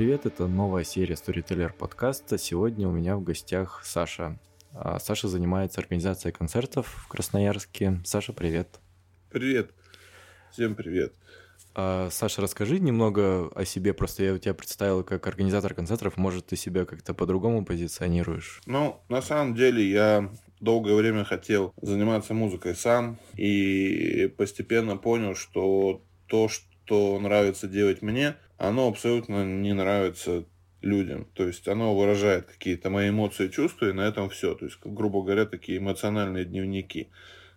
Привет, 0.00 0.24
это 0.24 0.46
новая 0.46 0.82
серия 0.82 1.12
Storyteller 1.12 1.74
подкаста. 1.78 2.38
Сегодня 2.38 2.88
у 2.88 2.90
меня 2.90 3.16
в 3.16 3.22
гостях 3.22 3.82
Саша. 3.84 4.38
А, 4.72 4.98
Саша 4.98 5.28
занимается 5.28 5.82
организацией 5.82 6.32
концертов 6.32 6.86
в 6.86 7.06
Красноярске. 7.06 8.00
Саша, 8.06 8.32
привет. 8.32 8.80
Привет. 9.30 9.72
Всем 10.52 10.74
привет. 10.74 11.12
А, 11.74 12.08
Саша, 12.10 12.40
расскажи 12.40 12.78
немного 12.78 13.50
о 13.54 13.66
себе. 13.66 13.92
Просто 13.92 14.24
я 14.24 14.32
у 14.32 14.38
тебя 14.38 14.54
представил 14.54 15.04
как 15.04 15.26
организатор 15.26 15.74
концертов. 15.74 16.16
Может, 16.16 16.46
ты 16.46 16.56
себя 16.56 16.86
как-то 16.86 17.12
по-другому 17.12 17.66
позиционируешь? 17.66 18.62
Ну, 18.64 19.02
на 19.10 19.20
самом 19.20 19.54
деле, 19.54 19.86
я 19.86 20.32
долгое 20.60 20.94
время 20.94 21.26
хотел 21.26 21.74
заниматься 21.82 22.32
музыкой 22.32 22.74
сам 22.74 23.18
и 23.36 24.32
постепенно 24.38 24.96
понял, 24.96 25.34
что 25.34 26.02
то, 26.26 26.48
что 26.48 27.20
нравится 27.20 27.68
делать 27.68 28.00
мне, 28.00 28.36
оно 28.60 28.88
абсолютно 28.88 29.44
не 29.44 29.72
нравится 29.72 30.44
людям. 30.82 31.26
То 31.34 31.46
есть 31.46 31.66
оно 31.66 31.96
выражает 31.96 32.46
какие-то 32.46 32.90
мои 32.90 33.08
эмоции, 33.08 33.48
чувства, 33.48 33.88
и 33.88 33.92
на 33.92 34.02
этом 34.02 34.28
все. 34.28 34.54
То 34.54 34.66
есть, 34.66 34.78
грубо 34.84 35.22
говоря, 35.22 35.46
такие 35.46 35.78
эмоциональные 35.78 36.44
дневники. 36.44 37.08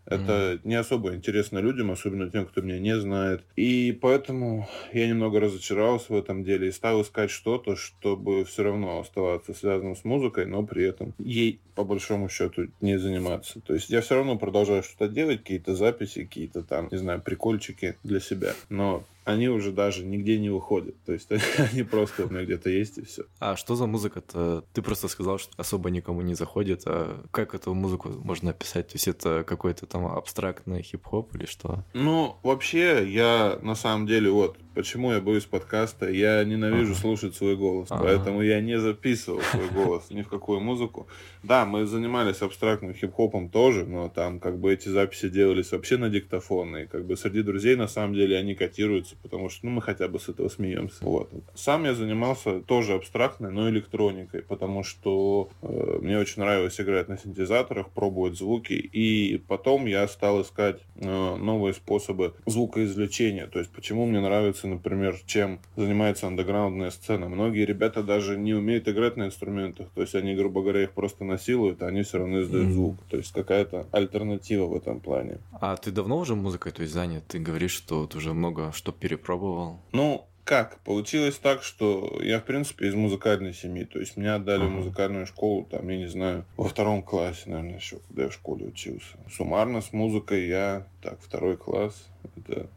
Это 0.06 0.54
mm. 0.54 0.60
не 0.66 0.76
особо 0.76 1.16
интересно 1.16 1.60
людям, 1.60 1.92
особенно 1.92 2.30
тем, 2.30 2.46
кто 2.46 2.62
меня 2.62 2.80
не 2.80 2.98
знает. 3.00 3.44
И 3.56 3.98
поэтому 4.02 4.68
я 4.92 5.08
немного 5.08 5.40
разочаровался 5.40 6.12
в 6.12 6.18
этом 6.18 6.44
деле 6.44 6.68
и 6.68 6.74
стал 6.74 7.02
искать 7.02 7.32
что-то, 7.32 7.78
чтобы 7.78 8.44
все 8.44 8.64
равно 8.64 9.00
оставаться 9.00 9.54
связанным 9.54 9.96
с 9.96 10.04
музыкой, 10.04 10.46
но 10.46 10.64
при 10.64 10.86
этом 10.86 11.14
ей 11.20 11.62
по 11.76 11.86
большому 11.86 12.28
счету 12.28 12.68
не 12.82 13.00
заниматься. 13.00 13.62
То 13.62 13.74
есть 13.74 13.90
я 13.90 14.02
все 14.02 14.16
равно 14.16 14.38
продолжаю 14.38 14.84
что-то 14.84 15.08
делать, 15.08 15.40
какие-то 15.40 15.74
записи, 15.74 16.26
какие-то 16.26 16.64
там, 16.64 16.90
не 16.92 16.98
знаю, 16.98 17.22
прикольчики 17.22 17.96
для 18.04 18.20
себя. 18.20 18.54
Но 18.70 19.06
они 19.26 19.50
уже 19.50 19.72
даже 19.72 20.06
нигде 20.06 20.40
не 20.40 20.50
выходят. 20.50 20.96
То 21.06 21.14
есть 21.14 21.30
они 21.74 21.84
просто 21.84 22.26
у 22.26 22.30
меня 22.30 22.44
где-то 22.44 22.70
есть 22.70 22.98
и 22.98 23.06
все. 23.06 23.24
А 23.40 23.56
что 23.56 23.76
за 23.76 23.86
музыка-то? 23.86 24.66
Ты 24.74 24.82
просто 24.82 25.08
сказал, 25.08 25.38
что 25.38 25.52
особо 25.58 25.90
никому 25.90 26.22
не 26.22 26.36
заходит. 26.36 26.84
А 26.86 27.24
как 27.32 27.56
эту 27.56 27.74
музыку 27.74 28.10
можно 28.10 28.52
описать? 28.52 28.88
То 28.88 28.96
есть 28.96 29.08
это 29.08 29.44
какой-то 29.46 29.86
там 29.86 30.06
абстрактный 30.06 30.82
хип-хоп 30.82 31.36
или 31.36 31.46
что? 31.46 31.84
Ну, 31.94 32.38
вообще, 32.44 33.10
я 33.10 33.60
на 33.62 33.76
самом 33.76 34.08
деле 34.08 34.30
вот 34.32 34.58
почему 34.74 35.12
я 35.12 35.22
боюсь 35.22 35.46
подкаста. 35.46 36.10
Я 36.10 36.44
ненавижу 36.44 36.92
ага. 36.92 37.02
слушать 37.02 37.36
свой 37.36 37.56
голос, 37.56 37.88
ага. 37.90 38.04
поэтому 38.04 38.42
я 38.42 38.62
не 38.62 38.80
записывал 38.80 39.42
свой 39.42 39.70
голос 39.70 40.10
ни 40.10 40.22
в 40.22 40.28
какую 40.28 40.60
музыку. 40.60 41.08
Да, 41.44 41.66
мы 41.66 41.86
занимались 41.86 42.42
абстрактным 42.42 42.94
хип-хопом 42.94 43.50
тоже, 43.50 43.86
но 43.86 44.10
там 44.10 44.40
как 44.40 44.60
бы 44.60 44.74
эти 44.74 44.90
записи 44.90 45.30
делались 45.30 45.72
вообще 45.72 45.98
на 45.98 46.10
диктофон, 46.10 46.78
и 46.78 46.86
как 46.86 47.06
бы 47.06 47.16
среди 47.18 47.42
друзей 47.42 47.76
на 47.76 47.88
самом 47.88 48.14
деле 48.14 48.38
они 48.38 48.56
котируются, 48.56 49.13
потому 49.22 49.50
что 49.50 49.66
ну, 49.66 49.72
мы 49.72 49.82
хотя 49.82 50.08
бы 50.08 50.20
с 50.20 50.30
этого 50.30 50.50
смеемся. 50.50 51.04
Вот. 51.04 51.32
Сам 51.56 51.86
я 51.86 51.94
занимался 51.94 52.62
тоже 52.62 52.94
абстрактной, 52.94 53.52
но 53.52 53.70
электроникой, 53.70 54.42
потому 54.42 54.84
что 54.84 55.50
э, 55.62 56.00
мне 56.02 56.18
очень 56.18 56.42
нравилось 56.42 56.80
играть 56.80 57.08
на 57.08 57.18
синтезаторах, 57.18 57.90
пробовать 57.90 58.38
звуки, 58.38 58.74
и 58.74 59.38
потом 59.38 59.86
я 59.86 60.08
стал 60.08 60.42
искать 60.42 60.82
э, 60.96 61.36
новые 61.36 61.74
способы 61.74 62.34
звукоизвлечения, 62.46 63.48
то 63.48 63.60
есть 63.60 63.72
почему 63.72 64.06
мне 64.06 64.20
нравится 64.20 64.68
например, 64.68 65.20
чем 65.26 65.60
занимается 65.76 66.28
андеграундная 66.28 66.92
сцена. 66.92 67.30
Многие 67.30 67.66
ребята 67.66 68.04
даже 68.04 68.38
не 68.38 68.54
умеют 68.54 68.88
играть 68.88 69.18
на 69.18 69.26
инструментах, 69.28 69.88
то 69.94 70.02
есть 70.02 70.16
они, 70.16 70.36
грубо 70.36 70.62
говоря, 70.62 70.84
их 70.84 70.92
просто 70.92 71.24
насилуют, 71.24 71.82
а 71.82 71.88
они 71.88 72.04
все 72.04 72.18
равно 72.18 72.42
издают 72.42 72.68
mm-hmm. 72.68 72.72
звук. 72.72 72.98
То 73.10 73.18
есть 73.18 73.32
какая-то 73.32 73.88
альтернатива 73.92 74.66
в 74.66 74.76
этом 74.76 75.00
плане. 75.00 75.40
А 75.52 75.76
ты 75.78 75.92
давно 75.92 76.18
уже 76.18 76.36
музыкой 76.36 76.72
то 76.72 76.82
есть, 76.82 76.94
занят? 76.94 77.24
Ты 77.28 77.40
говоришь, 77.40 77.72
что 77.72 78.06
ты 78.08 78.18
уже 78.18 78.34
много 78.34 78.72
что 78.74 78.92
перепробовал. 79.04 79.82
Ну, 79.92 80.26
как? 80.46 80.80
Получилось 80.80 81.38
так, 81.38 81.62
что 81.62 82.22
я, 82.24 82.40
в 82.40 82.46
принципе, 82.46 82.88
из 82.88 82.96
музыкальной 82.96 83.54
семьи. 83.54 83.84
То 83.84 84.00
есть 84.00 84.16
меня 84.16 84.36
отдали 84.36 84.64
uh-huh. 84.64 84.68
в 84.68 84.72
музыкальную 84.72 85.28
школу, 85.28 85.68
там, 85.70 85.90
я 85.90 85.98
не 85.98 86.08
знаю, 86.08 86.46
во 86.56 86.70
втором 86.70 87.04
классе, 87.04 87.50
наверное, 87.50 87.80
еще, 87.80 87.98
когда 88.08 88.24
я 88.24 88.30
в 88.30 88.34
школе 88.34 88.66
учился. 88.66 89.18
Суммарно 89.30 89.82
с 89.82 89.92
музыкой 89.92 90.48
я, 90.48 90.88
так, 91.02 91.20
второй 91.22 91.58
класс, 91.58 92.08
это 92.38 92.70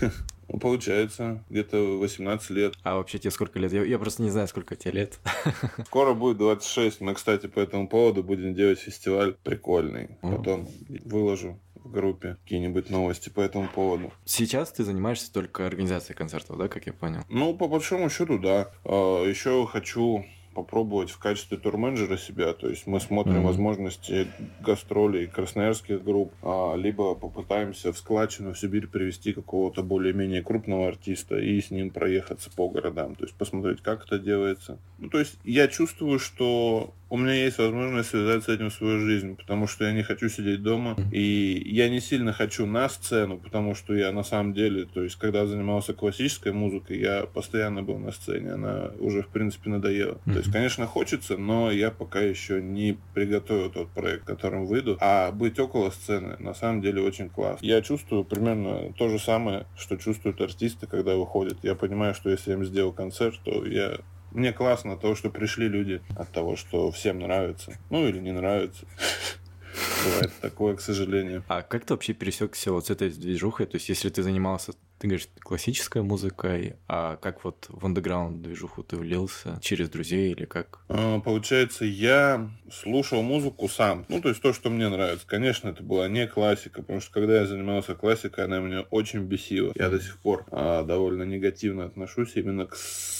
Ну, 0.48 0.58
получается, 0.60 1.42
где-то 1.48 1.98
18 1.98 2.50
лет. 2.50 2.74
А 2.82 2.96
вообще 2.96 3.18
тебе 3.18 3.30
сколько 3.32 3.58
лет? 3.58 3.72
Я, 3.72 3.82
я 3.82 3.98
просто 3.98 4.22
не 4.22 4.30
знаю, 4.30 4.46
сколько 4.46 4.76
тебе 4.76 4.92
лет. 4.92 5.18
Скоро 5.86 6.14
будет 6.14 6.36
26. 6.36 7.00
Мы, 7.00 7.14
кстати, 7.14 7.46
по 7.46 7.58
этому 7.58 7.88
поводу 7.88 8.22
будем 8.22 8.54
делать 8.54 8.78
фестиваль 8.78 9.34
прикольный. 9.42 10.10
Потом 10.20 10.68
выложу 11.04 11.58
в 11.84 11.92
группе 11.92 12.36
какие-нибудь 12.42 12.90
новости 12.90 13.28
по 13.28 13.40
этому 13.40 13.68
поводу. 13.68 14.12
Сейчас 14.24 14.72
ты 14.72 14.84
занимаешься 14.84 15.32
только 15.32 15.66
организацией 15.66 16.16
концертов, 16.16 16.58
да, 16.58 16.68
как 16.68 16.86
я 16.86 16.92
понял? 16.92 17.22
Ну, 17.28 17.54
по 17.54 17.68
большому 17.68 18.10
счету, 18.10 18.38
да. 18.38 18.70
А, 18.84 19.24
Еще 19.24 19.66
хочу 19.66 20.24
попробовать 20.54 21.10
в 21.10 21.18
качестве 21.18 21.58
турменеджера 21.58 22.16
себя. 22.16 22.54
То 22.54 22.68
есть 22.68 22.86
мы 22.86 23.00
смотрим 23.00 23.38
mm-hmm. 23.38 23.46
возможности 23.46 24.28
гастролей 24.60 25.26
красноярских 25.26 26.02
групп, 26.02 26.32
а, 26.42 26.74
либо 26.76 27.14
попытаемся 27.14 27.92
в 27.92 27.98
складчину 27.98 28.54
в 28.54 28.58
Сибирь 28.58 28.86
привести 28.86 29.32
какого-то 29.32 29.82
более-менее 29.82 30.42
крупного 30.42 30.88
артиста 30.88 31.38
и 31.38 31.60
с 31.60 31.70
ним 31.70 31.90
проехаться 31.90 32.50
по 32.54 32.68
городам. 32.68 33.16
То 33.16 33.24
есть 33.24 33.34
посмотреть, 33.34 33.82
как 33.82 34.06
это 34.06 34.18
делается. 34.18 34.78
Ну, 34.98 35.10
то 35.10 35.18
есть 35.18 35.36
я 35.44 35.68
чувствую, 35.68 36.18
что 36.18 36.94
у 37.10 37.16
меня 37.16 37.34
есть 37.34 37.58
возможность 37.58 38.10
связать 38.10 38.44
с 38.44 38.48
этим 38.48 38.70
свою 38.70 39.00
жизнь, 39.00 39.36
потому 39.36 39.66
что 39.66 39.84
я 39.84 39.92
не 39.92 40.02
хочу 40.02 40.28
сидеть 40.28 40.62
дома, 40.62 40.96
и 41.12 41.62
я 41.66 41.88
не 41.88 42.00
сильно 42.00 42.32
хочу 42.32 42.66
на 42.66 42.88
сцену, 42.88 43.38
потому 43.38 43.74
что 43.74 43.94
я 43.94 44.12
на 44.12 44.22
самом 44.22 44.54
деле, 44.54 44.86
то 44.86 45.02
есть, 45.02 45.16
когда 45.16 45.46
занимался 45.46 45.94
классической 45.94 46.52
музыкой, 46.52 46.98
я 46.98 47.26
постоянно 47.26 47.82
был 47.82 47.98
на 47.98 48.12
сцене, 48.12 48.52
она 48.52 48.90
уже, 48.98 49.22
в 49.22 49.28
принципе, 49.28 49.70
надоела. 49.70 50.14
Mm-hmm. 50.14 50.32
То 50.32 50.38
есть, 50.38 50.52
конечно, 50.52 50.86
хочется, 50.86 51.36
но 51.36 51.70
я 51.70 51.90
пока 51.90 52.20
еще 52.20 52.62
не 52.62 52.98
приготовил 53.14 53.70
тот 53.70 53.90
проект, 53.90 54.24
которым 54.24 54.66
выйду, 54.66 54.96
а 55.00 55.30
быть 55.32 55.58
около 55.58 55.90
сцены, 55.90 56.36
на 56.38 56.54
самом 56.54 56.82
деле, 56.82 57.02
очень 57.02 57.28
классно. 57.28 57.64
Я 57.64 57.82
чувствую 57.82 58.24
примерно 58.24 58.92
то 58.94 59.08
же 59.08 59.18
самое, 59.18 59.66
что 59.76 59.96
чувствуют 59.96 60.40
артисты, 60.40 60.86
когда 60.86 61.16
выходят. 61.16 61.58
Я 61.62 61.74
понимаю, 61.74 62.14
что 62.14 62.30
если 62.30 62.50
я 62.50 62.56
им 62.56 62.64
сделал 62.64 62.92
концерт, 62.92 63.38
то 63.44 63.64
я 63.66 63.98
мне 64.34 64.52
классно 64.52 64.96
то, 64.96 65.14
что 65.14 65.30
пришли 65.30 65.68
люди 65.68 66.02
от 66.16 66.30
того, 66.30 66.56
что 66.56 66.90
всем 66.90 67.20
нравится. 67.20 67.78
Ну 67.90 68.06
или 68.06 68.18
не 68.18 68.32
нравится. 68.32 68.86
Бывает 70.04 70.32
такое, 70.40 70.76
к 70.76 70.80
сожалению. 70.80 71.44
А 71.48 71.62
как 71.62 71.84
ты 71.84 71.94
вообще 71.94 72.12
пересекся 72.12 72.72
вот 72.72 72.86
с 72.86 72.90
этой 72.90 73.10
движухой? 73.10 73.66
То 73.66 73.76
есть, 73.76 73.88
если 73.88 74.08
ты 74.08 74.22
занимался, 74.22 74.72
ты 75.04 75.08
говоришь, 75.08 75.28
классической 75.40 76.00
музыкой, 76.00 76.76
а 76.88 77.16
как 77.16 77.44
вот 77.44 77.66
в 77.68 77.84
андеграунд 77.84 78.40
движуху 78.40 78.82
ты 78.82 78.96
влился? 78.96 79.58
Через 79.60 79.90
друзей 79.90 80.32
или 80.32 80.46
как? 80.46 80.80
А, 80.88 81.20
получается, 81.20 81.84
я 81.84 82.50
слушал 82.72 83.20
музыку 83.20 83.68
сам. 83.68 84.06
Ну, 84.08 84.22
то 84.22 84.30
есть 84.30 84.40
то, 84.40 84.54
что 84.54 84.70
мне 84.70 84.88
нравится. 84.88 85.26
Конечно, 85.26 85.68
это 85.68 85.82
была 85.82 86.08
не 86.08 86.26
классика, 86.26 86.80
потому 86.80 87.02
что 87.02 87.12
когда 87.12 87.40
я 87.40 87.46
занимался 87.46 87.94
классикой, 87.94 88.44
она 88.44 88.60
меня 88.60 88.80
очень 88.90 89.20
бесила. 89.20 89.72
Я 89.74 89.90
до 89.90 90.00
сих 90.00 90.16
пор 90.18 90.46
а, 90.50 90.82
довольно 90.84 91.24
негативно 91.24 91.84
отношусь 91.84 92.36
именно 92.36 92.64
к 92.64 92.74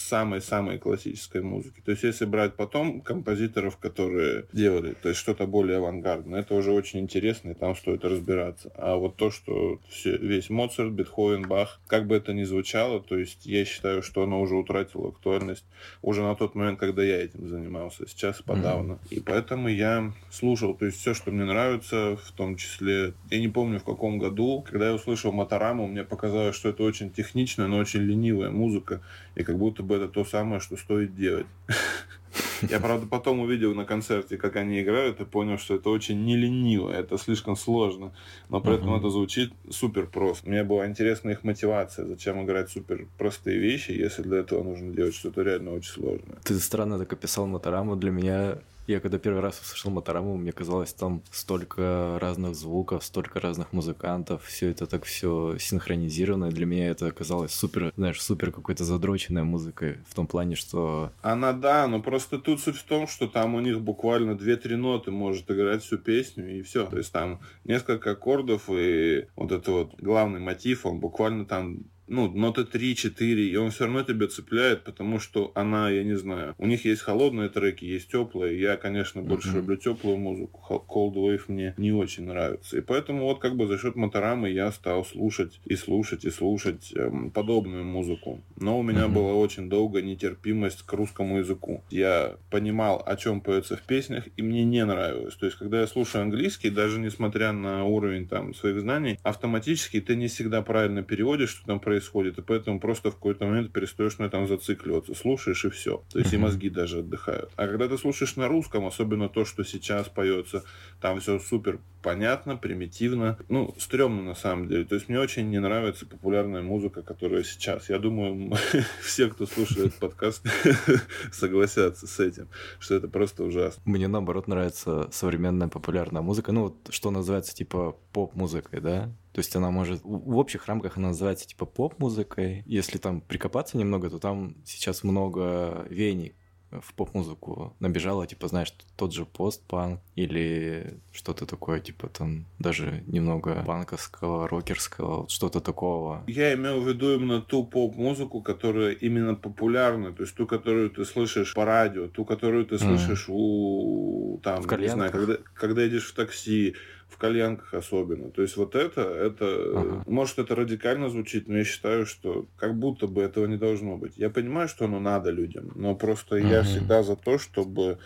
самой-самой 0.05 0.79
классической 0.79 1.43
музыки. 1.43 1.81
То 1.85 1.91
есть, 1.91 2.03
если 2.03 2.25
брать 2.25 2.55
потом 2.55 3.01
композиторов, 3.01 3.79
которые 3.79 4.47
делали, 4.53 4.95
то 4.95 5.09
есть 5.09 5.21
что-то 5.21 5.47
более 5.47 5.79
авангардное, 5.79 6.41
это 6.41 6.55
уже 6.55 6.73
очень 6.73 7.01
интересно, 7.01 7.51
и 7.51 7.55
там 7.55 7.75
стоит 7.75 8.05
разбираться. 8.05 8.71
А 8.77 8.97
вот 8.97 9.17
то, 9.17 9.31
что 9.31 9.81
все, 9.89 10.17
весь 10.17 10.51
Моцарт, 10.51 10.93
Бетховен, 10.93 11.49
Бах, 11.49 11.74
как 11.87 12.07
бы 12.07 12.17
это 12.17 12.33
ни 12.33 12.45
звучало, 12.45 13.01
то 13.01 13.19
есть 13.19 13.47
я 13.47 13.65
считаю, 13.65 14.03
что 14.03 14.23
оно 14.23 14.41
уже 14.41 14.57
утратило 14.57 15.09
актуальность 15.09 15.65
уже 16.03 16.23
на 16.23 16.35
тот 16.35 16.55
момент, 16.55 16.79
когда 16.79 17.03
я 17.03 17.23
этим 17.23 17.49
занимался, 17.49 18.09
сейчас 18.09 18.43
подавно. 18.43 18.93
Mm-hmm. 18.93 19.17
И 19.17 19.21
поэтому 19.21 19.69
я 19.69 20.13
слушал, 20.31 20.75
то 20.75 20.87
есть 20.87 20.99
все, 20.99 21.15
что 21.15 21.31
мне 21.31 21.45
нравится, 21.45 22.17
в 22.17 22.33
том 22.33 22.57
числе, 22.57 23.15
я 23.31 23.41
не 23.41 23.49
помню 23.49 23.81
в 23.81 23.85
каком 23.85 24.19
году, 24.19 24.65
когда 24.69 24.89
я 24.89 24.95
услышал 24.95 25.33
Мотораму, 25.33 25.87
мне 25.87 26.05
показалось, 26.05 26.57
что 26.57 26.69
это 26.69 26.83
очень 26.83 27.11
техничная, 27.11 27.67
но 27.67 27.79
очень 27.79 28.01
ленивая 28.01 28.51
музыка, 28.51 29.01
и 29.35 29.43
как 29.43 29.59
будто 29.59 29.83
бы 29.83 29.97
это 29.97 30.09
то 30.09 30.25
самое, 30.25 30.61
что 30.61 30.77
стоит 30.77 31.15
делать. 31.15 31.47
Я, 32.71 32.81
правда, 32.81 33.07
потом 33.07 33.41
увидел 33.41 33.75
на 33.75 33.85
концерте, 33.85 34.37
как 34.37 34.57
они 34.57 34.81
играют, 34.81 35.21
и 35.21 35.25
понял, 35.25 35.59
что 35.59 35.75
это 35.75 35.91
очень 35.91 36.25
не 36.25 36.37
лениво, 36.37 36.91
это 36.91 37.19
слишком 37.19 37.57
сложно. 37.57 38.13
Но 38.49 38.61
при 38.61 38.75
этом 38.75 38.95
это 38.95 39.11
звучит 39.11 39.53
супер 39.71 40.07
просто. 40.07 40.49
Мне 40.49 40.65
была 40.65 40.87
интересна 40.87 41.31
их 41.31 41.45
мотивация, 41.45 42.07
зачем 42.07 42.45
играть 42.45 42.71
супер 42.71 43.07
простые 43.19 43.59
вещи, 43.59 43.93
если 43.93 44.23
для 44.23 44.39
этого 44.39 44.63
нужно 44.63 44.93
делать 44.93 45.15
что-то 45.15 45.43
реально 45.43 45.73
очень 45.73 45.93
сложное. 45.93 46.39
Ты 46.45 46.59
странно 46.59 46.99
так 46.99 47.13
описал 47.13 47.47
Мотораму. 47.47 47.97
Для 47.97 48.11
меня 48.11 48.59
я 48.87 49.01
когда 49.01 49.19
первый 49.19 49.41
раз 49.41 49.61
услышал 49.61 49.91
Мотораму, 49.91 50.37
мне 50.37 50.53
казалось, 50.53 50.93
там 50.93 51.23
столько 51.31 52.19
разных 52.21 52.55
звуков, 52.55 53.05
столько 53.05 53.41
разных 53.41 53.73
музыкантов, 53.73 54.45
все 54.45 54.71
это 54.71 54.87
так 54.87 55.05
все 55.05 55.57
синхронизировано. 55.59 56.51
Для 56.51 56.67
меня 56.67 56.89
это 56.89 57.07
оказалось 57.07 57.53
супер, 57.53 57.93
знаешь, 57.97 58.23
супер 58.23 58.53
какой-то 58.53 58.85
задроченной 58.85 59.43
музыкой 59.43 59.99
в 60.09 60.15
том 60.15 60.27
плане, 60.27 60.57
что... 60.57 61.13
Она 61.23 61.53
да, 61.53 61.87
но 61.87 62.03
просто 62.03 62.39
тут 62.39 62.61
суть 62.61 62.77
в 62.77 62.85
том, 62.85 63.07
что 63.07 63.27
там 63.27 63.55
у 63.55 63.61
них 63.61 63.81
буквально 63.81 64.33
2-3 64.33 64.77
ноты 64.77 65.11
может 65.11 65.51
играть 65.51 65.83
всю 65.83 65.99
песню 65.99 66.59
и 66.59 66.63
все. 66.63 66.87
То 66.87 66.99
есть 66.99 67.13
там 67.13 67.41
несколько 67.65 68.13
аккордов 68.13 68.69
и 68.69 69.27
вот 69.37 69.53
это 69.53 69.71
вот 69.71 69.95
главный 70.01 70.41
мотив, 70.41 70.87
он 70.87 71.01
буквально 71.01 71.47
там 71.47 71.85
ну, 72.07 72.31
ноты 72.31 72.63
3-4, 72.63 73.21
и 73.21 73.57
он 73.57 73.71
все 73.71 73.85
равно 73.85 74.03
тебя 74.03 74.27
цепляет, 74.29 74.85
потому 74.85 75.19
что 75.19 75.53
она, 75.55 75.91
я 75.91 76.05
не 76.05 76.17
знаю, 76.17 76.55
у 76.59 76.67
них 76.67 76.85
есть 76.85 77.03
холодные 77.03 77.49
треки, 77.49 77.85
есть 77.85 78.11
теплые. 78.11 78.61
Я, 78.61 78.77
конечно, 78.77 79.23
больше 79.23 79.49
mm-hmm. 79.49 79.57
люблю 79.57 79.77
теплую 79.77 80.17
музыку. 80.19 80.85
Cold 80.89 81.15
Wave 81.15 81.43
мне 81.49 81.75
не 81.77 81.93
очень 81.93 82.25
нравится. 82.25 82.79
И 82.79 82.81
поэтому 82.81 83.25
вот 83.25 83.41
как 83.41 83.57
бы 83.57 83.67
за 83.67 83.79
счет 83.79 83.97
Моторамы 83.97 84.51
я 84.51 84.71
стал 84.73 85.05
слушать 85.05 85.61
и 85.65 85.77
слушать 85.77 86.25
и 86.25 86.31
слушать 86.31 86.93
эм, 86.95 87.31
подобную 87.31 87.85
музыку. 87.85 88.43
Но 88.57 88.79
у 88.79 88.83
меня 88.83 89.05
mm-hmm. 89.05 89.13
была 89.13 89.35
очень 89.35 89.69
долго 89.69 90.03
нетерпимость 90.03 90.83
к 90.83 90.93
русскому 90.93 91.39
языку. 91.39 91.83
Я 91.91 92.37
понимал, 92.51 93.03
о 93.05 93.17
чем 93.17 93.41
поется 93.41 93.77
в 93.77 93.83
песнях, 93.83 94.25
и 94.37 94.43
мне 94.43 94.65
не 94.65 94.85
нравилось. 94.85 95.35
То 95.37 95.47
есть, 95.47 95.59
когда 95.59 95.81
я 95.81 95.87
слушаю 95.87 96.23
английский, 96.23 96.71
даже 96.71 96.99
несмотря 96.99 97.53
на 97.53 97.85
уровень 97.85 98.29
там 98.29 98.55
своих 98.55 98.81
знаний, 98.81 99.19
автоматически 99.23 100.01
ты 100.01 100.17
не 100.17 100.29
всегда 100.29 100.63
правильно 100.63 101.03
переводишь, 101.03 101.51
что 101.51 101.67
там 101.67 101.81
происходит, 101.81 101.94
и 101.99 102.43
поэтому 102.43 102.81
просто 102.81 103.11
в 103.11 103.15
какой-то 103.15 103.47
момент 103.47 103.73
перестаешь 103.73 104.19
на 104.19 104.25
этом 104.25 104.47
зацикливаться. 104.47 105.15
Слушаешь 105.15 105.65
и 105.65 105.71
все. 105.71 106.03
То 106.11 106.19
есть, 106.19 106.33
и 106.33 106.37
мозги 106.37 106.71
даже 106.71 106.99
отдыхают. 106.99 107.51
А 107.57 107.67
когда 107.67 107.89
ты 107.89 107.99
слушаешь 107.99 108.37
на 108.37 108.49
русском, 108.49 108.87
особенно 108.87 109.29
то, 109.29 109.45
что 109.45 109.65
сейчас 109.65 110.09
поется, 110.09 110.65
там 111.01 111.21
все 111.21 111.39
супер 111.39 111.79
понятно, 112.03 112.57
примитивно. 112.57 113.39
Ну, 113.49 113.75
стрёмно 113.79 114.23
на 114.23 114.35
самом 114.35 114.69
деле. 114.69 114.85
То 114.85 114.95
есть 114.95 115.09
мне 115.09 115.19
очень 115.19 115.49
не 115.49 115.59
нравится 115.59 116.07
популярная 116.07 116.63
музыка, 116.63 117.03
которая 117.03 117.43
сейчас. 117.43 117.89
Я 117.89 117.99
думаю, 117.99 118.53
все, 119.03 119.29
кто 119.29 119.47
слушает 119.47 119.95
подкаст, 119.95 120.47
согласятся 121.33 122.07
с 122.07 122.21
этим, 122.21 122.49
что 122.79 122.95
это 122.95 123.09
просто 123.09 123.43
ужасно. 123.43 123.83
Мне 123.87 124.07
наоборот 124.07 124.49
нравится 124.49 125.09
современная 125.11 125.69
популярная 125.69 126.23
музыка. 126.23 126.53
Ну, 126.53 126.65
вот 126.65 126.77
что 126.91 127.11
называется 127.11 127.55
типа 127.55 127.97
поп-музыкой, 128.13 128.81
да? 128.81 129.11
То 129.35 129.41
есть 129.41 129.55
она 129.57 129.73
может... 129.73 130.01
В 130.05 130.37
общих 130.37 130.67
рамках 130.67 130.97
она 130.97 131.09
называется 131.09 131.49
типа 131.49 131.67
поп-музыкой. 131.67 132.63
Если 132.67 132.99
там 132.99 133.21
прикопаться 133.21 133.77
немного, 133.77 134.09
то 134.09 134.21
там 134.21 134.55
сейчас 134.65 135.03
много 135.03 135.85
вений 135.91 136.35
в 136.81 136.95
поп-музыку 136.95 137.77
набежала, 137.81 138.27
типа, 138.27 138.49
знаешь, 138.49 138.73
тот 138.97 139.13
же 139.13 139.25
постпанк 139.25 140.01
или 140.17 141.01
что-то 141.13 141.47
такое, 141.47 141.81
типа, 141.81 142.09
там, 142.09 142.47
даже 142.59 143.03
немного 143.07 143.63
панковского, 143.67 144.49
рокерского, 144.49 145.23
вот 145.23 145.31
что-то 145.31 145.61
такого. 145.61 146.25
Я 146.27 146.55
имел 146.55 146.81
в 146.81 146.89
виду 146.89 147.15
именно 147.15 147.41
ту 147.41 147.65
поп-музыку, 147.65 148.43
которая 148.43 148.93
именно 148.93 149.35
популярна, 149.35 150.13
то 150.13 150.23
есть 150.23 150.35
ту, 150.35 150.47
которую 150.47 150.91
ты 150.91 151.05
слышишь 151.05 151.55
по 151.55 151.65
радио, 151.65 152.09
ту, 152.09 152.25
которую 152.25 152.67
ты 152.67 152.79
слышишь 152.79 153.29
mm. 153.29 153.33
у, 153.33 154.41
там, 154.43 154.63
в 154.63 154.79
не 154.79 154.89
знаю, 154.89 155.13
когда, 155.13 155.39
когда 155.55 155.83
едешь 155.83 156.11
в 156.11 156.15
такси, 156.15 156.75
в 157.15 157.17
кальянках 157.17 157.73
особенно. 157.75 158.31
То 158.31 158.43
есть 158.43 158.57
вот 158.57 158.75
это, 158.75 159.03
это, 159.03 159.47
ага. 159.47 160.05
может 160.07 160.39
это 160.39 160.55
радикально 160.57 161.09
звучит, 161.09 161.47
но 161.49 161.59
я 161.59 161.65
считаю, 161.65 162.07
что 162.07 162.47
как 162.57 162.77
будто 162.77 163.07
бы 163.07 163.23
этого 163.23 163.47
не 163.47 163.57
должно 163.57 163.97
быть. 163.97 164.15
Я 164.17 164.31
понимаю, 164.31 164.69
что 164.69 164.87
оно 164.87 164.99
надо 164.99 165.31
людям, 165.31 165.71
но 165.77 165.95
просто 165.95 166.37
ага. 166.37 166.47
я 166.47 166.63
всегда 166.65 167.05
за 167.05 167.15
то, 167.15 167.39
чтобы 167.39 167.99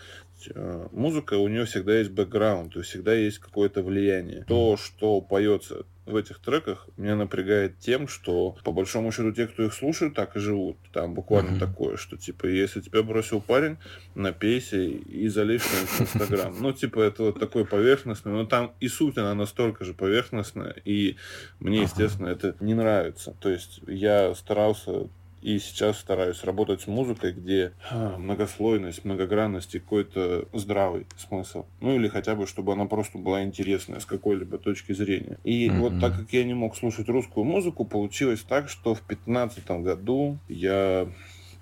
э, 0.53 0.87
музыка, 0.91 1.35
у 1.35 1.47
нее 1.47 1.65
всегда 1.65 1.97
есть 1.97 2.11
бэкграунд, 2.11 2.73
то 2.73 2.79
есть 2.79 2.91
всегда 2.91 3.13
есть 3.13 3.39
какое-то 3.39 3.81
влияние. 3.81 4.45
То, 4.47 4.77
что 4.77 5.21
поется 5.21 5.85
в 6.09 6.15
этих 6.15 6.39
треках 6.39 6.87
меня 6.97 7.15
напрягает 7.15 7.77
тем, 7.79 8.07
что 8.07 8.55
по 8.63 8.71
большому 8.71 9.11
счету 9.11 9.31
те, 9.31 9.47
кто 9.47 9.63
их 9.63 9.73
слушает, 9.73 10.15
так 10.15 10.35
и 10.35 10.39
живут. 10.39 10.77
Там 10.91 11.13
буквально 11.13 11.55
mm-hmm. 11.55 11.59
такое, 11.59 11.97
что 11.97 12.17
типа 12.17 12.47
если 12.47 12.81
тебя 12.81 13.03
бросил 13.03 13.41
парень, 13.41 13.77
напейся 14.15 14.77
и 14.77 15.27
залей 15.27 15.59
в 15.59 16.01
Инстаграм. 16.01 16.55
Ну, 16.59 16.73
типа, 16.73 16.99
это 17.01 17.23
вот 17.23 17.39
такой 17.39 17.65
поверхностный, 17.65 18.31
но 18.31 18.45
там 18.45 18.73
и 18.79 18.87
суть 18.87 19.17
она 19.17 19.33
настолько 19.35 19.85
же 19.85 19.93
поверхностная, 19.93 20.75
и 20.83 21.15
мне, 21.59 21.81
естественно, 21.83 22.27
это 22.27 22.55
не 22.59 22.73
нравится. 22.73 23.35
То 23.39 23.49
есть 23.49 23.81
я 23.87 24.33
старался 24.35 25.09
и 25.41 25.59
сейчас 25.59 25.99
стараюсь 25.99 26.43
работать 26.43 26.81
с 26.81 26.87
музыкой, 26.87 27.33
где 27.33 27.73
а, 27.91 28.17
многослойность, 28.17 29.05
многогранность 29.05 29.75
и 29.75 29.79
какой-то 29.79 30.47
здравый 30.53 31.07
смысл. 31.17 31.65
Ну 31.81 31.95
или 31.95 32.07
хотя 32.07 32.35
бы, 32.35 32.47
чтобы 32.47 32.73
она 32.73 32.85
просто 32.85 33.17
была 33.17 33.43
интересная 33.43 33.99
с 33.99 34.05
какой-либо 34.05 34.57
точки 34.57 34.93
зрения. 34.93 35.37
И 35.43 35.67
mm-hmm. 35.67 35.79
вот 35.79 35.99
так 35.99 36.17
как 36.17 36.33
я 36.33 36.43
не 36.43 36.53
мог 36.53 36.75
слушать 36.75 37.07
русскую 37.09 37.45
музыку, 37.45 37.85
получилось 37.85 38.41
так, 38.41 38.69
что 38.69 38.95
в 38.95 39.05
2015 39.07 39.69
году 39.81 40.37
я 40.47 41.07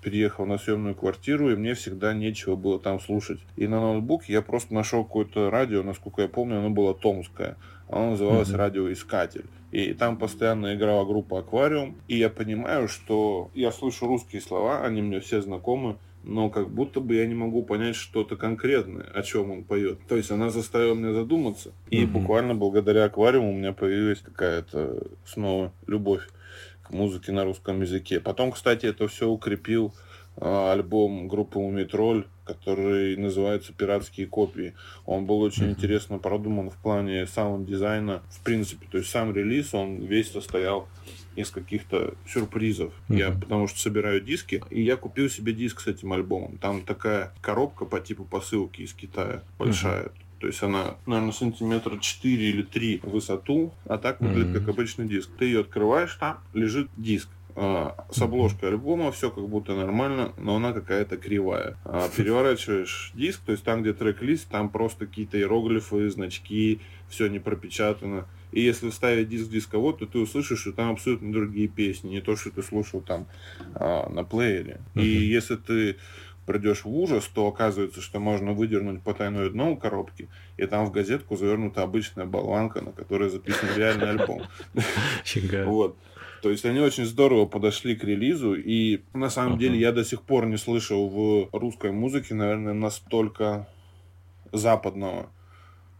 переехал 0.02 0.46
на 0.46 0.58
съемную 0.58 0.94
квартиру, 0.94 1.50
и 1.50 1.56
мне 1.56 1.74
всегда 1.74 2.14
нечего 2.14 2.56
было 2.56 2.78
там 2.78 3.00
слушать. 3.00 3.40
И 3.56 3.66
на 3.66 3.80
ноутбуке 3.80 4.32
я 4.32 4.42
просто 4.42 4.74
нашел 4.74 5.04
какое-то 5.04 5.50
радио, 5.50 5.82
насколько 5.82 6.22
я 6.22 6.28
помню, 6.28 6.58
оно 6.58 6.70
было 6.70 6.94
томское. 6.94 7.56
Оно 7.88 8.10
называлось 8.10 8.48
mm-hmm. 8.48 8.56
«Радиоискатель». 8.56 9.44
И 9.70 9.92
там 9.92 10.16
постоянно 10.16 10.74
играла 10.74 11.04
группа 11.04 11.40
«Аквариум». 11.40 11.96
И 12.08 12.16
я 12.16 12.30
понимаю, 12.30 12.88
что 12.88 13.50
я 13.54 13.70
слышу 13.70 14.06
русские 14.06 14.40
слова, 14.40 14.84
они 14.84 15.02
мне 15.02 15.20
все 15.20 15.42
знакомы, 15.42 15.98
но 16.24 16.50
как 16.50 16.70
будто 16.70 17.00
бы 17.00 17.14
я 17.14 17.26
не 17.26 17.34
могу 17.34 17.62
понять 17.62 17.96
что-то 17.96 18.36
конкретное, 18.36 19.04
о 19.14 19.22
чем 19.22 19.50
он 19.50 19.64
поет. 19.64 19.98
То 20.08 20.16
есть 20.16 20.30
она 20.30 20.50
заставила 20.50 20.94
меня 20.94 21.12
задуматься. 21.12 21.72
И 21.90 22.02
mm-hmm. 22.02 22.06
буквально 22.06 22.54
благодаря 22.54 23.04
аквариуму 23.04 23.50
у 23.50 23.56
меня 23.56 23.72
появилась 23.72 24.20
какая-то 24.20 25.06
снова 25.24 25.72
любовь 25.86 26.28
к 26.82 26.90
музыке 26.90 27.32
на 27.32 27.44
русском 27.44 27.80
языке. 27.82 28.20
Потом, 28.20 28.52
кстати, 28.52 28.86
это 28.86 29.06
все 29.08 29.28
укрепил 29.28 29.94
а, 30.36 30.72
альбом 30.72 31.28
группы 31.28 31.58
Мумий 31.58 31.86
Тролль, 31.86 32.26
который 32.48 33.14
называется 33.16 33.74
«Пиратские 33.74 34.26
копии». 34.26 34.74
Он 35.04 35.26
был 35.26 35.40
очень 35.42 35.64
mm-hmm. 35.64 35.70
интересно 35.70 36.18
продуман 36.18 36.70
в 36.70 36.76
плане 36.76 37.26
саунд-дизайна, 37.26 38.22
в 38.30 38.40
принципе. 38.42 38.86
То 38.90 38.98
есть 38.98 39.10
сам 39.10 39.34
релиз, 39.34 39.74
он 39.74 39.98
весь 40.06 40.32
состоял 40.32 40.88
из 41.36 41.50
каких-то 41.50 42.14
сюрпризов. 42.26 42.94
Mm-hmm. 43.08 43.18
Я 43.18 43.30
потому 43.32 43.68
что 43.68 43.78
собираю 43.78 44.22
диски, 44.22 44.62
и 44.70 44.82
я 44.82 44.96
купил 44.96 45.28
себе 45.28 45.52
диск 45.52 45.80
с 45.80 45.86
этим 45.86 46.12
альбомом. 46.14 46.56
Там 46.56 46.82
такая 46.82 47.34
коробка 47.42 47.84
по 47.84 48.00
типу 48.00 48.24
посылки 48.24 48.80
из 48.80 48.94
Китая, 48.94 49.42
большая. 49.58 50.04
Mm-hmm. 50.04 50.12
То 50.40 50.46
есть 50.46 50.62
она, 50.62 50.96
наверное, 51.04 51.32
сантиметра 51.32 51.98
4 51.98 52.50
или 52.50 52.62
3 52.62 53.00
в 53.02 53.10
высоту, 53.10 53.74
а 53.84 53.98
так 53.98 54.20
выглядит 54.20 54.56
mm-hmm. 54.56 54.60
как 54.60 54.68
обычный 54.68 55.06
диск. 55.06 55.30
Ты 55.38 55.46
ее 55.46 55.60
открываешь, 55.60 56.14
там 56.14 56.38
лежит 56.54 56.88
диск 56.96 57.28
а, 57.60 58.06
с 58.10 58.22
обложкой 58.22 58.68
альбома, 58.68 59.10
все 59.10 59.30
как 59.30 59.48
будто 59.48 59.74
нормально, 59.74 60.32
но 60.36 60.56
она 60.56 60.72
какая-то 60.72 61.16
кривая. 61.16 61.76
А, 61.84 62.08
переворачиваешь 62.08 63.10
диск, 63.14 63.40
то 63.44 63.50
есть 63.50 63.64
там, 63.64 63.82
где 63.82 63.92
трек-лист, 63.92 64.48
там 64.48 64.68
просто 64.68 65.06
какие-то 65.06 65.38
иероглифы, 65.38 66.08
значки, 66.08 66.80
все 67.08 67.26
не 67.26 67.40
пропечатано. 67.40 68.26
И 68.52 68.60
если 68.60 68.90
вставить 68.90 69.28
диск 69.28 69.50
дисковод, 69.50 69.98
то 69.98 70.06
ты 70.06 70.20
услышишь, 70.20 70.60
что 70.60 70.72
там 70.72 70.92
абсолютно 70.92 71.32
другие 71.32 71.66
песни, 71.66 72.10
не 72.10 72.20
то, 72.20 72.36
что 72.36 72.50
ты 72.50 72.62
слушал 72.62 73.00
там 73.00 73.26
а, 73.74 74.08
на 74.08 74.22
плеере. 74.22 74.80
Uh-huh. 74.94 75.02
И 75.02 75.06
если 75.06 75.56
ты 75.56 75.96
придешь 76.46 76.84
в 76.84 76.88
ужас, 76.88 77.28
то 77.34 77.46
оказывается, 77.48 78.00
что 78.00 78.20
можно 78.20 78.52
выдернуть 78.52 79.02
потайное 79.02 79.50
дно 79.50 79.72
у 79.72 79.76
коробки, 79.76 80.28
и 80.56 80.64
там 80.64 80.86
в 80.86 80.92
газетку 80.92 81.36
завернута 81.36 81.82
обычная 81.82 82.24
болванка, 82.24 82.80
на 82.80 82.92
которой 82.92 83.28
записан 83.28 83.68
реальный 83.76 84.10
альбом. 84.10 84.42
Вот. 85.66 85.98
То 86.42 86.50
есть 86.50 86.64
они 86.64 86.80
очень 86.80 87.04
здорово 87.04 87.46
подошли 87.46 87.96
к 87.96 88.04
релизу, 88.04 88.54
и 88.54 89.00
на 89.14 89.30
самом 89.30 89.54
uh-huh. 89.54 89.60
деле 89.60 89.78
я 89.78 89.92
до 89.92 90.04
сих 90.04 90.22
пор 90.22 90.46
не 90.46 90.56
слышал 90.56 91.08
в 91.08 91.48
русской 91.52 91.90
музыке, 91.90 92.34
наверное, 92.34 92.74
настолько 92.74 93.68
западного 94.52 95.30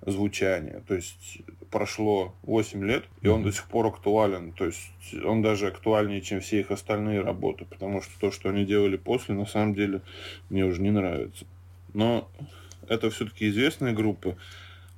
звучания. 0.06 0.82
То 0.86 0.94
есть 0.94 1.42
прошло 1.70 2.34
8 2.42 2.84
лет, 2.84 3.04
и 3.20 3.28
он 3.28 3.42
до 3.42 3.52
сих 3.52 3.64
пор 3.68 3.86
актуален. 3.86 4.52
То 4.52 4.66
есть 4.66 4.90
он 5.24 5.42
даже 5.42 5.66
актуальнее, 5.66 6.20
чем 6.20 6.40
все 6.40 6.60
их 6.60 6.70
остальные 6.70 7.20
работы, 7.20 7.64
потому 7.64 8.00
что 8.02 8.12
то, 8.20 8.30
что 8.30 8.48
они 8.48 8.64
делали 8.64 8.96
после, 8.96 9.34
на 9.34 9.46
самом 9.46 9.74
деле 9.74 10.00
мне 10.50 10.64
уже 10.64 10.80
не 10.80 10.90
нравится. 10.90 11.46
Но 11.94 12.28
это 12.88 13.10
все-таки 13.10 13.48
известные 13.48 13.92
группы. 13.92 14.36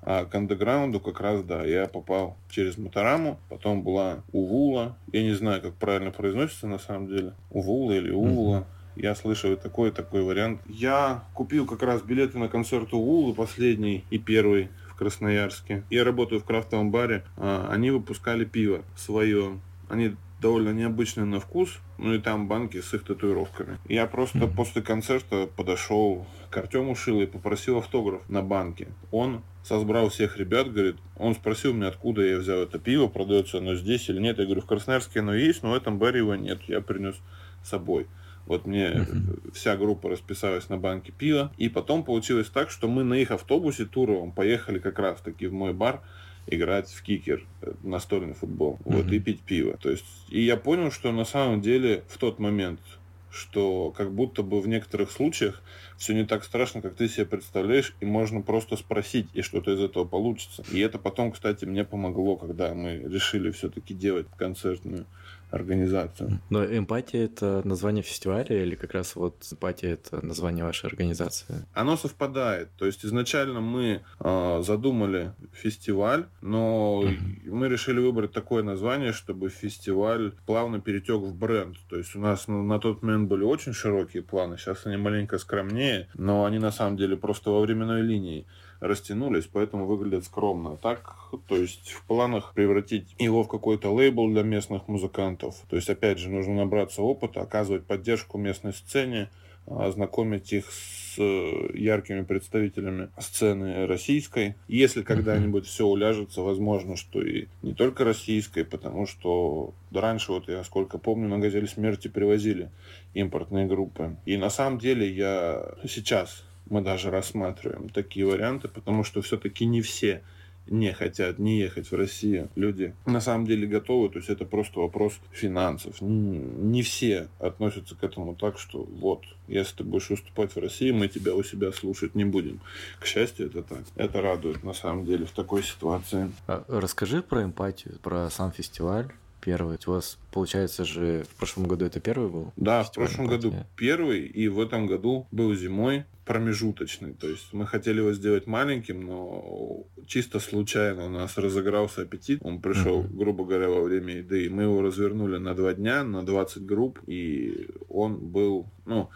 А 0.02 0.25
к 0.25 0.35
андеграунду 0.35 0.99
как 1.00 1.21
раз, 1.21 1.42
да, 1.42 1.64
я 1.64 1.87
попал 1.87 2.37
через 2.49 2.78
Мотораму, 2.78 3.38
потом 3.49 3.83
была 3.83 4.23
Увула. 4.33 4.97
Я 5.12 5.23
не 5.23 5.33
знаю, 5.33 5.61
как 5.61 5.75
правильно 5.75 6.11
произносится 6.11 6.66
на 6.66 6.78
самом 6.78 7.09
деле. 7.09 7.35
Увула 7.50 7.92
или 7.92 8.11
Увула. 8.11 8.59
Mm-hmm. 8.59 9.02
Я 9.02 9.14
слышал 9.14 9.57
такой 9.57 9.92
такой 9.92 10.23
вариант. 10.23 10.61
Я 10.66 11.25
купил 11.35 11.66
как 11.66 11.83
раз 11.83 12.02
билеты 12.02 12.38
на 12.38 12.49
концерт 12.49 12.92
Увулы, 12.92 13.35
последний 13.35 14.04
и 14.11 14.19
первый 14.19 14.69
в 14.88 14.97
Красноярске. 14.97 15.85
Я 15.90 16.04
работаю 16.04 16.40
в 16.40 16.45
крафтовом 16.45 16.90
баре. 16.90 17.25
А, 17.37 17.69
они 17.71 17.90
выпускали 17.90 18.45
пиво 18.45 18.83
свое. 18.97 19.61
Они 19.88 20.16
довольно 20.40 20.71
необычные 20.71 21.26
на 21.26 21.38
вкус, 21.38 21.78
ну 21.99 22.14
и 22.14 22.19
там 22.19 22.49
банки 22.49 22.80
с 22.80 22.95
их 22.95 23.04
татуировками. 23.04 23.78
Я 23.88 24.07
просто 24.07 24.38
mm-hmm. 24.38 24.57
после 24.57 24.83
концерта 24.83 25.47
подошел 25.47 26.26
к 26.50 26.57
Артему 26.57 26.95
Шилу 26.95 27.23
и 27.23 27.26
попросил 27.26 27.78
автограф 27.78 28.23
на 28.28 28.42
банке. 28.42 28.88
Он 29.11 29.42
созбрал 29.62 30.09
всех 30.09 30.37
ребят, 30.37 30.73
говорит, 30.73 30.97
он 31.17 31.35
спросил 31.35 31.73
меня, 31.73 31.88
откуда 31.88 32.23
я 32.23 32.38
взял 32.38 32.59
это 32.59 32.79
пиво, 32.79 33.09
продается 33.09 33.59
оно 33.59 33.75
здесь 33.75 34.09
или 34.09 34.21
нет. 34.21 34.38
Я 34.38 34.45
говорю, 34.45 34.62
в 34.62 34.67
Красноярске 34.67 35.21
оно 35.21 35.35
есть, 35.35 35.62
но 35.62 35.71
в 35.71 35.75
этом 35.75 35.99
баре 35.99 36.19
его 36.19 36.35
нет. 36.35 36.61
Я 36.67 36.81
принес 36.81 37.17
с 37.62 37.69
собой. 37.69 38.07
Вот 38.47 38.67
мне 38.67 38.87
uh-huh. 38.87 39.52
вся 39.52 39.76
группа 39.76 40.09
расписалась 40.09 40.69
на 40.69 40.79
банке 40.79 41.12
пива. 41.12 41.52
И 41.57 41.69
потом 41.69 42.05
получилось 42.05 42.49
так, 42.49 42.71
что 42.71 42.88
мы 42.88 43.05
на 43.05 43.14
их 43.14 43.31
автобусе 43.31 43.85
туровом 43.85 44.33
поехали 44.33 44.79
как 44.79 44.99
раз 44.99 45.21
таки 45.21 45.47
в 45.47 45.52
мой 45.52 45.73
бар. 45.73 46.00
играть 46.47 46.90
в 46.90 47.02
кикер, 47.02 47.45
э, 47.62 47.73
настольный 47.83 48.35
футбол, 48.35 48.79
mm-hmm. 48.81 48.97
вот, 48.97 49.12
и 49.12 49.21
пить 49.21 49.40
пиво. 49.43 49.76
То 49.76 49.90
есть, 49.90 50.07
и 50.29 50.40
я 50.43 50.57
понял, 50.57 50.90
что 50.90 51.12
на 51.12 51.25
самом 51.25 51.61
деле 51.61 52.02
в 52.09 52.19
тот 52.19 52.38
момент, 52.38 52.81
что 53.30 53.90
как 53.90 54.12
будто 54.12 54.42
бы 54.42 54.60
в 54.60 54.68
некоторых 54.68 55.10
случаях 55.10 55.62
все 55.96 56.14
не 56.14 56.25
так 56.25 56.44
страшно, 56.44 56.82
как 56.82 56.94
ты 56.94 57.08
себе 57.08 57.26
представляешь, 57.26 57.94
и 58.00 58.04
можно 58.04 58.40
просто 58.40 58.76
спросить, 58.76 59.28
и 59.34 59.42
что-то 59.42 59.72
из 59.72 59.80
этого 59.80 60.04
получится. 60.04 60.64
И 60.72 60.80
это 60.80 60.99
потом, 60.99 61.32
кстати, 61.32 61.64
мне 61.64 61.84
помогло, 61.84 62.37
когда 62.37 62.75
мы 62.75 62.96
решили 62.96 63.50
все-таки 63.50 63.94
делать 63.94 64.26
концертную 64.37 65.06
организацию. 65.50 66.40
Но 66.50 66.64
эмпатия 66.64 67.25
это 67.25 67.62
название 67.64 68.02
фестиваля 68.02 68.62
или 68.62 68.75
как 68.75 68.92
раз 68.95 69.16
вот 69.16 69.47
эмпатия 69.50 69.92
это 69.92 70.25
название 70.25 70.64
вашей 70.64 70.87
организации? 70.87 71.66
Оно 71.73 71.97
совпадает. 71.97 72.71
То 72.76 72.87
есть 72.87 73.04
изначально 73.04 73.61
мы 73.61 74.02
э, 74.21 74.62
задумали 74.62 75.33
фестиваль, 75.52 76.26
но 76.40 77.02
mm-hmm. 77.04 77.50
мы 77.50 77.69
решили 77.69 78.00
выбрать 78.00 78.33
такое 78.33 78.62
название, 78.62 79.12
чтобы 79.12 79.49
фестиваль 79.49 80.33
плавно 80.47 80.80
перетек 80.80 81.21
в 81.21 81.35
бренд. 81.35 81.76
То 81.88 81.97
есть 81.97 82.14
у 82.16 82.21
нас 82.21 82.49
на, 82.49 82.62
на 82.62 82.78
тот 82.78 83.02
момент 83.02 83.28
были 83.28 83.45
очень 83.45 83.73
широкие 83.73 84.23
планы, 84.23 84.57
сейчас 84.57 84.87
они 84.87 84.97
маленько 84.97 85.38
скромнее, 85.38 86.09
но 86.14 86.45
они 86.45 86.59
на 86.59 86.71
самом 86.71 86.97
деле 86.97 87.16
просто 87.16 87.50
во 87.50 87.61
временной 87.61 88.02
линии 88.02 88.47
растянулись, 88.80 89.46
поэтому 89.46 89.87
выглядят 89.87 90.25
скромно. 90.25 90.76
Так, 90.76 91.16
то 91.46 91.56
есть 91.56 91.90
в 91.90 92.04
планах 92.06 92.52
превратить 92.54 93.14
его 93.18 93.42
в 93.42 93.49
какой-то 93.49 93.90
лейбл 93.90 94.28
для 94.30 94.42
местных 94.42 94.88
музыкантов. 94.88 95.56
То 95.68 95.76
есть, 95.76 95.88
опять 95.88 96.18
же, 96.18 96.30
нужно 96.30 96.54
набраться 96.54 97.02
опыта, 97.02 97.42
оказывать 97.42 97.84
поддержку 97.84 98.38
местной 98.38 98.72
сцене, 98.72 99.30
ознакомить 99.66 100.52
их 100.52 100.70
с 100.70 101.16
э, 101.18 101.70
яркими 101.75 102.22
представителями 102.22 103.10
сцены 103.18 103.87
российской. 103.87 104.56
Если 104.68 105.02
когда-нибудь 105.02 105.66
все 105.66 105.87
уляжется, 105.87 106.42
возможно, 106.42 106.96
что 106.96 107.22
и 107.22 107.46
не 107.62 107.75
только 107.75 108.04
российской, 108.04 108.64
потому 108.64 109.06
что 109.06 109.75
раньше, 109.92 110.32
вот 110.32 110.49
я 110.49 110.64
сколько 110.64 110.99
помню, 110.99 111.28
на 111.28 111.38
«Газель 111.38 111.68
смерти» 111.68 112.08
привозили 112.08 112.70
импортные 113.14 113.66
группы. 113.66 114.16
И 114.25 114.37
на 114.37 114.50
самом 114.50 114.78
деле 114.78 115.08
я 115.08 115.75
сейчас 115.87 116.44
мы 116.70 116.80
даже 116.80 117.10
рассматриваем 117.10 117.90
такие 117.90 118.24
варианты, 118.24 118.68
потому 118.68 119.04
что 119.04 119.20
все-таки 119.20 119.66
не 119.66 119.82
все 119.82 120.22
не 120.70 120.92
хотят 120.92 121.38
не 121.38 121.58
ехать 121.58 121.90
в 121.90 121.94
Россию. 121.96 122.48
Люди 122.54 122.94
на 123.04 123.20
самом 123.20 123.46
деле 123.46 123.66
готовы, 123.66 124.08
то 124.08 124.18
есть 124.18 124.30
это 124.30 124.44
просто 124.44 124.80
вопрос 124.80 125.18
финансов. 125.32 126.00
Не 126.00 126.82
все 126.82 127.28
относятся 127.38 127.96
к 127.96 128.04
этому 128.04 128.34
так, 128.34 128.58
что 128.58 128.84
вот, 128.84 129.22
если 129.48 129.78
ты 129.78 129.84
будешь 129.84 130.10
выступать 130.10 130.54
в 130.54 130.58
России, 130.58 130.92
мы 130.92 131.08
тебя 131.08 131.34
у 131.34 131.42
себя 131.42 131.72
слушать 131.72 132.14
не 132.14 132.24
будем. 132.24 132.60
К 133.00 133.06
счастью, 133.06 133.46
это 133.46 133.62
так. 133.62 133.82
Это 133.96 134.22
радует 134.22 134.62
на 134.62 134.72
самом 134.72 135.04
деле 135.04 135.26
в 135.26 135.32
такой 135.32 135.62
ситуации. 135.62 136.30
А 136.46 136.64
расскажи 136.68 137.22
про 137.22 137.42
эмпатию, 137.42 137.98
про 138.00 138.30
сам 138.30 138.52
фестиваль 138.52 139.10
первый. 139.40 139.78
У 139.87 139.90
вас, 139.90 140.18
получается 140.32 140.85
же, 140.85 141.25
в 141.25 141.35
прошлом 141.37 141.66
году 141.66 141.85
это 141.87 142.00
первый 142.00 142.30
был? 142.30 142.52
Да, 142.56 142.82
в 142.82 142.92
прошлом 142.92 143.26
году 143.26 143.54
первый, 143.76 144.26
и 144.26 144.49
в 144.49 144.61
этом 144.61 144.87
году 144.87 145.26
был 145.30 145.54
зимой 145.54 146.04
промежуточный. 146.30 147.14
То 147.14 147.28
есть 147.28 147.52
мы 147.52 147.66
хотели 147.66 147.99
его 147.99 148.12
сделать 148.12 148.47
маленьким, 148.47 149.04
но 149.04 149.85
чисто 150.06 150.38
случайно 150.38 151.06
у 151.06 151.09
нас 151.09 151.37
разыгрался 151.37 152.02
аппетит. 152.02 152.38
Он 152.44 152.61
пришел, 152.61 153.02
uh-huh. 153.02 153.16
грубо 153.16 153.44
говоря, 153.44 153.68
во 153.68 153.82
время 153.82 154.18
еды. 154.18 154.47
И 154.47 154.49
мы 154.49 154.62
его 154.62 154.80
развернули 154.80 155.38
на 155.38 155.54
два 155.54 155.75
дня, 155.75 156.04
на 156.04 156.25
20 156.25 156.64
групп. 156.64 157.00
И 157.09 157.68
он 157.88 158.18
был, 158.18 158.66
ну, 158.87 159.11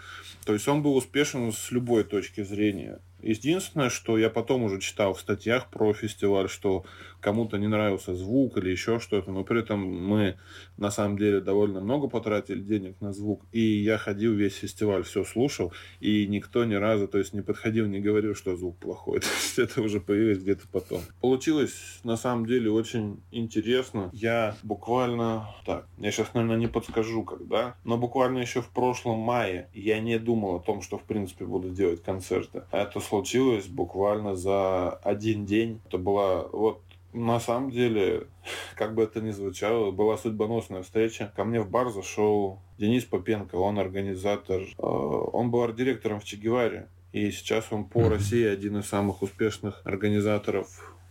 то 0.45 0.55
есть 0.55 0.67
он 0.67 0.83
был 0.83 0.97
успешен 0.97 1.53
с 1.53 1.71
любой 1.71 2.03
точки 2.03 2.43
зрения. 2.43 2.99
Единственное, 3.25 3.89
что 3.89 4.19
я 4.19 4.29
потом 4.29 4.65
уже 4.65 4.81
читал 4.81 5.15
в 5.15 5.21
статьях 5.21 5.71
про 5.71 5.95
фестиваль, 5.95 6.49
что 6.49 6.85
кому-то 7.21 7.57
не 7.57 7.69
нравился 7.69 8.15
звук 8.15 8.59
или 8.59 8.71
еще 8.71 9.01
что-то, 9.01 9.33
но 9.33 9.45
при 9.45 9.61
этом 9.61 9.81
мы 9.81 10.37
на 10.77 10.91
самом 10.91 11.17
деле 11.17 11.41
довольно 11.41 11.81
много 11.81 12.07
потратили 12.07 12.61
денег 12.61 13.01
на 13.01 13.15
звук, 13.15 13.43
и 13.51 13.61
я 13.61 13.97
ходил 13.97 14.35
весь 14.35 14.57
фестиваль, 14.57 15.05
все 15.05 15.25
слушал, 15.25 15.73
и 16.01 16.27
никто 16.27 16.67
ни 16.67 16.75
разу, 16.75 17.09
то 17.09 17.17
есть 17.17 17.33
не 17.33 17.41
подходил, 17.41 17.87
не 17.87 18.01
говорил, 18.01 18.35
что 18.35 18.57
звук 18.57 18.77
плохой. 18.77 19.21
То 19.25 19.27
есть 19.27 19.59
это 19.59 19.81
уже 19.81 20.01
появилось 20.01 20.39
где-то 20.39 20.65
потом. 20.71 21.01
Получилось 21.23 22.01
на 22.05 22.17
самом 22.17 22.45
деле 22.45 22.71
очень 22.71 23.23
интересно. 23.31 24.11
Я 24.13 24.57
буквально, 24.63 25.49
так, 25.65 25.89
я 25.97 26.11
сейчас, 26.11 26.35
наверное, 26.35 26.59
не 26.59 26.67
подскажу, 26.67 27.25
когда, 27.25 27.77
но 27.85 27.97
буквально 27.97 28.41
еще 28.41 28.61
в 28.61 28.69
прошлом 28.69 29.19
мае 29.19 29.71
я 29.73 29.99
не 30.01 30.19
думал 30.19 30.57
о 30.57 30.61
том, 30.61 30.83
что 30.83 30.99
в 30.99 31.05
принципе 31.05 31.47
буду 31.47 31.71
делать 31.71 32.03
концерты. 32.03 32.65
Это 32.71 33.01
случилось 33.15 33.67
буквально 33.67 34.35
за 34.35 34.91
один 34.91 35.47
день. 35.47 35.81
Это 35.87 35.99
была 35.99 36.43
вот 36.53 36.81
на 37.13 37.39
самом 37.39 37.71
деле, 37.71 38.27
как 38.75 38.95
бы 38.95 39.05
это 39.05 39.21
ни 39.21 39.31
звучало, 39.31 39.93
была 39.93 40.17
судьбоносная 40.17 40.83
встреча. 40.83 41.33
Ко 41.37 41.45
мне 41.45 41.61
в 41.61 41.71
бар 41.71 41.91
зашел 41.91 42.59
Денис 42.77 43.05
Попенко, 43.05 43.55
он 43.55 43.79
организатор, 43.79 44.63
э, 44.63 44.83
он 44.83 45.53
был 45.53 45.63
арт-директором 45.63 46.19
в 46.19 46.25
Чегеваре. 46.25 46.89
И 47.13 47.31
сейчас 47.31 47.67
он 47.71 47.85
по 47.85 48.09
России 48.09 48.45
один 48.45 48.79
из 48.79 48.87
самых 48.87 49.23
успешных 49.23 49.81
организаторов 49.85 50.67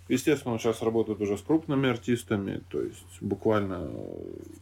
Естественно, 0.10 0.54
он 0.54 0.60
сейчас 0.60 0.82
работает 0.82 1.22
уже 1.22 1.38
с 1.38 1.42
крупными 1.42 1.90
артистами, 1.90 2.62
то 2.70 2.82
есть 2.82 3.22
буквально 3.22 3.90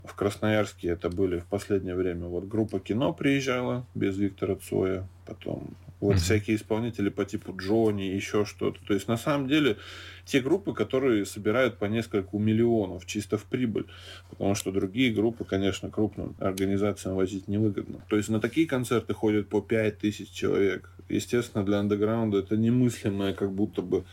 в 0.06 0.14
Красноярске 0.16 0.90
это 0.90 1.10
были 1.10 1.40
в 1.40 1.46
последнее 1.46 1.96
время. 1.96 2.28
Вот 2.28 2.48
группа 2.48 2.80
кино 2.80 3.12
приезжала 3.12 3.86
без 3.96 4.18
Виктора 4.18 4.56
Цоя, 4.56 5.08
потом 5.26 5.76
вот 6.02 6.16
mm-hmm. 6.16 6.20
всякие 6.20 6.58
исполнители 6.58 7.10
по 7.10 7.24
типу 7.24 7.56
Джонни, 7.56 8.04
еще 8.04 8.44
что-то. 8.44 8.80
То 8.86 8.94
есть 8.94 9.08
на 9.08 9.18
самом 9.18 9.48
деле 9.48 9.78
те 10.26 10.42
группы, 10.42 10.74
которые 10.74 11.26
собирают 11.26 11.78
по 11.78 11.86
несколько 11.86 12.38
миллионов 12.38 13.06
чисто 13.06 13.38
в 13.38 13.46
прибыль, 13.46 13.86
потому 14.30 14.56
что 14.56 14.72
другие 14.72 15.14
группы, 15.14 15.46
конечно, 15.46 15.90
крупным 15.90 16.36
организациям 16.40 17.16
возить 17.16 17.48
невыгодно. 17.48 18.02
То 18.10 18.18
есть 18.18 18.30
на 18.30 18.40
такие 18.40 18.68
концерты 18.68 19.14
ходят 19.14 19.48
по 19.48 19.62
5 19.62 20.00
тысяч 20.00 20.30
человек. 20.32 20.92
Естественно, 21.08 21.64
для 21.64 21.80
андеграунда 21.80 22.40
это 22.40 22.58
немыслимая 22.58 23.34
как 23.34 23.52
будто 23.52 23.82
бы 23.82 24.04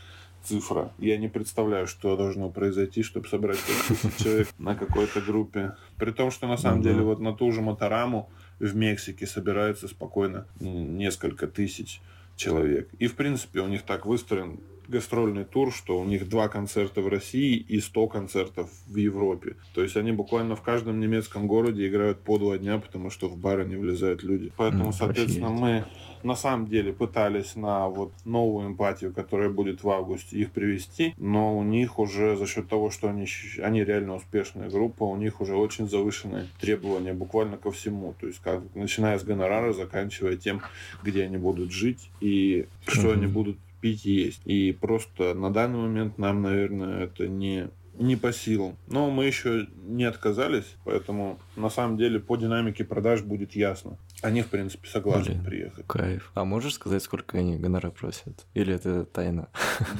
цифра. 0.43 0.91
Я 0.99 1.17
не 1.17 1.27
представляю, 1.27 1.87
что 1.87 2.15
должно 2.15 2.49
произойти, 2.49 3.03
чтобы 3.03 3.27
собрать 3.27 3.59
5 3.89 4.17
человек 4.17 4.47
на 4.57 4.75
какой-то 4.75 5.21
группе. 5.21 5.75
При 5.97 6.11
том, 6.11 6.31
что 6.31 6.47
на 6.47 6.57
самом 6.57 6.81
деле 6.81 7.01
вот 7.01 7.19
на 7.19 7.33
ту 7.33 7.51
же 7.51 7.61
Мотораму 7.61 8.29
в 8.59 8.75
Мексике 8.75 9.25
собирается 9.25 9.87
спокойно 9.87 10.45
несколько 10.59 11.47
тысяч 11.47 12.01
человек. 12.35 12.89
И, 12.99 13.07
в 13.07 13.15
принципе, 13.15 13.61
у 13.61 13.67
них 13.67 13.83
так 13.83 14.05
выстроен 14.05 14.59
гастрольный 14.89 15.45
тур, 15.45 15.71
что 15.71 15.99
у 15.99 16.05
них 16.05 16.27
два 16.27 16.49
концерта 16.49 17.01
в 17.01 17.07
России 17.07 17.55
и 17.55 17.79
100 17.79 18.07
концертов 18.07 18.69
в 18.87 18.95
Европе. 18.95 19.55
То 19.73 19.81
есть 19.81 19.95
они 19.95 20.11
буквально 20.11 20.55
в 20.55 20.61
каждом 20.61 20.99
немецком 20.99 21.47
городе 21.47 21.87
играют 21.87 22.19
по 22.19 22.37
два 22.37 22.57
дня, 22.57 22.79
потому 22.79 23.09
что 23.09 23.29
в 23.29 23.37
бары 23.37 23.65
не 23.65 23.75
влезают 23.75 24.23
люди. 24.23 24.51
Поэтому, 24.57 24.85
ну, 24.85 24.91
соответственно, 24.91 25.49
мы 25.49 25.85
на 26.23 26.35
самом 26.35 26.67
деле 26.67 26.91
пытались 26.91 27.55
на 27.55 27.87
вот 27.87 28.11
новую 28.25 28.67
эмпатию, 28.67 29.13
которая 29.13 29.49
будет 29.49 29.83
в 29.83 29.89
августе, 29.89 30.37
их 30.37 30.51
привести, 30.51 31.13
но 31.17 31.57
у 31.57 31.63
них 31.63 31.99
уже 31.99 32.35
за 32.35 32.47
счет 32.47 32.67
того, 32.67 32.89
что 32.89 33.09
они, 33.09 33.25
они 33.61 33.83
реально 33.83 34.15
успешная 34.15 34.69
группа, 34.69 35.03
у 35.03 35.15
них 35.15 35.39
уже 35.41 35.55
очень 35.55 35.87
завышенные 35.87 36.47
требования 36.59 37.13
буквально 37.13 37.57
ко 37.57 37.71
всему. 37.71 38.15
То 38.19 38.27
есть 38.27 38.39
как, 38.39 38.63
начиная 38.75 39.17
с 39.17 39.23
гонорара, 39.23 39.71
заканчивая 39.73 40.35
тем, 40.35 40.61
где 41.03 41.23
они 41.23 41.37
будут 41.37 41.71
жить 41.71 42.09
и 42.19 42.67
что 42.87 43.11
они 43.11 43.27
будут 43.27 43.57
пить 43.79 44.05
и 44.05 44.11
есть. 44.11 44.41
И 44.45 44.71
просто 44.71 45.33
на 45.33 45.51
данный 45.51 45.79
момент 45.79 46.17
нам, 46.17 46.41
наверное, 46.41 47.05
это 47.05 47.27
не 47.27 47.69
не 47.99 48.15
по 48.15 48.31
силам. 48.31 48.77
Но 48.87 49.11
мы 49.11 49.25
еще 49.25 49.67
не 49.83 50.05
отказались, 50.05 50.77
поэтому 50.85 51.37
на 51.55 51.69
самом 51.69 51.97
деле 51.97 52.19
по 52.19 52.37
динамике 52.37 52.85
продаж 52.85 53.21
будет 53.21 53.55
ясно. 53.55 53.97
Они, 54.21 54.41
в 54.41 54.47
принципе, 54.47 54.87
согласны 54.87 55.33
Блин, 55.33 55.43
приехать. 55.43 55.85
Кайф. 55.85 56.31
А 56.33 56.45
можешь 56.45 56.73
сказать, 56.73 57.03
сколько 57.03 57.37
они 57.37 57.57
гонора 57.57 57.91
просят? 57.91 58.45
Или 58.53 58.73
это 58.73 59.05
тайна? 59.05 59.49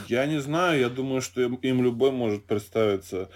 Я 0.08 0.26
не 0.26 0.40
знаю. 0.40 0.80
Я 0.80 0.90
думаю, 0.90 1.22
что 1.22 1.42
им 1.42 1.84
любой 1.84 2.12
может 2.12 2.46
представиться 2.46 3.30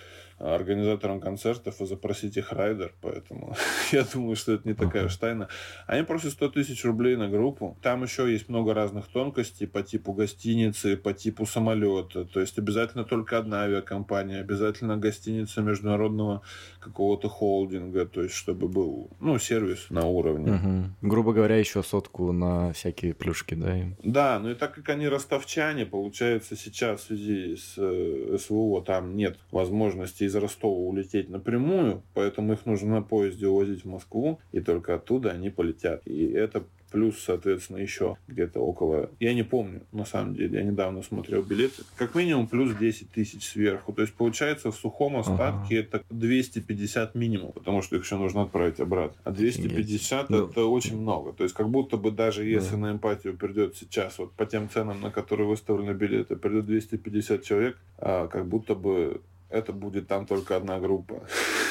организаторам 0.44 1.20
концертов 1.20 1.80
и 1.82 1.86
запросить 1.86 2.38
их 2.38 2.52
райдер, 2.52 2.94
поэтому 3.02 3.56
я 3.92 4.04
думаю, 4.04 4.36
что 4.36 4.54
это 4.54 4.68
не 4.68 4.74
такая 4.74 5.06
уж 5.06 5.16
тайна. 5.16 5.48
Они 5.88 6.04
просят 6.04 6.34
100 6.34 6.50
тысяч 6.50 6.84
рублей 6.84 7.16
на 7.16 7.30
группу. 7.30 7.78
Там 7.82 8.04
еще 8.04 8.32
есть 8.32 8.50
много 8.50 8.74
разных 8.74 9.08
тонкостей 9.08 9.68
по 9.68 9.82
типу 9.82 10.14
гостиницы, 10.14 10.98
по 10.98 11.14
типу 11.14 11.46
самолета. 11.46 12.26
То 12.26 12.42
есть 12.42 12.58
обязательно 12.58 13.04
только 13.04 13.38
одна 13.38 13.64
авиакомпания, 13.64 14.42
обязательно 14.42 14.98
гостиница 14.98 15.62
международного 15.62 16.42
какого-то 16.80 17.30
холдинга, 17.30 18.06
то 18.06 18.22
есть 18.22 18.36
чтобы 18.36 18.68
был, 18.68 19.10
ну, 19.20 19.40
сервис 19.40 19.86
на 19.90 20.06
уровне. 20.06 20.54
Угу. 20.54 21.10
Грубо 21.10 21.34
говоря, 21.34 21.56
еще 21.56 21.84
сотку 21.84 22.32
на 22.32 22.74
всякие 22.74 23.14
плюшки, 23.14 23.56
да? 23.56 23.78
Им? 23.78 23.96
Да, 24.04 24.40
ну 24.40 24.52
и 24.52 24.56
так 24.56 24.76
как 24.76 24.90
они 24.90 25.08
ростовчане, 25.08 25.86
получается 25.86 26.56
сейчас 26.56 27.02
в 27.02 27.04
связи 27.08 27.56
с 27.56 27.76
э, 27.78 28.38
СВО 28.40 28.82
там 28.82 29.16
нет 29.16 29.38
возможности 29.52 30.24
из 30.34 30.36
Ростова 30.36 30.76
улететь 30.76 31.30
напрямую, 31.30 32.02
поэтому 32.14 32.54
их 32.54 32.66
нужно 32.66 32.96
на 32.96 33.02
поезде 33.02 33.48
увозить 33.48 33.84
в 33.86 33.90
Москву, 33.90 34.40
и 34.52 34.60
только 34.60 34.96
оттуда 34.96 35.32
они 35.32 35.50
полетят. 35.50 36.02
И 36.06 36.26
это 36.26 36.64
плюс, 36.94 37.20
соответственно, 37.20 37.78
еще 37.78 38.18
где-то 38.28 38.60
около, 38.60 39.10
я 39.20 39.34
не 39.34 39.44
помню, 39.44 39.82
на 39.92 40.06
самом 40.06 40.36
деле, 40.36 40.60
я 40.60 40.64
недавно 40.64 41.02
смотрел 41.02 41.42
билеты, 41.42 41.82
как 41.98 42.14
минимум 42.14 42.48
плюс 42.48 42.76
10 42.76 43.10
тысяч 43.10 43.50
сверху. 43.50 43.94
То 43.94 44.04
есть, 44.04 44.14
получается, 44.14 44.72
в 44.72 44.76
сухом 44.76 45.18
остатке 45.18 45.80
ага. 45.80 45.88
это 45.98 46.04
250 46.12 47.16
минимум, 47.16 47.52
потому 47.52 47.82
что 47.82 47.96
их 47.96 48.04
еще 48.04 48.16
нужно 48.16 48.44
отправить 48.44 48.80
обратно. 48.80 49.20
А 49.24 49.32
250 49.32 50.30
Нет. 50.30 50.52
это 50.52 50.60
ну, 50.60 50.72
очень 50.72 51.02
много. 51.02 51.34
То 51.34 51.44
есть, 51.44 51.56
как 51.56 51.68
будто 51.68 51.98
бы 51.98 52.12
даже 52.12 52.46
если 52.46 52.76
да. 52.76 52.78
на 52.78 52.92
эмпатию 52.92 53.36
придет 53.36 53.76
сейчас, 53.76 54.20
вот 54.20 54.32
по 54.34 54.46
тем 54.46 54.70
ценам, 54.70 55.02
на 55.02 55.10
которые 55.10 55.48
выставлены 55.48 55.94
билеты, 55.94 56.36
придет 56.36 56.68
250 56.68 57.44
человек, 57.44 57.80
а 57.98 58.28
как 58.28 58.48
будто 58.48 58.76
бы 58.76 59.20
это 59.54 59.72
будет 59.72 60.08
там 60.08 60.26
только 60.26 60.56
одна 60.58 60.80
группа. 60.80 61.24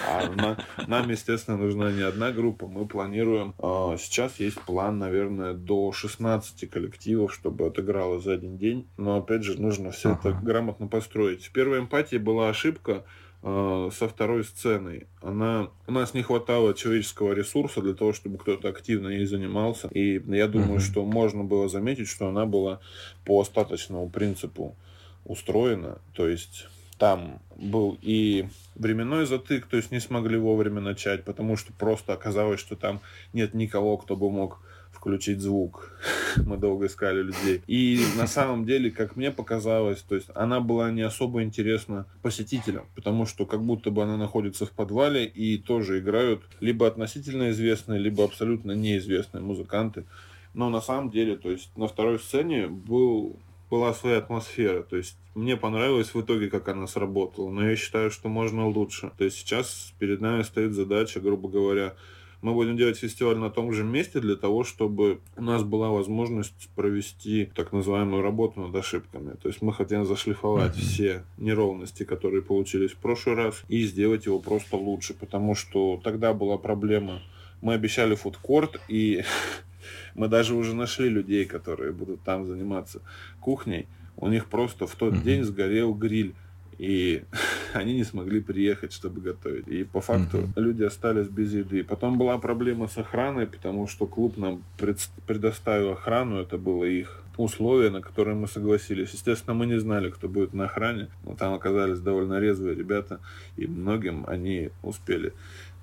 А 0.09 0.57
нам, 0.87 1.09
естественно, 1.09 1.57
нужна 1.57 1.93
не 1.93 2.03
одна 2.03 2.33
группа. 2.33 2.67
Мы 2.67 2.87
планируем... 2.87 3.55
А, 3.59 3.97
сейчас 3.97 4.41
есть 4.41 4.61
план, 4.61 4.99
наверное, 4.99 5.55
до 5.55 5.93
16 5.93 6.69
коллективов, 6.69 7.33
чтобы 7.33 7.67
отыграло 7.67 8.21
за 8.21 8.33
один 8.33 8.57
день. 8.57 8.89
Но, 8.97 9.19
опять 9.19 9.45
же, 9.45 9.61
нужно 9.61 9.93
все 9.93 10.13
это 10.13 10.33
грамотно 10.33 10.89
построить. 10.89 11.45
В 11.45 11.53
первой 11.53 11.79
эмпатии 11.79 12.17
была 12.17 12.49
ошибка 12.49 13.05
а, 13.43 13.89
со 13.93 14.09
второй 14.09 14.45
сценой. 14.45 15.07
Она, 15.23 15.71
у 15.87 15.93
нас 15.93 16.13
не 16.15 16.23
хватало 16.23 16.75
человеческого 16.75 17.33
ресурса 17.33 17.81
для 17.83 17.95
того, 17.95 18.13
чтобы 18.13 18.39
кто-то 18.39 18.69
активно 18.69 19.09
ей 19.09 19.27
занимался. 19.27 19.89
И 19.89 20.21
я 20.27 20.49
думаю, 20.49 20.79
uh-huh. 20.79 20.93
что 20.93 21.05
можно 21.05 21.45
было 21.45 21.69
заметить, 21.69 22.09
что 22.09 22.29
она 22.29 22.47
была 22.47 22.81
по 23.25 23.41
остаточному 23.41 24.11
принципу 24.11 24.77
устроена. 25.25 25.99
То 26.15 26.29
есть 26.29 26.67
там 27.01 27.41
был 27.57 27.99
и 28.03 28.47
временной 28.77 29.25
затык, 29.25 29.67
то 29.67 29.79
есть 29.79 29.91
не 29.91 30.01
смогли 30.01 30.37
вовремя 30.37 30.83
начать, 30.83 31.25
потому 31.25 31.57
что 31.57 31.73
просто 31.73 32.13
оказалось, 32.13 32.61
что 32.61 32.77
там 32.77 33.01
нет 33.33 33.55
никого, 33.55 33.97
кто 33.97 34.17
бы 34.17 34.31
мог 34.31 34.61
включить 34.93 35.41
звук. 35.41 35.99
Мы 36.37 36.59
долго 36.59 36.87
искали 36.87 37.23
людей. 37.23 37.63
И 37.67 38.05
на 38.19 38.27
самом 38.27 38.67
деле, 38.67 38.91
как 38.91 39.17
мне 39.17 39.31
показалось, 39.31 40.03
то 40.03 40.15
есть 40.15 40.29
она 40.35 40.61
была 40.61 40.91
не 40.91 41.01
особо 41.01 41.43
интересна 41.43 42.05
посетителям, 42.21 42.85
потому 42.95 43.25
что 43.25 43.47
как 43.47 43.63
будто 43.63 43.91
бы 43.91 44.03
она 44.03 44.19
находится 44.19 44.67
в 44.67 44.73
подвале 44.73 45.25
и 45.25 45.57
тоже 45.57 46.01
играют 46.01 46.43
либо 46.61 46.87
относительно 46.87 47.51
известные, 47.51 47.99
либо 47.99 48.25
абсолютно 48.25 48.73
неизвестные 48.73 49.43
музыканты. 49.43 50.05
Но 50.53 50.69
на 50.69 50.83
самом 50.83 51.11
деле, 51.11 51.37
то 51.37 51.51
есть 51.51 51.75
на 51.77 51.89
второй 51.89 52.19
сцене 52.19 52.67
был 52.67 53.39
была 53.71 53.95
своя 53.95 54.19
атмосфера. 54.19 54.83
То 54.83 54.97
есть 54.97 55.17
мне 55.35 55.57
понравилось 55.57 56.13
в 56.13 56.21
итоге, 56.21 56.51
как 56.51 56.69
она 56.69 56.87
сработала, 56.87 57.51
но 57.51 57.69
я 57.69 57.77
считаю, 57.77 58.11
что 58.11 58.29
можно 58.29 58.67
лучше. 58.67 59.13
То 59.17 59.25
есть 59.25 59.39
сейчас 59.39 59.95
перед 59.99 60.21
нами 60.21 60.43
стоит 60.43 60.73
задача, 60.73 61.21
грубо 61.21 61.49
говоря, 61.49 61.95
мы 62.43 62.55
будем 62.55 62.77
делать 62.77 62.97
фестиваль 62.97 63.37
на 63.37 63.51
том 63.51 63.73
же 63.73 63.85
месте 63.85 64.19
для 64.19 64.35
того, 64.35 64.65
чтобы 64.65 65.21
у 65.37 65.43
нас 65.43 65.63
была 65.63 65.91
возможность 65.91 66.71
провести 66.75 67.51
так 67.55 67.73
называемую 67.73 68.23
работу 68.23 68.61
над 68.61 68.75
ошибками. 68.75 69.35
То 69.43 69.49
есть 69.49 69.61
мы 69.61 69.73
хотим 69.73 70.07
зашлифовать 70.07 70.75
mm-hmm. 70.75 70.81
все 70.81 71.25
неровности, 71.37 72.05
которые 72.05 72.43
получились 72.43 72.93
в 72.93 72.97
прошлый 72.97 73.37
раз, 73.37 73.63
и 73.69 73.83
сделать 73.83 74.27
его 74.27 74.39
просто 74.39 74.77
лучше, 74.77 75.15
потому 75.15 75.55
что 75.55 76.01
тогда 76.03 76.33
была 76.33 76.57
проблема. 76.57 77.21
Мы 77.61 77.75
обещали 77.75 78.15
фудкорт, 78.15 78.81
и 78.89 79.23
Мы 80.15 80.29
даже 80.29 80.55
уже 80.55 80.75
нашли 80.75 81.09
людей, 81.09 81.45
которые 81.45 81.93
будут 81.93 82.23
там 82.23 82.47
заниматься 82.47 83.01
кухней. 83.41 83.87
У 84.17 84.29
них 84.29 84.47
просто 84.47 84.87
в 84.87 84.95
тот 84.95 85.15
mm-hmm. 85.15 85.23
день 85.23 85.45
сгорел 85.45 85.95
гриль. 85.95 86.35
И 86.79 87.25
они 87.75 87.95
не 87.95 88.05
смогли 88.05 88.41
приехать, 88.41 88.93
чтобы 88.93 89.21
готовить. 89.21 89.69
И 89.69 89.85
по 89.85 90.01
факту 90.01 90.39
mm-hmm. 90.39 90.53
люди 90.57 90.83
остались 90.83 91.29
без 91.29 91.53
еды. 91.53 91.85
Потом 91.85 92.19
была 92.19 92.39
проблема 92.39 92.89
с 92.89 92.97
охраной, 92.99 93.47
потому 93.47 93.87
что 93.87 94.07
клуб 94.07 94.37
нам 94.37 94.63
пред- 94.79 95.11
предоставил 95.27 95.93
охрану. 95.93 96.41
Это 96.41 96.59
было 96.59 96.85
их 96.85 97.21
условия, 97.41 97.91
на 97.91 98.01
которые 98.01 98.37
мы 98.37 98.47
согласились. 98.47 99.13
Естественно, 99.13 99.55
мы 99.55 99.67
не 99.67 99.79
знали, 99.79 100.11
кто 100.11 100.29
будет 100.29 100.53
на 100.53 100.65
охране, 100.65 101.09
но 101.25 101.35
там 101.35 101.55
оказались 101.55 102.01
довольно 102.01 102.39
резвые 102.39 102.75
ребята, 102.75 103.21
и 103.57 103.67
многим 103.67 104.25
они 104.27 104.71
успели 104.83 105.33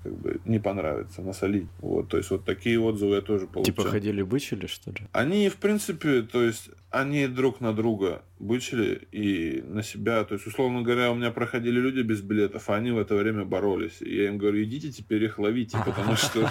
как 0.07 0.17
бы 0.17 0.39
не 0.45 0.59
понравится, 0.59 1.21
насолить. 1.21 1.67
Вот, 1.79 2.07
то 2.07 2.17
есть 2.17 2.31
вот 2.31 2.45
такие 2.45 2.79
отзывы 2.79 3.15
я 3.15 3.21
тоже 3.21 3.45
получил. 3.45 3.73
Типа 3.73 3.89
ходили 3.89 4.21
бычили, 4.21 4.65
что 4.67 4.91
ли? 4.91 5.01
Они, 5.11 5.49
в 5.49 5.57
принципе, 5.57 6.21
то 6.21 6.41
есть 6.41 6.69
они 6.91 7.27
друг 7.27 7.59
на 7.59 7.73
друга 7.73 8.21
бычили 8.39 9.07
и 9.11 9.61
на 9.61 9.83
себя. 9.83 10.23
То 10.23 10.35
есть, 10.35 10.47
условно 10.47 10.81
говоря, 10.81 11.11
у 11.11 11.15
меня 11.15 11.31
проходили 11.31 11.79
люди 11.79 11.99
без 12.01 12.21
билетов, 12.21 12.69
а 12.69 12.75
они 12.75 12.91
в 12.91 12.97
это 12.97 13.15
время 13.15 13.43
боролись. 13.43 14.01
И 14.01 14.15
я 14.15 14.27
им 14.29 14.37
говорю, 14.37 14.63
идите 14.63 14.91
теперь 14.91 15.25
их 15.25 15.39
ловите, 15.39 15.77
потому 15.85 16.15
что... 16.15 16.49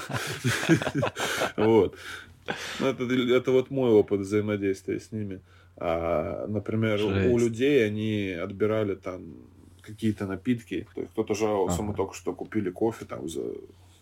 Вот. 1.57 1.97
Ну, 2.79 2.87
это, 2.87 3.05
это 3.05 3.51
вот 3.51 3.71
мой 3.71 3.90
опыт 3.90 4.21
взаимодействия 4.21 5.01
с 5.01 5.11
ними. 5.12 5.40
А, 5.79 6.47
например, 6.47 7.03
у 7.03 7.38
людей 7.38 7.87
они 7.87 8.33
отбирали 8.33 8.95
там 8.95 9.49
какие-то 9.87 10.27
напитки. 10.27 10.87
То 10.94 11.01
есть 11.01 11.12
кто-то 11.12 11.35
жаловался, 11.35 11.77
ага. 11.77 11.85
мы 11.85 11.94
только 11.94 12.14
что 12.14 12.33
купили 12.33 12.70
кофе 12.70 13.05
там 13.05 13.29
за 13.29 13.42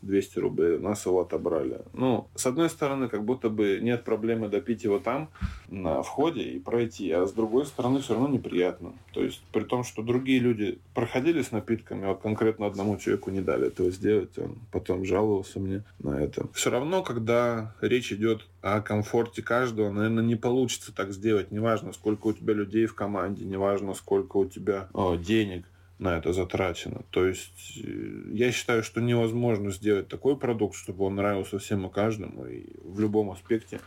200 0.05 0.39
рублей, 0.39 0.79
нас 0.79 1.07
его 1.07 1.21
отобрали. 1.21 1.81
Ну, 1.93 2.27
с 2.35 2.47
одной 2.47 2.71
стороны, 2.71 3.09
как 3.09 3.25
будто 3.25 3.49
бы 3.49 3.79
нет 3.81 4.05
проблемы 4.05 4.49
допить 4.49 4.85
его 4.85 4.99
там, 4.99 5.29
на 5.69 6.03
входе 6.03 6.43
и 6.43 6.59
пройти, 6.59 7.11
а 7.11 7.27
с 7.27 7.33
другой 7.33 7.67
стороны, 7.67 8.01
все 8.01 8.15
равно 8.15 8.29
неприятно. 8.29 8.93
То 9.13 9.23
есть, 9.23 9.43
при 9.53 9.65
том, 9.65 9.85
что 9.85 10.03
другие 10.03 10.39
люди 10.39 10.79
проходили 10.95 11.43
с 11.43 11.53
напитками, 11.53 12.11
а 12.11 12.15
конкретно 12.15 12.67
одному 12.67 12.97
человеку 12.97 13.31
не 13.31 13.41
дали 13.41 13.69
этого 13.69 13.91
сделать, 13.91 14.37
он 14.39 14.57
потом 14.71 15.05
жаловался 15.05 15.59
мне 15.59 15.83
на 15.99 16.21
это. 16.21 16.47
Все 16.53 16.71
равно, 16.71 17.03
когда 17.03 17.75
речь 17.81 18.13
идет 18.13 18.47
о 18.61 18.81
комфорте 18.81 19.43
каждого, 19.43 19.91
наверное, 19.91 20.25
не 20.25 20.37
получится 20.37 20.95
так 20.95 21.13
сделать. 21.13 21.51
Неважно, 21.51 21.93
сколько 21.93 22.29
у 22.29 22.33
тебя 22.33 22.55
людей 22.55 22.87
в 22.87 22.95
команде, 22.95 23.45
неважно, 23.45 23.95
сколько 23.95 24.37
у 24.37 24.47
тебя 24.47 24.89
о, 24.93 25.17
денег 25.17 25.65
на 25.99 26.19
это 26.19 26.33
затрачено. 26.33 27.03
То 27.11 27.27
есть 27.27 27.81
э, 27.83 28.33
я 28.33 28.53
считаю, 28.53 28.83
что 28.83 29.01
невозможно 29.01 29.71
сделать 29.71 30.09
такой 30.09 30.37
продукт, 30.37 30.77
чтобы 30.77 31.05
он 31.05 31.17
нравился 31.17 31.59
всем 31.59 31.87
и 31.87 31.91
каждому 31.91 32.47
и 32.47 32.67
в 32.83 33.01
любом 33.01 33.31
аспекте 33.31 33.81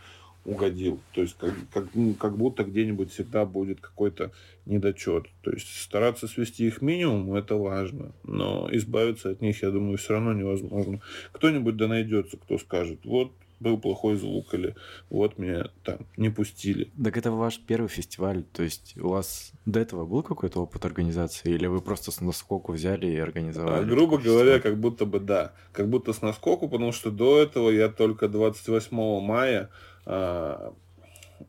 угодил. 0.44 1.00
То 1.12 1.20
есть 1.20 1.36
как, 1.38 1.54
как, 1.72 1.88
ну, 1.94 2.14
как 2.14 2.36
будто 2.36 2.64
где-нибудь 2.64 3.12
всегда 3.12 3.44
будет 3.44 3.80
какой-то 3.80 4.32
недочет. 4.64 5.26
То 5.42 5.50
есть 5.50 5.82
стараться 5.82 6.26
свести 6.26 6.66
их 6.66 6.78
к 6.78 6.82
минимуму 6.82 7.36
это 7.36 7.56
важно, 7.56 8.12
но 8.24 8.68
избавиться 8.72 9.30
от 9.30 9.42
них, 9.42 9.62
я 9.62 9.70
думаю, 9.70 9.98
все 9.98 10.14
равно 10.14 10.32
невозможно. 10.32 11.00
Кто-нибудь 11.32 11.76
да 11.76 11.88
найдется, 11.88 12.38
кто 12.38 12.56
скажет, 12.58 13.00
вот 13.04 13.32
был 13.60 13.78
плохой 13.78 14.16
звук, 14.16 14.54
или 14.54 14.74
вот 15.10 15.38
меня 15.38 15.70
там 15.84 16.06
не 16.16 16.30
пустили. 16.30 16.90
Так 17.02 17.16
это 17.16 17.30
ваш 17.30 17.58
первый 17.60 17.88
фестиваль, 17.88 18.44
то 18.52 18.62
есть 18.62 18.96
у 18.98 19.08
вас 19.08 19.52
до 19.66 19.80
этого 19.80 20.06
был 20.06 20.22
какой-то 20.22 20.62
опыт 20.62 20.84
организации, 20.84 21.52
или 21.52 21.66
вы 21.66 21.80
просто 21.80 22.10
с 22.10 22.20
наскоку 22.20 22.72
взяли 22.72 23.06
и 23.06 23.18
организовали? 23.18 23.82
А, 23.82 23.86
грубо 23.86 24.18
говоря, 24.18 24.54
фестиваль? 24.54 24.62
как 24.62 24.80
будто 24.80 25.06
бы 25.06 25.20
да, 25.20 25.52
как 25.72 25.88
будто 25.88 26.12
с 26.12 26.22
наскоку, 26.22 26.68
потому 26.68 26.92
что 26.92 27.10
до 27.10 27.38
этого 27.38 27.70
я 27.70 27.88
только 27.88 28.28
28 28.28 29.20
мая 29.20 29.70
а, 30.06 30.74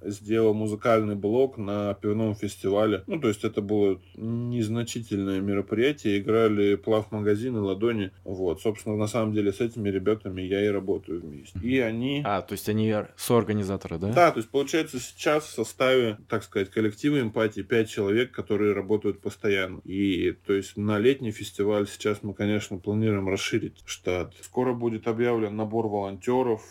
сделал 0.02 0.54
музыкальный 0.54 1.16
блок 1.16 1.58
на 1.58 1.94
пивном 1.96 2.36
фестивале. 2.36 3.04
Ну, 3.08 3.20
то 3.20 3.28
есть 3.28 3.44
это 3.44 3.62
было 3.62 4.00
незначительное 4.16 5.40
мероприятие. 5.40 6.20
Играли 6.20 6.76
плав-магазин 6.76 7.58
и 7.58 7.60
ладони. 7.60 8.12
Вот, 8.24 8.62
собственно, 8.62 8.96
на 8.96 9.08
самом 9.08 9.34
деле 9.34 9.54
с 9.54 9.60
этими 9.60 9.90
ребятами 9.90 10.42
я 10.42 10.66
и 10.66 10.70
работаю 10.70 11.22
вместе. 11.22 11.60
И 11.60 11.80
они... 11.80 12.22
А, 12.26 12.42
то 12.42 12.54
есть 12.54 12.70
они 12.70 12.94
соорганизаторы, 13.16 13.98
да? 13.98 14.14
Да, 14.14 14.32
то 14.32 14.38
есть 14.38 14.50
получается 14.50 15.00
сейчас 15.00 15.46
в 15.46 15.52
составе, 15.52 16.18
так 16.28 16.44
сказать, 16.44 16.70
коллектива 16.70 17.20
эмпатии 17.20 17.62
5 17.62 17.90
человек, 17.90 18.32
которые 18.32 18.74
работают 18.74 19.22
постоянно. 19.22 19.82
И 19.86 20.32
то 20.46 20.54
есть 20.54 20.78
на 20.78 21.00
летний 21.00 21.32
фестиваль 21.32 21.88
сейчас 21.88 22.24
мы, 22.24 22.34
конечно, 22.34 22.78
планируем 22.78 23.30
расширить 23.30 23.82
штат. 23.86 24.34
Скоро 24.42 24.74
будет 24.74 25.08
объявлен 25.08 25.56
набор 25.56 25.88
волонтеров 25.88 26.62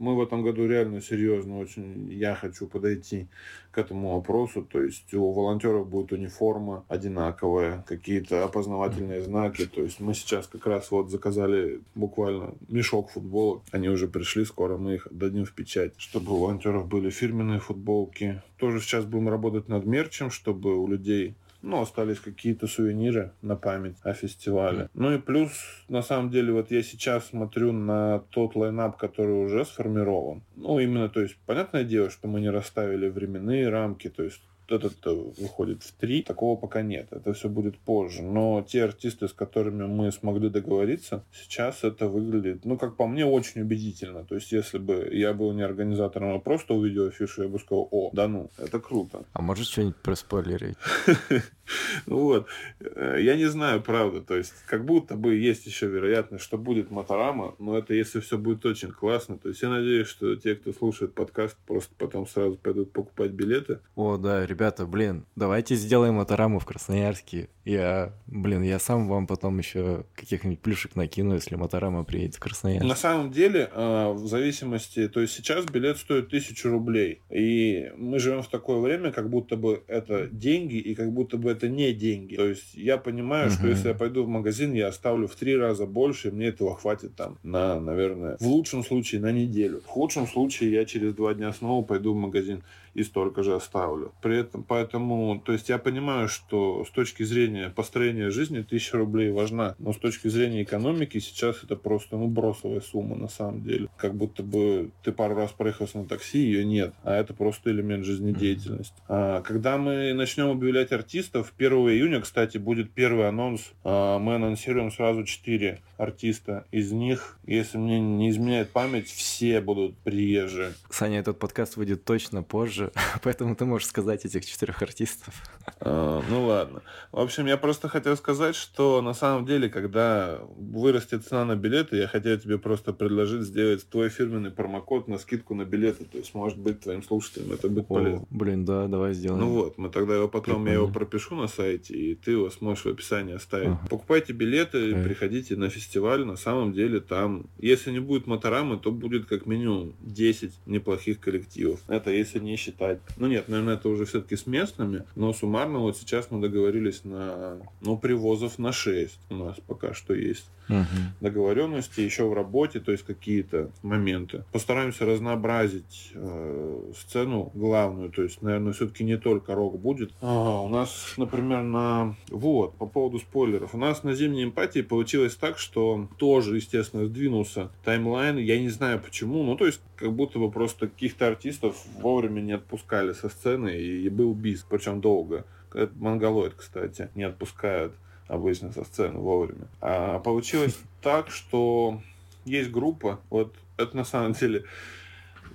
мы 0.00 0.16
в 0.16 0.22
этом 0.22 0.42
году 0.42 0.66
реально 0.66 1.02
серьезно 1.02 1.58
очень, 1.58 2.10
я 2.10 2.34
хочу 2.34 2.66
подойти 2.66 3.28
к 3.70 3.78
этому 3.78 4.14
вопросу. 4.14 4.62
То 4.62 4.82
есть 4.82 5.12
у 5.14 5.30
волонтеров 5.30 5.88
будет 5.88 6.12
униформа 6.12 6.84
одинаковая, 6.88 7.84
какие-то 7.86 8.42
опознавательные 8.44 9.22
знаки. 9.22 9.66
То 9.66 9.82
есть 9.82 10.00
мы 10.00 10.14
сейчас 10.14 10.46
как 10.46 10.66
раз 10.66 10.90
вот 10.90 11.10
заказали 11.10 11.82
буквально 11.94 12.54
мешок 12.68 13.10
футболок. 13.10 13.62
Они 13.72 13.88
уже 13.88 14.08
пришли, 14.08 14.44
скоро 14.46 14.78
мы 14.78 14.94
их 14.94 15.06
дадим 15.10 15.44
в 15.44 15.52
печать, 15.52 15.92
чтобы 15.98 16.32
у 16.32 16.38
волонтеров 16.38 16.88
были 16.88 17.10
фирменные 17.10 17.60
футболки. 17.60 18.42
Тоже 18.56 18.80
сейчас 18.80 19.04
будем 19.04 19.28
работать 19.28 19.68
над 19.68 19.84
мерчем, 19.84 20.30
чтобы 20.30 20.76
у 20.76 20.88
людей 20.88 21.34
ну, 21.62 21.80
остались 21.80 22.20
какие-то 22.20 22.66
сувениры 22.66 23.32
на 23.42 23.56
память 23.56 23.96
о 24.02 24.12
фестивале. 24.12 24.88
Ну 24.94 25.12
и 25.12 25.18
плюс, 25.18 25.50
на 25.88 26.02
самом 26.02 26.30
деле, 26.30 26.52
вот 26.52 26.70
я 26.70 26.82
сейчас 26.82 27.26
смотрю 27.26 27.72
на 27.72 28.20
тот 28.30 28.54
лайнап, 28.56 28.96
который 28.96 29.44
уже 29.44 29.64
сформирован. 29.64 30.42
Ну, 30.56 30.78
именно, 30.78 31.08
то 31.08 31.20
есть, 31.20 31.36
понятное 31.46 31.84
дело, 31.84 32.10
что 32.10 32.28
мы 32.28 32.40
не 32.40 32.50
расставили 32.50 33.08
временные 33.08 33.68
рамки, 33.68 34.08
то 34.08 34.22
есть 34.22 34.42
этот 34.72 34.94
э, 35.06 35.10
выходит 35.38 35.82
в 35.82 35.92
3, 35.92 36.22
такого 36.22 36.56
пока 36.56 36.82
нет. 36.82 37.08
Это 37.10 37.32
все 37.32 37.48
будет 37.48 37.78
позже. 37.78 38.22
Но 38.22 38.62
те 38.62 38.84
артисты, 38.84 39.28
с 39.28 39.32
которыми 39.32 39.86
мы 39.86 40.12
смогли 40.12 40.48
договориться, 40.48 41.24
сейчас 41.32 41.84
это 41.84 42.08
выглядит, 42.08 42.64
ну, 42.64 42.76
как 42.76 42.96
по 42.96 43.06
мне, 43.06 43.24
очень 43.24 43.62
убедительно. 43.62 44.24
То 44.24 44.34
есть, 44.34 44.52
если 44.52 44.78
бы 44.78 45.08
я 45.12 45.32
был 45.32 45.52
не 45.52 45.62
организатором, 45.62 46.34
а 46.34 46.38
просто 46.38 46.74
увидел 46.74 47.06
афишу, 47.06 47.42
я 47.42 47.48
бы 47.48 47.58
сказал, 47.58 47.88
о, 47.90 48.10
да 48.12 48.28
ну, 48.28 48.50
это 48.58 48.80
круто. 48.80 49.24
А 49.32 49.42
может 49.42 49.66
что-нибудь 49.66 49.96
проспойлерить? 49.96 50.76
Вот. 52.06 52.46
Э, 52.80 53.18
я 53.20 53.36
не 53.36 53.46
знаю, 53.46 53.82
правда. 53.82 54.20
То 54.20 54.36
есть, 54.36 54.54
как 54.66 54.84
будто 54.84 55.14
бы 55.14 55.34
есть 55.34 55.66
еще 55.66 55.86
вероятность, 55.86 56.44
что 56.44 56.58
будет 56.58 56.90
Моторама, 56.90 57.54
но 57.58 57.78
это 57.78 57.94
если 57.94 58.20
все 58.20 58.38
будет 58.38 58.64
очень 58.66 58.90
классно. 58.90 59.38
То 59.38 59.48
есть, 59.48 59.62
я 59.62 59.68
надеюсь, 59.68 60.08
что 60.08 60.36
те, 60.36 60.54
кто 60.54 60.72
слушает 60.72 61.14
подкаст, 61.14 61.56
просто 61.66 61.94
потом 61.96 62.26
сразу 62.26 62.56
пойдут 62.56 62.92
покупать 62.92 63.30
билеты. 63.30 63.80
О, 63.94 64.16
да, 64.16 64.46
ребята, 64.46 64.86
блин, 64.86 65.24
давайте 65.36 65.74
сделаем 65.74 66.14
Мотораму 66.14 66.58
в 66.58 66.66
Красноярске. 66.66 67.48
Я, 67.64 68.14
блин, 68.26 68.62
я 68.62 68.78
сам 68.78 69.06
вам 69.06 69.26
потом 69.26 69.58
еще 69.58 70.04
каких-нибудь 70.14 70.60
плюшек 70.60 70.96
накину, 70.96 71.34
если 71.34 71.56
Моторама 71.56 72.04
приедет 72.04 72.36
в 72.36 72.40
Красноярск. 72.40 72.86
На 72.86 72.96
самом 72.96 73.30
деле, 73.30 73.70
э, 73.72 74.12
в 74.12 74.26
зависимости, 74.26 75.08
то 75.08 75.20
есть 75.20 75.34
сейчас 75.34 75.66
билет 75.66 75.98
стоит 75.98 76.30
тысячу 76.30 76.70
рублей. 76.70 77.20
И 77.30 77.92
мы 77.96 78.18
живем 78.18 78.42
в 78.42 78.48
такое 78.48 78.78
время, 78.80 79.12
как 79.12 79.28
будто 79.28 79.56
бы 79.56 79.82
это 79.86 80.26
деньги, 80.26 80.76
и 80.76 80.94
как 80.94 81.12
будто 81.12 81.36
бы 81.36 81.50
это 81.50 81.59
не 81.68 81.92
деньги. 81.92 82.36
То 82.36 82.46
есть 82.46 82.74
я 82.74 82.96
понимаю, 82.96 83.48
угу. 83.48 83.54
что 83.54 83.68
если 83.68 83.88
я 83.88 83.94
пойду 83.94 84.24
в 84.24 84.28
магазин, 84.28 84.72
я 84.72 84.88
оставлю 84.88 85.26
в 85.26 85.34
три 85.36 85.56
раза 85.56 85.86
больше, 85.86 86.28
и 86.28 86.30
мне 86.30 86.46
этого 86.46 86.76
хватит 86.76 87.14
там 87.14 87.38
на, 87.42 87.80
наверное, 87.80 88.36
в 88.40 88.46
лучшем 88.46 88.84
случае 88.84 89.20
на 89.20 89.32
неделю. 89.32 89.80
В 89.80 89.86
худшем 89.86 90.26
случае 90.26 90.72
я 90.72 90.84
через 90.84 91.14
два 91.14 91.34
дня 91.34 91.52
снова 91.52 91.84
пойду 91.84 92.12
в 92.12 92.16
магазин 92.16 92.62
и 92.94 93.02
столько 93.02 93.42
же 93.42 93.54
оставлю. 93.54 94.12
При 94.22 94.38
этом, 94.38 94.62
поэтому, 94.62 95.40
то 95.44 95.52
есть 95.52 95.68
я 95.68 95.78
понимаю, 95.78 96.28
что 96.28 96.84
с 96.84 96.90
точки 96.90 97.22
зрения 97.22 97.70
построения 97.70 98.30
жизни 98.30 98.62
тысяча 98.62 98.96
рублей 98.96 99.30
важна, 99.30 99.74
но 99.78 99.92
с 99.92 99.96
точки 99.96 100.28
зрения 100.28 100.62
экономики 100.62 101.18
сейчас 101.18 101.62
это 101.62 101.76
просто, 101.76 102.16
ну, 102.16 102.26
бросовая 102.28 102.80
сумма 102.80 103.16
на 103.16 103.28
самом 103.28 103.62
деле. 103.62 103.88
Как 103.96 104.14
будто 104.14 104.42
бы 104.42 104.90
ты 105.02 105.12
пару 105.12 105.34
раз 105.34 105.52
проехался 105.52 105.98
на 105.98 106.06
такси, 106.06 106.38
ее 106.38 106.64
нет, 106.64 106.94
а 107.02 107.14
это 107.14 107.34
просто 107.34 107.70
элемент 107.70 108.04
жизнедеятельности. 108.04 108.94
А, 109.08 109.40
когда 109.42 109.78
мы 109.78 110.12
начнем 110.14 110.50
объявлять 110.50 110.92
артистов, 110.92 111.52
1 111.56 111.72
июня, 111.72 112.20
кстати, 112.20 112.58
будет 112.58 112.90
первый 112.90 113.28
анонс. 113.28 113.72
А, 113.84 114.18
мы 114.18 114.36
анонсируем 114.36 114.90
сразу 114.90 115.24
4 115.24 115.80
артиста. 116.00 116.64
Из 116.70 116.92
них, 116.92 117.38
если 117.44 117.78
мне 117.78 118.00
не 118.00 118.30
изменяет 118.30 118.70
память, 118.70 119.08
все 119.08 119.60
будут 119.60 119.96
приезжие. 119.98 120.72
Саня, 120.90 121.18
этот 121.18 121.38
подкаст 121.38 121.76
выйдет 121.76 122.04
точно 122.04 122.42
позже, 122.42 122.79
поэтому 123.22 123.54
ты 123.54 123.64
можешь 123.64 123.88
сказать 123.88 124.24
этих 124.24 124.44
четырех 124.46 124.82
артистов. 124.82 125.34
А, 125.80 126.22
ну 126.28 126.46
ладно. 126.46 126.82
В 127.12 127.20
общем, 127.20 127.46
я 127.46 127.56
просто 127.56 127.88
хотел 127.88 128.16
сказать, 128.16 128.54
что 128.54 129.02
на 129.02 129.14
самом 129.14 129.46
деле, 129.46 129.68
когда 129.68 130.38
вырастет 130.56 131.26
цена 131.26 131.44
на 131.44 131.56
билеты, 131.56 131.96
я 131.96 132.08
хотел 132.08 132.38
тебе 132.38 132.58
просто 132.58 132.92
предложить 132.92 133.42
сделать 133.42 133.88
твой 133.88 134.08
фирменный 134.08 134.50
промокод 134.50 135.08
на 135.08 135.18
скидку 135.18 135.54
на 135.54 135.64
билеты. 135.64 136.04
То 136.04 136.18
есть, 136.18 136.34
может 136.34 136.58
быть, 136.58 136.80
твоим 136.80 137.02
слушателям 137.02 137.52
это 137.52 137.68
будет 137.68 137.86
О, 137.90 137.94
полезно. 137.94 138.26
Блин, 138.30 138.64
да, 138.64 138.86
давай 138.86 139.14
сделаем. 139.14 139.40
Ну 139.40 139.52
вот, 139.52 139.78
мы 139.78 139.90
тогда 139.90 140.16
его 140.16 140.28
потом, 140.28 140.62
Прикольно. 140.62 140.68
я 140.68 140.74
его 140.74 140.88
пропишу 140.88 141.36
на 141.36 141.48
сайте, 141.48 141.94
и 141.94 142.14
ты 142.14 142.32
его 142.32 142.50
сможешь 142.50 142.84
в 142.84 142.88
описании 142.88 143.34
оставить. 143.34 143.68
Ага. 143.68 143.86
Покупайте 143.88 144.32
билеты, 144.32 144.92
ага. 144.92 145.02
приходите 145.02 145.56
на 145.56 145.68
фестиваль 145.68 145.90
фестиваль, 145.90 146.24
на 146.24 146.36
самом 146.36 146.72
деле 146.72 147.00
там, 147.00 147.46
если 147.58 147.90
не 147.90 148.00
будет 148.00 148.26
Моторамы, 148.26 148.78
то 148.78 148.92
будет 148.92 149.26
как 149.26 149.46
минимум 149.46 149.94
10 150.00 150.52
неплохих 150.66 151.20
коллективов. 151.20 151.80
Это 151.88 152.10
если 152.10 152.38
не 152.38 152.56
считать. 152.56 152.69
Ну 153.16 153.26
нет, 153.26 153.48
наверное, 153.48 153.74
это 153.74 153.88
уже 153.88 154.04
все-таки 154.04 154.36
с 154.36 154.46
местными, 154.46 155.04
но 155.14 155.32
суммарно 155.32 155.78
вот 155.78 155.96
сейчас 155.96 156.30
мы 156.30 156.40
договорились 156.40 157.04
на, 157.04 157.58
ну, 157.80 157.98
привозов 157.98 158.58
на 158.58 158.72
6 158.72 159.18
у 159.30 159.34
нас 159.34 159.56
пока 159.66 159.94
что 159.94 160.14
есть 160.14 160.46
угу. 160.72 160.86
договоренности 161.20 162.00
еще 162.00 162.24
в 162.24 162.32
работе, 162.32 162.80
то 162.80 162.92
есть 162.92 163.04
какие-то 163.04 163.70
моменты. 163.82 164.44
Постараемся 164.52 165.06
разнообразить 165.06 166.12
э, 166.14 166.92
сцену 166.96 167.50
главную, 167.54 168.10
то 168.10 168.22
есть, 168.22 168.42
наверное, 168.42 168.72
все-таки 168.72 169.04
не 169.04 169.16
только 169.16 169.54
рок 169.54 169.78
будет. 169.78 170.12
А, 170.20 170.60
у 170.60 170.68
нас, 170.68 171.14
например, 171.16 171.62
на... 171.62 172.16
Вот, 172.28 172.74
по 172.76 172.86
поводу 172.86 173.18
спойлеров. 173.18 173.74
У 173.74 173.78
нас 173.78 174.02
на 174.02 174.14
зимней 174.14 174.44
эмпатии 174.44 174.82
получилось 174.82 175.36
так, 175.36 175.58
что 175.58 176.08
тоже, 176.16 176.56
естественно, 176.56 177.06
сдвинулся 177.06 177.70
таймлайн. 177.84 178.38
Я 178.38 178.60
не 178.60 178.68
знаю 178.68 179.00
почему, 179.00 179.42
ну, 179.42 179.56
то 179.56 179.66
есть, 179.66 179.80
как 179.96 180.12
будто 180.12 180.38
бы 180.38 180.50
просто 180.50 180.88
каких-то 180.88 181.28
артистов 181.28 181.76
вовремя 182.00 182.40
не 182.40 182.52
отпускали 182.52 183.12
со 183.12 183.28
сцены, 183.28 183.76
и, 183.76 184.08
был 184.08 184.34
бис, 184.34 184.66
причем 184.68 185.00
долго. 185.00 185.44
Это 185.72 185.92
монголоид, 185.96 186.54
кстати, 186.54 187.10
не 187.14 187.24
отпускают 187.24 187.94
обычно 188.30 188.72
со 188.72 188.84
сцены 188.84 189.18
вовремя. 189.18 189.66
А 189.80 190.18
получилось 190.20 190.78
так, 191.02 191.30
что 191.30 192.00
есть 192.44 192.70
группа, 192.70 193.20
вот 193.28 193.54
это 193.76 193.96
на 193.96 194.04
самом 194.04 194.32
деле, 194.32 194.64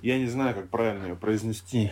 я 0.02 0.18
не 0.18 0.26
знаю, 0.26 0.54
как 0.54 0.68
правильно 0.68 1.06
ее 1.06 1.16
произнести. 1.16 1.90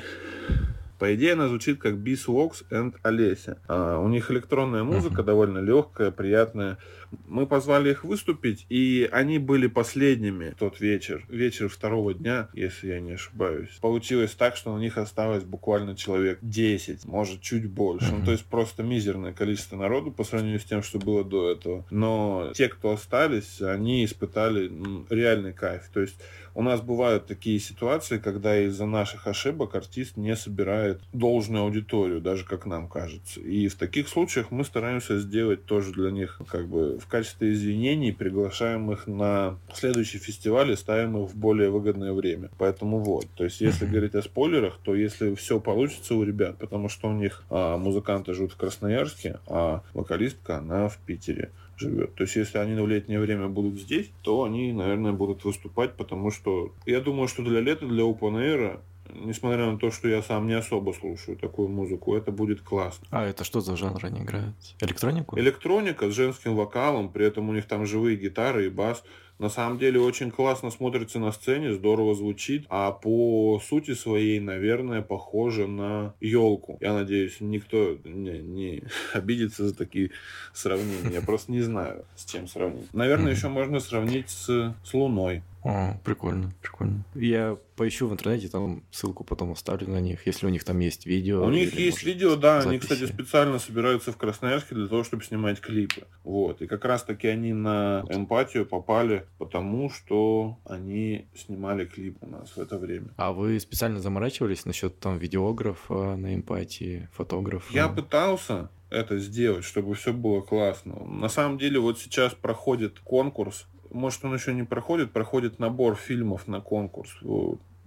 По 0.98 1.14
идее, 1.14 1.32
она 1.32 1.48
звучит 1.48 1.80
как 1.80 1.94
Bees 1.94 2.26
Walks 2.28 2.64
and 2.70 2.94
Олеся. 3.02 3.58
А, 3.66 3.98
у 3.98 4.08
них 4.08 4.30
электронная 4.30 4.84
музыка 4.84 5.22
довольно 5.22 5.58
легкая, 5.58 6.10
приятная. 6.10 6.78
Мы 7.26 7.46
позвали 7.46 7.90
их 7.90 8.04
выступить, 8.04 8.66
и 8.68 9.08
они 9.12 9.38
были 9.38 9.66
последними 9.66 10.50
в 10.50 10.56
тот 10.56 10.80
вечер. 10.80 11.24
Вечер 11.28 11.68
второго 11.68 12.14
дня, 12.14 12.48
если 12.54 12.88
я 12.88 13.00
не 13.00 13.12
ошибаюсь. 13.12 13.70
Получилось 13.80 14.32
так, 14.32 14.56
что 14.56 14.74
на 14.76 14.80
них 14.80 14.98
осталось 14.98 15.44
буквально 15.44 15.96
человек 15.96 16.38
10, 16.42 17.04
может, 17.04 17.40
чуть 17.40 17.66
больше. 17.66 18.06
Uh-huh. 18.06 18.18
Ну, 18.18 18.24
то 18.24 18.32
есть 18.32 18.44
просто 18.44 18.82
мизерное 18.82 19.32
количество 19.32 19.76
народу 19.76 20.10
по 20.10 20.24
сравнению 20.24 20.60
с 20.60 20.64
тем, 20.64 20.82
что 20.82 20.98
было 20.98 21.24
до 21.24 21.50
этого. 21.50 21.84
Но 21.90 22.52
те, 22.54 22.68
кто 22.68 22.92
остались, 22.92 23.60
они 23.60 24.04
испытали 24.04 24.70
реальный 25.10 25.52
кайф. 25.52 25.88
То 25.92 26.00
есть 26.00 26.16
у 26.54 26.62
нас 26.62 26.80
бывают 26.80 27.26
такие 27.26 27.58
ситуации, 27.58 28.18
когда 28.18 28.56
из-за 28.60 28.86
наших 28.86 29.26
ошибок 29.26 29.74
артист 29.74 30.16
не 30.16 30.36
собирает 30.36 31.00
должную 31.12 31.64
аудиторию, 31.64 32.20
даже 32.20 32.44
как 32.44 32.64
нам 32.64 32.88
кажется. 32.88 33.40
И 33.40 33.66
в 33.68 33.74
таких 33.74 34.08
случаях 34.08 34.50
мы 34.50 34.64
стараемся 34.64 35.18
сделать 35.18 35.66
тоже 35.66 35.92
для 35.92 36.10
них 36.10 36.40
как 36.48 36.68
бы 36.68 36.98
в 37.04 37.08
качестве 37.08 37.52
извинений, 37.52 38.12
приглашаем 38.12 38.90
их 38.90 39.06
на 39.06 39.58
следующий 39.72 40.18
фестиваль 40.18 40.72
и 40.72 40.76
ставим 40.76 41.22
их 41.22 41.30
в 41.30 41.36
более 41.36 41.70
выгодное 41.70 42.12
время. 42.12 42.50
Поэтому 42.58 42.98
вот. 42.98 43.26
То 43.36 43.44
есть, 43.44 43.60
если 43.60 43.86
говорить 43.86 44.14
о 44.14 44.22
спойлерах, 44.22 44.78
то 44.82 44.94
если 44.94 45.34
все 45.34 45.60
получится 45.60 46.14
у 46.14 46.24
ребят, 46.24 46.58
потому 46.58 46.88
что 46.88 47.08
у 47.08 47.12
них 47.12 47.44
а, 47.50 47.76
музыканты 47.76 48.34
живут 48.34 48.52
в 48.52 48.56
Красноярске, 48.56 49.38
а 49.46 49.82
вокалистка, 49.92 50.58
она 50.58 50.88
в 50.88 50.98
Питере 50.98 51.50
живет. 51.76 52.14
То 52.14 52.24
есть, 52.24 52.36
если 52.36 52.58
они 52.58 52.80
в 52.80 52.88
летнее 52.88 53.20
время 53.20 53.48
будут 53.48 53.74
здесь, 53.74 54.10
то 54.22 54.44
они, 54.44 54.72
наверное, 54.72 55.12
будут 55.12 55.44
выступать, 55.44 55.94
потому 55.94 56.30
что 56.30 56.72
я 56.86 57.00
думаю, 57.00 57.28
что 57.28 57.42
для 57.42 57.60
лета, 57.60 57.86
для 57.86 58.04
Open 58.04 58.36
Air, 58.36 58.80
несмотря 59.12 59.70
на 59.70 59.78
то, 59.78 59.90
что 59.90 60.08
я 60.08 60.22
сам 60.22 60.46
не 60.46 60.54
особо 60.54 60.92
слушаю 60.92 61.36
такую 61.36 61.68
музыку, 61.68 62.14
это 62.14 62.32
будет 62.32 62.60
классно. 62.60 63.06
А 63.10 63.24
это 63.24 63.44
что 63.44 63.60
за 63.60 63.76
жанр 63.76 64.04
они 64.04 64.20
играют? 64.20 64.54
Электронику? 64.80 65.38
Электроника 65.38 66.10
с 66.10 66.14
женским 66.14 66.56
вокалом, 66.56 67.10
при 67.10 67.26
этом 67.26 67.48
у 67.48 67.52
них 67.52 67.66
там 67.66 67.86
живые 67.86 68.16
гитары 68.16 68.66
и 68.66 68.68
бас 68.68 69.04
на 69.38 69.48
самом 69.48 69.78
деле 69.78 70.00
очень 70.00 70.30
классно 70.30 70.70
смотрится 70.70 71.18
на 71.18 71.32
сцене, 71.32 71.72
здорово 71.72 72.14
звучит, 72.14 72.66
а 72.68 72.92
по 72.92 73.60
сути 73.64 73.94
своей, 73.94 74.40
наверное, 74.40 75.02
похоже 75.02 75.66
на 75.66 76.14
елку. 76.20 76.78
Я 76.80 76.94
надеюсь, 76.94 77.40
никто 77.40 77.98
не, 78.04 78.38
не 78.38 78.82
обидится 79.12 79.68
за 79.68 79.76
такие 79.76 80.10
сравнения. 80.52 81.14
Я 81.14 81.22
просто 81.22 81.52
не 81.52 81.62
знаю, 81.62 82.04
с 82.16 82.24
чем 82.24 82.46
сравнить. 82.46 82.92
Наверное, 82.92 83.32
еще 83.32 83.48
можно 83.48 83.80
сравнить 83.80 84.30
с, 84.30 84.74
с 84.84 84.94
Луной. 84.94 85.42
О, 85.64 85.98
прикольно, 86.04 86.52
прикольно. 86.60 87.04
Я 87.14 87.56
поищу 87.76 88.06
в 88.06 88.12
интернете, 88.12 88.48
там 88.48 88.82
ссылку 88.90 89.24
потом 89.24 89.52
оставлю 89.52 89.88
на 89.88 89.98
них, 89.98 90.26
если 90.26 90.46
у 90.46 90.50
них 90.50 90.62
там 90.62 90.78
есть 90.80 91.06
видео. 91.06 91.42
У 91.42 91.48
них 91.50 91.72
есть 91.74 92.02
может, 92.02 92.06
видео, 92.06 92.36
да, 92.36 92.60
записи. 92.60 92.68
они, 92.68 92.78
кстати, 92.78 93.06
специально 93.10 93.58
собираются 93.58 94.12
в 94.12 94.18
Красноярске 94.18 94.74
для 94.74 94.88
того, 94.88 95.04
чтобы 95.04 95.24
снимать 95.24 95.60
клипы. 95.60 96.02
Вот, 96.22 96.60
и 96.60 96.66
как 96.66 96.84
раз-таки 96.84 97.28
они 97.28 97.54
на 97.54 98.04
эмпатию 98.10 98.66
попали, 98.66 99.24
потому 99.38 99.90
что 99.90 100.58
они 100.64 101.26
снимали 101.34 101.84
клип 101.84 102.18
у 102.20 102.26
нас 102.26 102.56
в 102.56 102.58
это 102.58 102.78
время. 102.78 103.08
А 103.16 103.32
вы 103.32 103.58
специально 103.60 104.00
заморачивались 104.00 104.64
насчет 104.64 104.98
там 104.98 105.18
видеографа 105.18 106.16
на 106.16 106.34
эмпатии, 106.34 107.08
фотографа? 107.12 107.72
Я 107.72 107.88
пытался, 107.88 108.70
это 108.90 109.18
сделать, 109.18 109.64
чтобы 109.64 109.94
все 109.94 110.12
было 110.12 110.40
классно. 110.40 111.04
На 111.04 111.28
самом 111.28 111.58
деле 111.58 111.78
вот 111.80 111.98
сейчас 111.98 112.34
проходит 112.34 113.00
конкурс 113.00 113.66
может, 113.94 114.24
он 114.24 114.34
еще 114.34 114.52
не 114.52 114.64
проходит, 114.64 115.12
проходит 115.12 115.60
набор 115.60 115.94
фильмов 115.94 116.48
на 116.48 116.60
конкурс. 116.60 117.16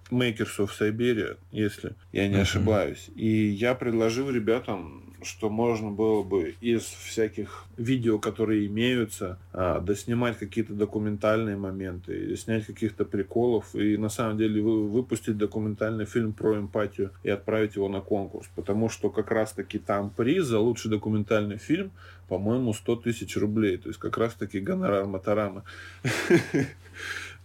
Makers 0.09 0.57
of 0.59 0.69
Siberia, 0.79 1.37
если 1.51 1.95
я 2.13 2.29
не 2.29 2.35
uh-huh. 2.35 2.41
ошибаюсь. 2.41 3.09
И 3.15 3.27
я 3.27 3.75
предложил 3.75 4.29
ребятам 4.29 5.06
что 5.21 5.49
можно 5.49 5.91
было 5.91 6.23
бы 6.23 6.55
из 6.61 6.83
всяких 6.83 7.65
видео, 7.77 8.19
которые 8.19 8.67
имеются, 8.67 9.37
а, 9.53 9.79
доснимать 9.79 10.37
какие-то 10.37 10.73
документальные 10.73 11.57
моменты, 11.57 12.35
снять 12.35 12.65
каких-то 12.65 13.05
приколов 13.05 13.73
и 13.75 13.97
на 13.97 14.09
самом 14.09 14.37
деле 14.37 14.61
выпустить 14.61 15.37
документальный 15.37 16.05
фильм 16.05 16.33
про 16.33 16.57
эмпатию 16.57 17.11
и 17.23 17.29
отправить 17.29 17.75
его 17.75 17.89
на 17.89 18.01
конкурс. 18.01 18.47
Потому 18.55 18.89
что 18.89 19.09
как 19.09 19.31
раз-таки 19.31 19.79
там 19.79 20.09
приз 20.09 20.45
за 20.45 20.59
лучший 20.59 20.89
документальный 20.91 21.57
фильм, 21.57 21.91
по-моему, 22.27 22.73
100 22.73 22.95
тысяч 22.97 23.37
рублей. 23.37 23.77
То 23.77 23.89
есть 23.89 23.99
как 23.99 24.17
раз-таки 24.17 24.59
гонорар 24.59 25.05
Матарама. 25.05 25.63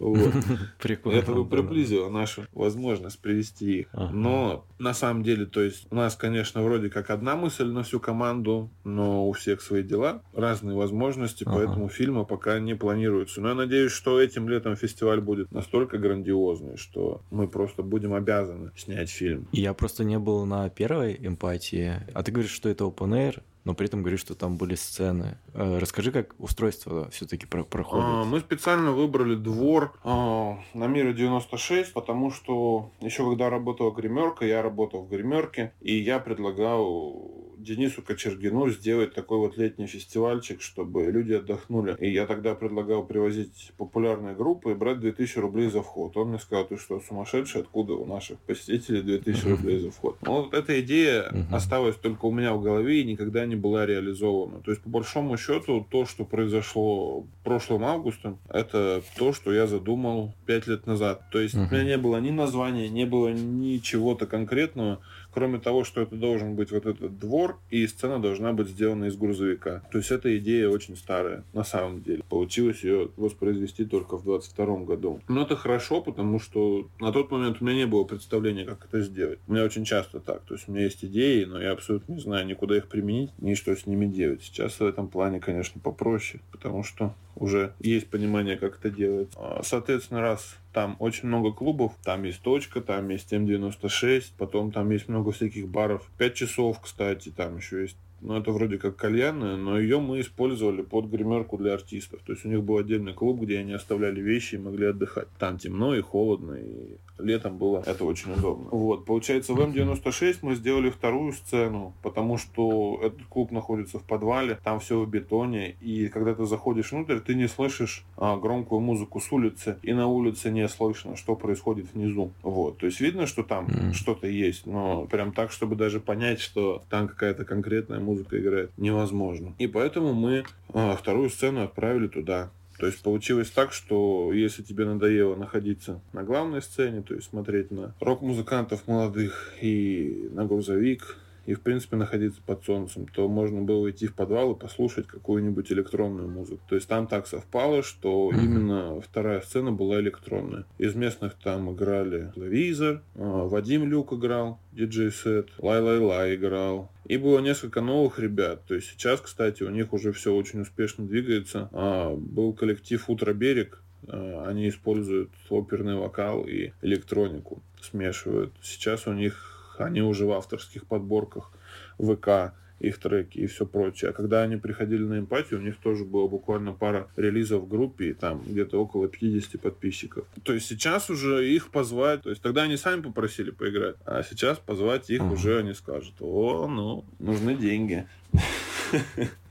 Вот. 0.02 0.32
Прикольно. 0.82 1.16
Это 1.16 1.32
бы 1.32 1.46
приблизило 1.46 2.08
нашу 2.08 2.46
возможность 2.52 3.20
привести 3.20 3.80
их. 3.80 3.86
Ага. 3.92 4.12
Но 4.12 4.66
на 4.78 4.94
самом 4.94 5.22
деле, 5.22 5.46
то 5.46 5.60
есть 5.60 5.86
у 5.90 5.94
нас, 5.94 6.16
конечно, 6.16 6.62
вроде 6.62 6.90
как 6.90 7.10
одна 7.10 7.36
мысль 7.36 7.66
на 7.66 7.84
всю 7.84 8.00
команду, 8.00 8.70
но 8.84 9.28
у 9.28 9.32
всех 9.32 9.60
свои 9.62 9.82
дела, 9.82 10.22
разные 10.34 10.76
возможности, 10.76 11.44
ага. 11.44 11.56
поэтому 11.56 11.88
фильма 11.88 12.24
пока 12.24 12.58
не 12.58 12.74
планируется. 12.74 13.40
Но 13.40 13.50
я 13.50 13.54
надеюсь, 13.54 13.92
что 13.92 14.20
этим 14.20 14.48
летом 14.48 14.76
фестиваль 14.76 15.20
будет 15.20 15.52
настолько 15.52 15.98
грандиозный, 15.98 16.76
что 16.76 17.22
мы 17.30 17.46
просто 17.46 17.82
будем 17.82 18.14
обязаны 18.14 18.72
снять 18.76 19.10
фильм. 19.10 19.46
Я 19.52 19.72
просто 19.72 20.04
не 20.04 20.18
был 20.18 20.44
на 20.46 20.68
первой 20.68 21.16
эмпатии. 21.20 21.94
А 22.12 22.22
ты 22.22 22.32
говоришь, 22.32 22.52
что 22.52 22.68
это 22.68 22.84
open 22.84 23.10
air, 23.10 23.42
но 23.64 23.74
при 23.74 23.86
этом 23.86 24.02
говоришь, 24.02 24.20
что 24.20 24.34
там 24.34 24.56
были 24.56 24.74
сцены. 24.74 25.38
Э, 25.54 25.78
расскажи, 25.78 26.12
как 26.12 26.34
устройство 26.38 27.08
все-таки 27.10 27.46
про 27.46 27.62
проходит. 27.64 28.04
А, 28.06 28.24
мы 28.24 28.40
специально 28.40 28.92
выбрали 28.92 29.34
двор 29.34 29.94
а, 30.04 30.58
на 30.74 30.86
Мира 30.86 31.12
96, 31.12 31.92
потому 31.92 32.30
что 32.30 32.90
еще 33.00 33.28
когда 33.28 33.50
работала 33.50 33.92
гримерка, 33.92 34.44
я 34.44 34.62
работал 34.62 35.02
в 35.02 35.08
гримерке, 35.08 35.72
и 35.80 35.96
я 35.96 36.18
предлагал 36.18 37.51
Денису 37.62 38.02
Кочергину 38.02 38.68
сделать 38.70 39.14
такой 39.14 39.38
вот 39.38 39.56
летний 39.56 39.86
фестивальчик, 39.86 40.60
чтобы 40.60 41.04
люди 41.04 41.32
отдохнули. 41.32 41.96
И 41.98 42.10
я 42.10 42.26
тогда 42.26 42.54
предлагал 42.54 43.04
привозить 43.04 43.72
популярные 43.76 44.34
группы 44.34 44.72
и 44.72 44.74
брать 44.74 45.00
2000 45.00 45.38
рублей 45.38 45.70
за 45.70 45.82
вход. 45.82 46.16
Он 46.16 46.28
мне 46.28 46.38
сказал, 46.38 46.66
ты 46.66 46.76
что, 46.76 47.00
сумасшедший? 47.00 47.62
Откуда 47.62 47.94
у 47.94 48.06
наших 48.06 48.38
посетителей 48.40 49.02
2000 49.02 49.48
рублей 49.48 49.78
за 49.80 49.90
вход? 49.90 50.16
Ну, 50.22 50.42
вот 50.42 50.54
эта 50.54 50.80
идея 50.80 51.32
осталась 51.50 51.96
только 51.96 52.26
у 52.26 52.32
меня 52.32 52.54
в 52.54 52.62
голове 52.62 53.00
и 53.00 53.04
никогда 53.04 53.46
не 53.46 53.56
была 53.56 53.86
реализована. 53.86 54.60
То 54.60 54.70
есть, 54.70 54.82
по 54.82 54.90
большому 54.90 55.36
счету, 55.36 55.86
то, 55.88 56.04
что 56.06 56.24
произошло 56.24 57.24
прошлым 57.44 57.84
августом, 57.84 58.38
это 58.48 59.02
то, 59.16 59.32
что 59.32 59.52
я 59.52 59.66
задумал 59.66 60.34
5 60.46 60.66
лет 60.66 60.86
назад. 60.86 61.22
То 61.30 61.40
есть, 61.40 61.54
у 61.54 61.60
меня 61.60 61.84
не 61.84 61.98
было 61.98 62.18
ни 62.18 62.30
названия, 62.30 62.88
не 62.88 63.06
было 63.06 63.28
ни 63.28 63.78
чего-то 63.78 64.26
конкретного 64.26 65.00
кроме 65.32 65.58
того, 65.58 65.84
что 65.84 66.00
это 66.00 66.14
должен 66.16 66.54
быть 66.54 66.70
вот 66.70 66.86
этот 66.86 67.18
двор, 67.18 67.58
и 67.70 67.86
сцена 67.86 68.20
должна 68.20 68.52
быть 68.52 68.68
сделана 68.68 69.06
из 69.06 69.16
грузовика. 69.16 69.82
То 69.90 69.98
есть 69.98 70.10
эта 70.10 70.36
идея 70.38 70.68
очень 70.68 70.96
старая, 70.96 71.44
на 71.52 71.64
самом 71.64 72.02
деле. 72.02 72.22
Получилось 72.28 72.84
ее 72.84 73.10
воспроизвести 73.16 73.84
только 73.84 74.16
в 74.16 74.24
22 74.24 74.84
году. 74.84 75.20
Но 75.28 75.42
это 75.42 75.56
хорошо, 75.56 76.00
потому 76.00 76.38
что 76.38 76.88
на 77.00 77.12
тот 77.12 77.30
момент 77.30 77.58
у 77.60 77.64
меня 77.64 77.76
не 77.76 77.86
было 77.86 78.04
представления, 78.04 78.64
как 78.64 78.84
это 78.84 79.00
сделать. 79.00 79.38
У 79.46 79.52
меня 79.52 79.64
очень 79.64 79.84
часто 79.84 80.20
так. 80.20 80.42
То 80.42 80.54
есть 80.54 80.68
у 80.68 80.72
меня 80.72 80.84
есть 80.84 81.04
идеи, 81.04 81.44
но 81.44 81.60
я 81.60 81.72
абсолютно 81.72 82.12
не 82.12 82.20
знаю 82.20 82.46
никуда 82.46 82.76
их 82.76 82.88
применить, 82.88 83.30
ни 83.38 83.54
что 83.54 83.74
с 83.74 83.86
ними 83.86 84.06
делать. 84.06 84.42
Сейчас 84.42 84.78
в 84.78 84.84
этом 84.84 85.08
плане, 85.08 85.40
конечно, 85.40 85.80
попроще, 85.80 86.42
потому 86.50 86.82
что 86.82 87.14
уже 87.36 87.72
есть 87.80 88.08
понимание, 88.08 88.56
как 88.56 88.78
это 88.78 88.90
делать. 88.90 89.28
А, 89.36 89.62
соответственно, 89.64 90.20
раз 90.20 90.56
там 90.72 90.96
очень 90.98 91.28
много 91.28 91.52
клубов, 91.52 91.92
там 92.02 92.22
есть 92.24 92.42
точка, 92.42 92.80
там 92.80 93.08
есть 93.10 93.32
М96, 93.32 94.32
потом 94.38 94.72
там 94.72 94.90
есть 94.90 95.08
много 95.08 95.32
всяких 95.32 95.68
баров. 95.68 96.10
Пять 96.18 96.34
часов, 96.34 96.80
кстати, 96.80 97.30
там 97.30 97.58
еще 97.58 97.82
есть 97.82 97.96
ну, 98.22 98.38
это 98.38 98.52
вроде 98.52 98.78
как 98.78 98.96
кальянная, 98.96 99.56
но 99.56 99.78
ее 99.78 100.00
мы 100.00 100.20
использовали 100.20 100.82
под 100.82 101.06
гримерку 101.06 101.58
для 101.58 101.74
артистов. 101.74 102.20
То 102.24 102.32
есть 102.32 102.44
у 102.44 102.48
них 102.48 102.62
был 102.62 102.78
отдельный 102.78 103.12
клуб, 103.12 103.40
где 103.40 103.58
они 103.58 103.72
оставляли 103.72 104.20
вещи 104.20 104.54
и 104.54 104.58
могли 104.58 104.86
отдыхать. 104.86 105.26
Там 105.38 105.58
темно 105.58 105.94
и 105.94 106.00
холодно, 106.00 106.54
и 106.54 106.96
летом 107.18 107.58
было 107.58 107.82
это 107.84 108.04
очень 108.04 108.32
удобно. 108.32 108.68
Вот, 108.70 109.04
получается, 109.04 109.54
в 109.54 109.60
М96 109.60 110.38
мы 110.42 110.54
сделали 110.54 110.90
вторую 110.90 111.32
сцену, 111.32 111.94
потому 112.02 112.38
что 112.38 113.00
этот 113.02 113.24
клуб 113.26 113.50
находится 113.50 113.98
в 113.98 114.04
подвале, 114.04 114.58
там 114.62 114.78
все 114.78 115.00
в 115.00 115.08
бетоне, 115.08 115.76
и 115.80 116.08
когда 116.08 116.34
ты 116.34 116.46
заходишь 116.46 116.92
внутрь, 116.92 117.18
ты 117.18 117.34
не 117.34 117.48
слышишь 117.48 118.04
а, 118.16 118.36
громкую 118.36 118.80
музыку 118.80 119.20
с 119.20 119.32
улицы, 119.32 119.78
и 119.82 119.92
на 119.92 120.06
улице 120.06 120.50
не 120.50 120.68
слышно, 120.68 121.16
что 121.16 121.34
происходит 121.34 121.92
внизу. 121.92 122.30
Вот, 122.42 122.78
то 122.78 122.86
есть 122.86 123.00
видно, 123.00 123.26
что 123.26 123.42
там 123.42 123.66
mm. 123.66 123.92
что-то 123.94 124.28
есть, 124.28 124.66
но 124.66 125.06
прям 125.06 125.32
так, 125.32 125.50
чтобы 125.50 125.74
даже 125.74 125.98
понять, 125.98 126.40
что 126.40 126.82
там 126.88 127.08
какая-то 127.08 127.44
конкретная 127.44 127.98
музыка 127.98 128.11
играет, 128.20 128.70
невозможно. 128.76 129.54
И 129.58 129.66
поэтому 129.66 130.12
мы 130.14 130.44
а, 130.72 130.96
вторую 130.96 131.30
сцену 131.30 131.62
отправили 131.62 132.08
туда. 132.08 132.50
То 132.78 132.86
есть 132.86 133.02
получилось 133.02 133.50
так, 133.50 133.72
что 133.72 134.32
если 134.32 134.62
тебе 134.62 134.84
надоело 134.84 135.36
находиться 135.36 136.00
на 136.12 136.24
главной 136.24 136.62
сцене, 136.62 137.02
то 137.02 137.14
есть 137.14 137.28
смотреть 137.28 137.70
на 137.70 137.94
рок-музыкантов 138.00 138.88
молодых 138.88 139.54
и 139.60 140.28
на 140.32 140.46
грузовик, 140.46 141.16
и, 141.46 141.54
в 141.54 141.60
принципе, 141.60 141.96
находиться 141.96 142.40
под 142.44 142.64
солнцем, 142.64 143.06
то 143.06 143.28
можно 143.28 143.62
было 143.62 143.90
идти 143.90 144.06
в 144.06 144.14
подвал 144.14 144.52
и 144.52 144.58
послушать 144.58 145.06
какую-нибудь 145.06 145.70
электронную 145.72 146.28
музыку. 146.28 146.62
То 146.68 146.74
есть 146.76 146.88
там 146.88 147.06
так 147.06 147.26
совпало, 147.26 147.82
что 147.82 148.30
mm-hmm. 148.30 148.44
именно 148.44 149.00
вторая 149.00 149.40
сцена 149.40 149.72
была 149.72 150.00
электронная. 150.00 150.64
Из 150.78 150.94
местных 150.94 151.34
там 151.34 151.72
играли 151.72 152.32
Визор, 152.36 153.02
а, 153.14 153.46
Вадим 153.46 153.88
Люк 153.88 154.12
играл, 154.12 154.58
диджей-сет, 154.72 155.50
Лай-Лай-Лай 155.58 156.36
играл. 156.36 156.90
И 157.06 157.16
было 157.16 157.40
несколько 157.40 157.80
новых 157.80 158.18
ребят. 158.18 158.64
То 158.66 158.74
есть 158.74 158.90
сейчас, 158.90 159.20
кстати, 159.20 159.62
у 159.64 159.70
них 159.70 159.92
уже 159.92 160.12
все 160.12 160.32
очень 160.34 160.60
успешно 160.60 161.04
двигается. 161.04 161.68
А, 161.72 162.14
был 162.14 162.52
коллектив 162.52 163.02
«Утро 163.08 163.32
берег», 163.32 163.82
а, 164.08 164.46
они 164.48 164.68
используют 164.68 165.30
оперный 165.50 165.96
вокал 165.96 166.44
и 166.44 166.72
электронику, 166.82 167.62
смешивают. 167.80 168.52
Сейчас 168.62 169.06
у 169.06 169.12
них 169.12 169.51
они 169.78 170.02
уже 170.02 170.26
в 170.26 170.32
авторских 170.32 170.86
подборках 170.86 171.52
ВК, 171.98 172.54
их 172.82 172.98
треки 172.98 173.38
и 173.38 173.46
все 173.46 173.64
прочее. 173.64 174.10
А 174.10 174.12
когда 174.12 174.42
они 174.42 174.56
приходили 174.56 175.04
на 175.04 175.20
эмпатию, 175.20 175.60
у 175.60 175.62
них 175.62 175.76
тоже 175.76 176.04
было 176.04 176.26
буквально 176.26 176.72
пара 176.72 177.08
релизов 177.16 177.62
в 177.62 177.68
группе, 177.68 178.10
и 178.10 178.12
там 178.12 178.42
где-то 178.44 178.80
около 178.80 179.08
50 179.08 179.60
подписчиков. 179.60 180.26
То 180.42 180.52
есть 180.52 180.66
сейчас 180.66 181.08
уже 181.08 181.48
их 181.48 181.70
позвать, 181.70 182.22
то 182.22 182.30
есть 182.30 182.42
тогда 182.42 182.62
они 182.62 182.76
сами 182.76 183.00
попросили 183.02 183.50
поиграть, 183.50 183.96
а 184.04 184.22
сейчас 184.22 184.58
позвать 184.58 185.10
их 185.10 185.20
uh-huh. 185.20 185.32
уже 185.32 185.58
они 185.58 185.74
скажут, 185.74 186.14
о, 186.20 186.66
ну, 186.66 187.04
нужны 187.18 187.54
деньги. 187.54 188.06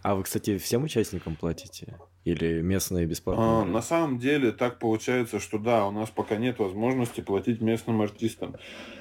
А 0.03 0.15
вы, 0.15 0.23
кстати, 0.23 0.57
всем 0.57 0.83
участникам 0.83 1.35
платите? 1.35 1.95
Или 2.23 2.61
местные 2.61 3.07
бесплатно? 3.07 3.61
А, 3.61 3.65
на 3.65 3.81
самом 3.81 4.19
деле 4.19 4.51
так 4.51 4.77
получается, 4.77 5.39
что 5.39 5.57
да, 5.57 5.87
у 5.87 5.91
нас 5.91 6.11
пока 6.11 6.35
нет 6.35 6.59
возможности 6.59 7.21
платить 7.21 7.61
местным 7.61 8.01
артистам. 8.01 8.55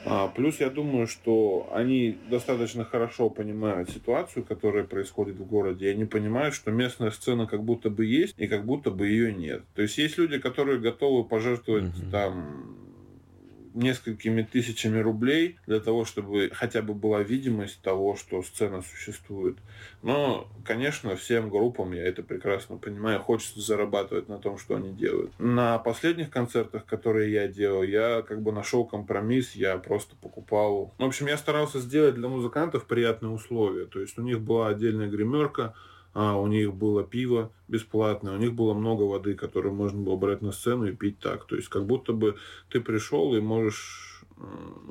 А, 0.06 0.28
плюс 0.28 0.58
я 0.58 0.70
думаю, 0.70 1.06
что 1.06 1.68
они 1.74 2.16
достаточно 2.30 2.84
хорошо 2.84 3.28
понимают 3.28 3.90
ситуацию, 3.90 4.42
которая 4.42 4.84
происходит 4.84 5.36
в 5.36 5.44
городе, 5.44 5.86
и 5.86 5.90
они 5.90 6.06
понимают, 6.06 6.54
что 6.54 6.70
местная 6.70 7.10
сцена 7.10 7.46
как 7.46 7.62
будто 7.62 7.90
бы 7.90 8.06
есть, 8.06 8.34
и 8.38 8.46
как 8.46 8.64
будто 8.64 8.90
бы 8.90 9.08
ее 9.08 9.34
нет. 9.34 9.64
То 9.74 9.82
есть 9.82 9.98
есть 9.98 10.16
люди, 10.16 10.38
которые 10.38 10.78
готовы 10.78 11.24
пожертвовать 11.24 11.98
угу. 11.98 12.10
там 12.10 12.79
несколькими 13.74 14.42
тысячами 14.42 14.98
рублей 14.98 15.58
для 15.66 15.80
того, 15.80 16.04
чтобы 16.04 16.50
хотя 16.52 16.82
бы 16.82 16.94
была 16.94 17.22
видимость 17.22 17.80
того, 17.82 18.16
что 18.16 18.42
сцена 18.42 18.82
существует. 18.82 19.56
Но, 20.02 20.48
конечно, 20.64 21.16
всем 21.16 21.50
группам, 21.50 21.92
я 21.92 22.04
это 22.04 22.22
прекрасно 22.22 22.76
понимаю, 22.76 23.20
хочется 23.20 23.60
зарабатывать 23.60 24.28
на 24.28 24.38
том, 24.38 24.58
что 24.58 24.76
они 24.76 24.92
делают. 24.92 25.32
На 25.38 25.78
последних 25.78 26.30
концертах, 26.30 26.84
которые 26.86 27.32
я 27.32 27.48
делал, 27.48 27.82
я 27.82 28.22
как 28.22 28.42
бы 28.42 28.52
нашел 28.52 28.84
компромисс, 28.84 29.54
я 29.54 29.76
просто 29.78 30.16
покупал... 30.16 30.94
В 30.98 31.04
общем, 31.04 31.26
я 31.26 31.36
старался 31.36 31.80
сделать 31.80 32.14
для 32.14 32.28
музыкантов 32.28 32.86
приятные 32.86 33.30
условия. 33.30 33.86
То 33.86 34.00
есть 34.00 34.18
у 34.18 34.22
них 34.22 34.40
была 34.40 34.68
отдельная 34.68 35.08
гримерка, 35.08 35.74
а, 36.12 36.36
у 36.36 36.46
них 36.46 36.74
было 36.74 37.04
пиво 37.04 37.52
бесплатное, 37.68 38.34
у 38.34 38.38
них 38.38 38.54
было 38.54 38.74
много 38.74 39.02
воды, 39.02 39.34
которую 39.34 39.74
можно 39.74 40.00
было 40.00 40.16
брать 40.16 40.42
на 40.42 40.52
сцену 40.52 40.86
и 40.86 40.92
пить 40.92 41.18
так. 41.18 41.46
То 41.46 41.56
есть 41.56 41.68
как 41.68 41.86
будто 41.86 42.12
бы 42.12 42.36
ты 42.68 42.80
пришел 42.80 43.34
и 43.34 43.40
можешь 43.40 44.10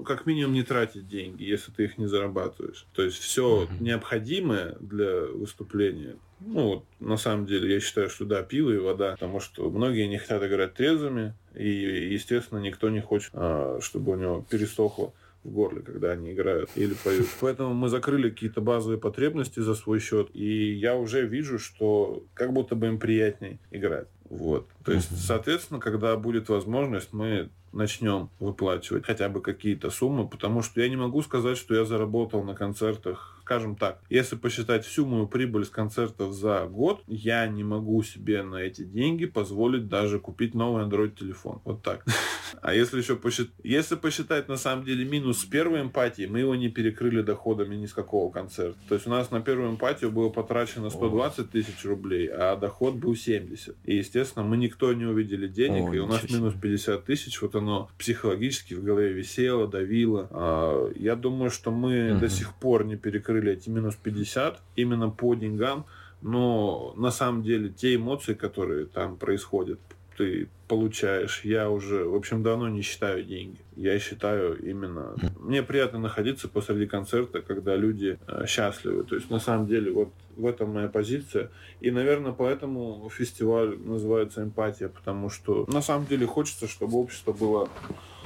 как 0.06 0.26
минимум 0.26 0.54
не 0.54 0.64
тратить 0.64 1.08
деньги, 1.08 1.44
если 1.44 1.72
ты 1.72 1.86
их 1.86 1.98
не 1.98 2.08
зарабатываешь. 2.08 2.86
То 2.94 3.02
есть 3.02 3.18
все 3.18 3.64
mm-hmm. 3.64 3.84
необходимое 3.84 4.78
для 4.80 5.22
выступления. 5.22 6.18
Ну 6.40 6.68
вот, 6.68 6.86
на 7.00 7.18
самом 7.18 7.46
деле, 7.46 7.74
я 7.74 7.80
считаю, 7.80 8.10
что 8.10 8.26
да, 8.26 8.44
пиво 8.44 8.72
и 8.72 8.78
вода, 8.78 9.14
потому 9.14 9.40
что 9.40 9.70
многие 9.70 10.08
не 10.08 10.18
хотят 10.18 10.44
играть 10.44 10.76
трезвыми, 10.76 11.34
и, 11.54 11.68
естественно, 11.68 12.60
никто 12.60 12.90
не 12.90 13.02
хочет, 13.02 13.32
а, 13.34 13.80
чтобы 13.82 14.14
у 14.14 14.16
него 14.16 14.46
пересохло 14.50 15.14
в 15.44 15.50
горле, 15.52 15.82
когда 15.82 16.12
они 16.12 16.34
играют 16.34 16.70
или 16.76 16.94
поют. 17.04 17.28
Поэтому 17.42 17.74
мы 17.74 17.90
закрыли 17.90 18.30
какие-то 18.30 18.62
базовые 18.62 19.00
потребности 19.00 19.60
за 19.60 19.76
свой 19.76 20.00
счет, 20.00 20.30
и 20.34 20.74
я 20.74 20.96
уже 20.96 21.26
вижу, 21.26 21.60
что 21.60 22.24
как 22.34 22.54
будто 22.54 22.76
бы 22.76 22.88
им 22.88 23.00
приятнее 23.00 23.60
играть. 23.72 24.08
Вот. 24.30 24.68
То 24.84 24.94
есть, 24.94 25.10
соответственно, 25.26 25.80
когда 25.80 26.16
будет 26.16 26.50
возможность, 26.50 27.14
мы 27.14 27.50
начнем 27.72 28.30
выплачивать 28.40 29.06
хотя 29.06 29.30
бы 29.30 29.42
какие-то 29.42 29.92
суммы, 29.92 30.28
потому 30.28 30.62
что 30.62 30.82
я 30.82 30.90
не 30.90 30.96
могу 30.96 31.22
сказать, 31.22 31.58
что 31.58 31.76
я 31.76 31.86
заработал 31.86 32.44
на 32.44 32.56
концертах 32.56 33.40
скажем 33.50 33.76
так, 33.76 34.00
если 34.12 34.36
посчитать 34.36 34.86
всю 34.86 35.08
мою 35.08 35.26
прибыль 35.26 35.66
с 35.66 35.72
концертов 35.72 36.34
за 36.34 36.68
год, 36.68 37.02
я 37.08 37.48
не 37.48 37.64
могу 37.64 38.04
себе 38.04 38.44
на 38.44 38.58
эти 38.58 38.84
деньги 38.84 39.26
позволить 39.26 39.88
даже 39.88 40.20
купить 40.20 40.54
новый 40.54 40.86
Android 40.86 41.18
телефон. 41.18 41.60
Вот 41.66 41.82
так. 41.82 42.06
А 42.62 42.74
если 42.74 42.98
еще 42.98 43.16
посчитать, 43.16 43.54
если 43.64 43.96
посчитать 43.96 44.50
на 44.50 44.58
самом 44.58 44.84
деле 44.84 45.06
минус 45.06 45.42
с 45.42 45.46
первой 45.46 45.82
эмпатии, 45.82 46.26
мы 46.26 46.40
его 46.40 46.56
не 46.56 46.68
перекрыли 46.68 47.22
доходами 47.22 47.76
ни 47.76 47.86
с 47.86 47.94
какого 47.94 48.32
концерта. 48.32 48.78
То 48.88 48.96
есть 48.96 49.08
у 49.08 49.12
нас 49.12 49.30
на 49.30 49.40
первую 49.40 49.70
эмпатию 49.70 50.12
было 50.12 50.30
потрачено 50.30 50.90
120 50.90 51.52
тысяч 51.52 51.86
рублей, 51.86 52.28
а 52.28 52.56
доход 52.56 52.96
был 52.96 53.16
70. 53.16 53.76
И, 53.86 53.96
естественно, 53.98 54.44
мы 54.44 54.58
никто 54.70 54.94
не 54.94 55.06
увидели 55.06 55.48
денег, 55.48 55.90
О, 55.90 55.94
и 55.94 56.00
у 56.00 56.06
нас 56.06 56.30
минус 56.30 56.54
50 56.54 57.04
тысяч, 57.04 57.42
вот 57.42 57.56
оно 57.56 57.90
психологически 57.98 58.76
в 58.76 58.84
голове 58.84 59.12
висело, 59.12 59.68
давило. 59.68 60.28
А, 60.30 60.92
я 60.96 61.16
думаю, 61.16 61.50
что 61.50 61.72
мы 61.72 62.12
угу. 62.12 62.20
до 62.20 62.30
сих 62.30 62.54
пор 62.54 62.86
не 62.86 62.96
перекрыли 62.96 63.54
эти 63.54 63.70
минус 63.70 63.96
50 63.96 64.62
именно 64.76 65.10
по 65.10 65.34
деньгам, 65.34 65.86
но 66.22 66.94
на 66.98 67.10
самом 67.10 67.42
деле 67.42 67.70
те 67.70 67.96
эмоции, 67.96 68.36
которые 68.36 68.86
там 68.86 69.18
происходят, 69.18 69.80
ты 70.18 70.50
получаешь, 70.70 71.42
я 71.44 71.70
уже, 71.70 72.06
в 72.06 72.16
общем, 72.16 72.44
давно 72.44 72.70
не 72.70 72.82
считаю 72.82 73.24
деньги. 73.24 73.58
Я 73.76 73.98
считаю 74.00 74.56
именно... 74.64 75.16
Мне 75.40 75.64
приятно 75.64 76.00
находиться 76.00 76.48
посреди 76.48 76.86
концерта, 76.86 77.42
когда 77.42 77.76
люди 77.76 78.20
э, 78.28 78.46
счастливы. 78.48 79.04
То 79.04 79.16
есть, 79.16 79.32
на 79.32 79.40
самом 79.40 79.68
деле, 79.68 79.92
вот 79.92 80.10
в 80.38 80.46
этом 80.46 80.72
моя 80.72 80.88
позиция. 80.88 81.50
И, 81.82 81.90
наверное, 81.90 82.34
поэтому 82.34 83.10
фестиваль 83.10 83.80
называется 83.80 84.44
«Эмпатия», 84.44 84.90
потому 84.90 85.30
что, 85.30 85.66
на 85.68 85.82
самом 85.82 86.06
деле, 86.06 86.28
хочется, 86.28 86.68
чтобы 86.68 87.00
общество 87.00 87.34
было 87.34 87.68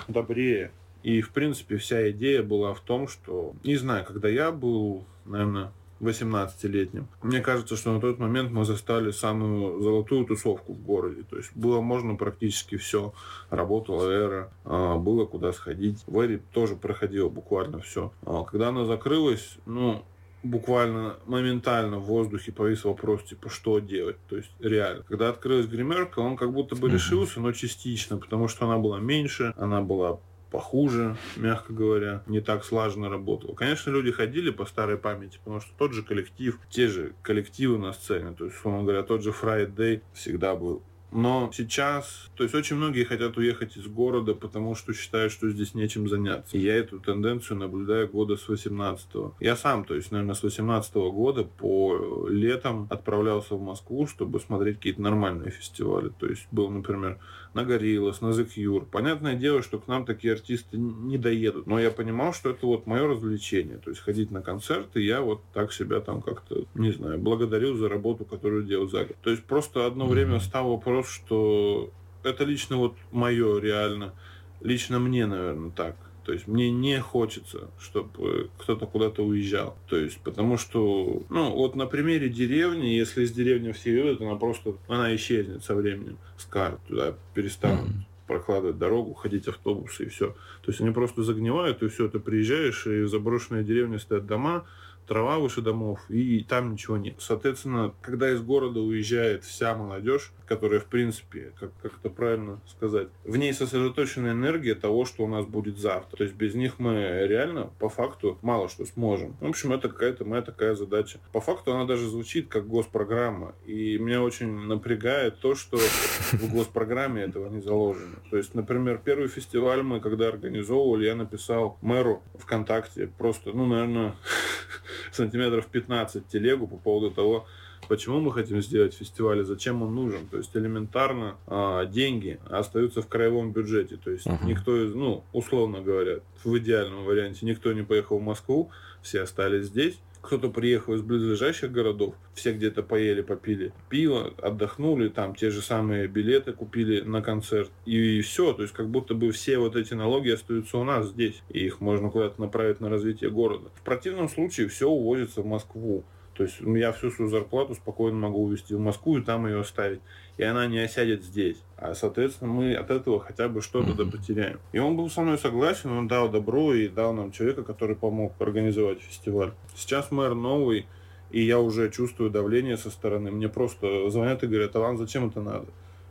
добрее, 0.09 0.71
и, 1.01 1.21
в 1.21 1.31
принципе, 1.31 1.77
вся 1.77 2.11
идея 2.11 2.43
была 2.43 2.73
в 2.73 2.81
том, 2.81 3.07
что, 3.07 3.53
не 3.63 3.77
знаю, 3.77 4.05
когда 4.05 4.27
я 4.27 4.51
был, 4.51 5.05
наверное, 5.25 5.71
18-летним. 6.07 7.07
Мне 7.21 7.41
кажется, 7.41 7.75
что 7.75 7.93
на 7.93 7.99
тот 7.99 8.19
момент 8.19 8.51
мы 8.51 8.65
застали 8.65 9.11
самую 9.11 9.81
золотую 9.81 10.25
тусовку 10.25 10.73
в 10.73 10.81
городе. 10.81 11.23
То 11.29 11.37
есть 11.37 11.51
было 11.55 11.81
можно 11.81 12.15
практически 12.15 12.77
все. 12.77 13.13
Работала 13.49 14.09
эра, 14.09 14.51
а, 14.65 14.97
было 14.97 15.25
куда 15.25 15.53
сходить. 15.53 16.03
В 16.07 16.19
эре 16.19 16.41
тоже 16.53 16.75
проходило 16.75 17.29
буквально 17.29 17.79
все. 17.79 18.11
А 18.25 18.43
когда 18.43 18.69
она 18.69 18.85
закрылась, 18.85 19.57
ну, 19.65 20.03
буквально 20.43 21.15
моментально 21.25 21.97
в 21.97 22.03
воздухе 22.03 22.51
повис 22.51 22.83
вопрос, 22.83 23.23
типа, 23.23 23.49
что 23.49 23.79
делать. 23.79 24.17
То 24.29 24.37
есть, 24.37 24.51
реально. 24.59 25.03
Когда 25.03 25.29
открылась 25.29 25.67
гримерка, 25.67 26.19
он 26.19 26.35
как 26.35 26.51
будто 26.51 26.75
бы 26.75 26.89
решился, 26.89 27.39
но 27.39 27.51
частично, 27.53 28.17
потому 28.17 28.47
что 28.47 28.65
она 28.65 28.77
была 28.77 28.99
меньше, 28.99 29.53
она 29.57 29.81
была 29.81 30.19
похуже, 30.53 31.17
мягко 31.35 31.73
говоря, 31.73 32.21
не 32.27 32.39
так 32.39 32.63
слаженно 32.63 33.09
работал. 33.09 33.55
Конечно, 33.55 33.89
люди 33.89 34.11
ходили 34.11 34.51
по 34.51 34.65
старой 34.65 34.99
памяти, 34.99 35.39
потому 35.43 35.59
что 35.59 35.71
тот 35.75 35.93
же 35.93 36.03
коллектив, 36.03 36.59
те 36.69 36.87
же 36.87 37.13
коллективы 37.23 37.79
на 37.79 37.91
сцене, 37.91 38.35
то 38.37 38.45
есть, 38.45 38.57
условно 38.57 38.83
говоря, 38.83 39.01
тот 39.01 39.23
же 39.23 39.31
Friday 39.31 40.01
всегда 40.13 40.55
был 40.55 40.83
но 41.13 41.51
сейчас, 41.53 42.31
то 42.35 42.43
есть 42.43 42.55
очень 42.55 42.75
многие 42.75 43.03
хотят 43.03 43.37
уехать 43.37 43.77
из 43.77 43.85
города, 43.85 44.33
потому 44.33 44.73
что 44.73 44.93
считают, 44.93 45.31
что 45.31 45.47
здесь 45.49 45.75
нечем 45.75 46.07
заняться. 46.09 46.57
И 46.57 46.61
я 46.61 46.75
эту 46.75 46.99
тенденцию 46.99 47.59
наблюдаю 47.59 48.09
года 48.09 48.35
с 48.35 48.47
18 48.47 49.15
-го. 49.15 49.33
Я 49.39 49.55
сам, 49.55 49.85
то 49.85 49.93
есть, 49.93 50.11
наверное, 50.11 50.33
с 50.33 50.41
18 50.41 50.95
-го 50.95 51.11
года 51.11 51.43
по 51.43 52.27
летам 52.27 52.87
отправлялся 52.89 53.55
в 53.55 53.61
Москву, 53.61 54.07
чтобы 54.07 54.39
смотреть 54.39 54.77
какие-то 54.77 55.03
нормальные 55.03 55.51
фестивали. 55.51 56.09
То 56.19 56.25
есть 56.25 56.47
был, 56.51 56.71
например, 56.71 57.19
на 57.53 57.63
Гориллас, 57.63 58.21
на 58.21 58.27
The 58.27 58.47
Cure. 58.47 58.85
Понятное 58.85 59.35
дело, 59.35 59.61
что 59.61 59.79
к 59.79 59.87
нам 59.87 60.05
такие 60.05 60.33
артисты 60.33 60.77
не 60.77 61.17
доедут. 61.17 61.67
Но 61.67 61.79
я 61.79 61.91
понимал, 61.91 62.33
что 62.33 62.49
это 62.49 62.65
вот 62.65 62.87
мое 62.87 63.07
развлечение. 63.07 63.77
То 63.77 63.89
есть 63.91 64.01
ходить 64.01 64.31
на 64.31 64.41
концерты, 64.41 65.01
я 65.01 65.21
вот 65.21 65.41
так 65.53 65.71
себя 65.73 65.99
там 65.99 66.21
как-то, 66.21 66.65
не 66.75 66.91
знаю, 66.91 67.19
благодарю 67.19 67.75
за 67.75 67.89
работу, 67.89 68.25
которую 68.25 68.63
делал 68.63 68.87
за 68.89 69.05
год. 69.05 69.17
То 69.21 69.29
есть 69.29 69.43
просто 69.43 69.85
одно 69.85 70.05
время 70.07 70.39
стал 70.39 70.69
вопрос, 70.69 71.07
что 71.07 71.91
это 72.23 72.43
лично 72.43 72.77
вот 72.77 72.95
мое 73.11 73.59
реально. 73.59 74.13
Лично 74.61 74.99
мне, 74.99 75.25
наверное, 75.25 75.71
так. 75.71 75.95
То 76.25 76.31
есть 76.31 76.47
мне 76.47 76.71
не 76.71 76.99
хочется, 77.01 77.69
чтобы 77.79 78.49
кто-то 78.57 78.85
куда-то 78.85 79.23
уезжал. 79.23 79.75
То 79.87 79.97
есть 79.97 80.19
потому 80.19 80.57
что, 80.57 81.23
ну, 81.29 81.51
вот 81.51 81.75
на 81.75 81.85
примере 81.85 82.29
деревни, 82.29 82.87
если 82.87 83.23
из 83.23 83.31
деревни 83.31 83.71
все 83.71 83.95
едут, 83.95 84.21
она 84.21 84.35
просто, 84.35 84.75
она 84.87 85.13
исчезнет 85.15 85.63
со 85.63 85.75
временем 85.75 86.17
с 86.37 86.45
карт, 86.45 86.79
туда 86.87 87.15
перестанут 87.33 87.89
mm-hmm. 87.89 88.27
прокладывать 88.27 88.77
дорогу, 88.77 89.13
ходить 89.13 89.47
автобусы 89.47 90.05
и 90.05 90.09
все. 90.09 90.29
То 90.61 90.71
есть 90.71 90.79
они 90.79 90.91
просто 90.91 91.23
загнивают, 91.23 91.83
и 91.83 91.89
все, 91.89 92.07
ты 92.07 92.19
приезжаешь, 92.19 92.87
и 92.87 93.01
в 93.01 93.09
заброшенной 93.09 93.63
деревне 93.63 93.99
стоят 93.99 94.25
дома, 94.25 94.65
трава 95.07 95.39
выше 95.39 95.61
домов, 95.61 95.99
и 96.09 96.43
там 96.43 96.73
ничего 96.73 96.97
нет. 96.97 97.15
Соответственно, 97.19 97.93
когда 98.01 98.31
из 98.31 98.41
города 98.41 98.79
уезжает 98.79 99.43
вся 99.43 99.75
молодежь, 99.75 100.31
которая, 100.45 100.79
в 100.79 100.85
принципе, 100.85 101.51
как, 101.59 101.71
как 101.81 101.93
это 101.99 102.09
правильно 102.09 102.59
сказать, 102.67 103.07
в 103.23 103.37
ней 103.37 103.53
сосредоточена 103.53 104.31
энергия 104.31 104.75
того, 104.75 105.05
что 105.05 105.23
у 105.23 105.27
нас 105.27 105.45
будет 105.45 105.77
завтра. 105.77 106.17
То 106.17 106.23
есть 106.23 106.35
без 106.35 106.53
них 106.53 106.79
мы 106.79 107.25
реально, 107.27 107.71
по 107.79 107.89
факту, 107.89 108.37
мало 108.41 108.69
что 108.69 108.85
сможем. 108.85 109.35
В 109.39 109.47
общем, 109.47 109.73
это 109.73 109.89
какая-то 109.89 110.25
моя 110.25 110.41
такая 110.41 110.75
задача. 110.75 111.19
По 111.31 111.41
факту 111.41 111.73
она 111.73 111.85
даже 111.85 112.07
звучит 112.07 112.47
как 112.47 112.67
госпрограмма. 112.67 113.55
И 113.65 113.97
меня 113.97 114.21
очень 114.21 114.67
напрягает 114.67 115.39
то, 115.39 115.55
что 115.55 115.77
в 115.77 116.53
госпрограмме 116.53 117.23
этого 117.23 117.49
не 117.49 117.61
заложено. 117.61 118.17
То 118.29 118.37
есть, 118.37 118.53
например, 118.53 119.01
первый 119.03 119.27
фестиваль 119.27 119.81
мы, 119.81 119.99
когда 119.99 120.27
организовывали, 120.27 121.05
я 121.05 121.15
написал 121.15 121.77
мэру 121.81 122.21
ВКонтакте 122.35 123.07
просто, 123.17 123.51
ну, 123.53 123.65
наверное, 123.65 124.15
сантиметров 125.11 125.67
15 125.67 126.27
телегу 126.27 126.67
по 126.67 126.77
поводу 126.77 127.11
того, 127.11 127.47
почему 127.87 128.19
мы 128.19 128.31
хотим 128.31 128.61
сделать 128.61 128.93
фестиваль 128.93 129.39
и 129.39 129.43
зачем 129.43 129.81
он 129.81 129.95
нужен. 129.95 130.27
То 130.27 130.37
есть 130.37 130.55
элементарно 130.55 131.37
а, 131.47 131.85
деньги 131.85 132.39
остаются 132.49 133.01
в 133.01 133.07
краевом 133.07 133.51
бюджете. 133.51 133.97
То 133.97 134.11
есть 134.11 134.25
uh-huh. 134.25 134.45
никто 134.45 134.83
из, 134.83 134.93
ну, 134.93 135.23
условно 135.33 135.81
говоря, 135.81 136.19
в 136.43 136.57
идеальном 136.57 137.05
варианте 137.05 137.45
никто 137.45 137.73
не 137.73 137.83
поехал 137.83 138.19
в 138.19 138.23
Москву, 138.23 138.71
все 139.01 139.21
остались 139.21 139.67
здесь. 139.67 139.99
Кто-то 140.23 140.49
приехал 140.49 140.93
из 140.93 141.01
близлежащих 141.01 141.69
городов, 141.69 142.15
все 142.33 142.53
где-то 142.53 142.81
поели, 142.81 143.21
попили 143.21 143.73
пиво, 143.89 144.33
отдохнули, 144.41 145.09
там 145.09 145.35
те 145.35 145.49
же 145.49 145.61
самые 145.61 146.07
билеты 146.07 146.53
купили 146.53 147.01
на 147.01 147.21
концерт. 147.21 147.69
И, 147.85 148.19
и 148.19 148.21
все, 148.21 148.53
то 148.53 148.61
есть 148.61 148.73
как 148.73 148.87
будто 148.89 149.15
бы 149.15 149.33
все 149.33 149.57
вот 149.57 149.75
эти 149.75 149.93
налоги 149.93 150.29
остаются 150.29 150.77
у 150.77 150.85
нас 150.85 151.09
здесь, 151.09 151.43
и 151.49 151.65
их 151.65 151.81
можно 151.81 152.09
куда-то 152.09 152.39
направить 152.39 152.79
на 152.79 152.89
развитие 152.89 153.31
города. 153.31 153.69
В 153.75 153.83
противном 153.83 154.29
случае 154.29 154.69
все 154.69 154.89
увозится 154.89 155.41
в 155.41 155.45
Москву. 155.45 156.05
То 156.33 156.43
есть 156.43 156.59
я 156.61 156.91
всю 156.91 157.11
свою 157.11 157.29
зарплату 157.29 157.75
спокойно 157.75 158.17
могу 158.17 158.43
увезти 158.43 158.73
в 158.73 158.79
Москву 158.79 159.17
и 159.17 159.21
там 159.21 159.45
ее 159.45 159.59
оставить. 159.59 160.01
И 160.37 160.43
она 160.43 160.65
не 160.65 160.79
осядет 160.79 161.23
здесь. 161.23 161.57
А, 161.77 161.93
соответственно, 161.93 162.51
мы 162.51 162.73
от 162.73 162.89
этого 162.89 163.19
хотя 163.19 163.47
бы 163.47 163.61
что-то 163.61 163.91
mm-hmm. 163.91 164.11
потеряем. 164.11 164.59
И 164.71 164.79
он 164.79 164.97
был 164.97 165.09
со 165.09 165.21
мной 165.21 165.37
согласен, 165.37 165.91
он 165.91 166.07
дал 166.07 166.29
добро 166.29 166.73
и 166.73 166.87
дал 166.87 167.13
нам 167.13 167.31
человека, 167.31 167.63
который 167.63 167.95
помог 167.95 168.33
организовать 168.39 169.01
фестиваль. 169.01 169.53
Сейчас 169.75 170.09
мэр 170.09 170.33
новый, 170.33 170.87
и 171.29 171.41
я 171.41 171.59
уже 171.59 171.91
чувствую 171.91 172.31
давление 172.31 172.77
со 172.77 172.89
стороны. 172.89 173.31
Мне 173.31 173.47
просто 173.47 174.09
звонят 174.09 174.43
и 174.43 174.47
говорят, 174.47 174.75
а 174.75 174.79
вам 174.79 174.97
зачем 174.97 175.27
это 175.27 175.41
надо? 175.41 175.67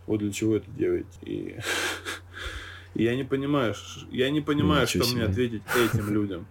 Вот 0.06 0.18
для 0.18 0.30
чего 0.30 0.56
это 0.56 0.70
делаете? 0.70 1.18
И 1.22 1.56
я 2.94 3.16
не 3.16 3.24
понимаю, 3.24 3.74
я 4.12 4.30
не 4.30 4.40
понимаю, 4.40 4.86
что 4.86 5.04
мне 5.12 5.24
ответить 5.24 5.62
этим 5.76 6.12
людям 6.12 6.46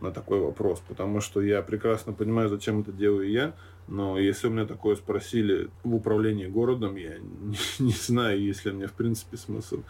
на 0.00 0.12
такой 0.12 0.40
вопрос, 0.40 0.82
потому 0.86 1.20
что 1.20 1.40
я 1.40 1.62
прекрасно 1.62 2.12
понимаю, 2.12 2.48
зачем 2.48 2.80
это 2.80 2.92
делаю 2.92 3.30
я, 3.30 3.54
но 3.88 4.18
если 4.18 4.48
у 4.48 4.50
меня 4.50 4.66
такое 4.66 4.96
спросили 4.96 5.68
в 5.82 5.94
управлении 5.94 6.46
городом, 6.46 6.96
я 6.96 7.18
не, 7.18 7.56
не 7.78 7.92
знаю, 7.92 8.40
есть 8.40 8.64
ли 8.64 8.72
мне 8.72 8.86
в 8.86 8.92
принципе 8.92 9.36
смысл 9.36 9.82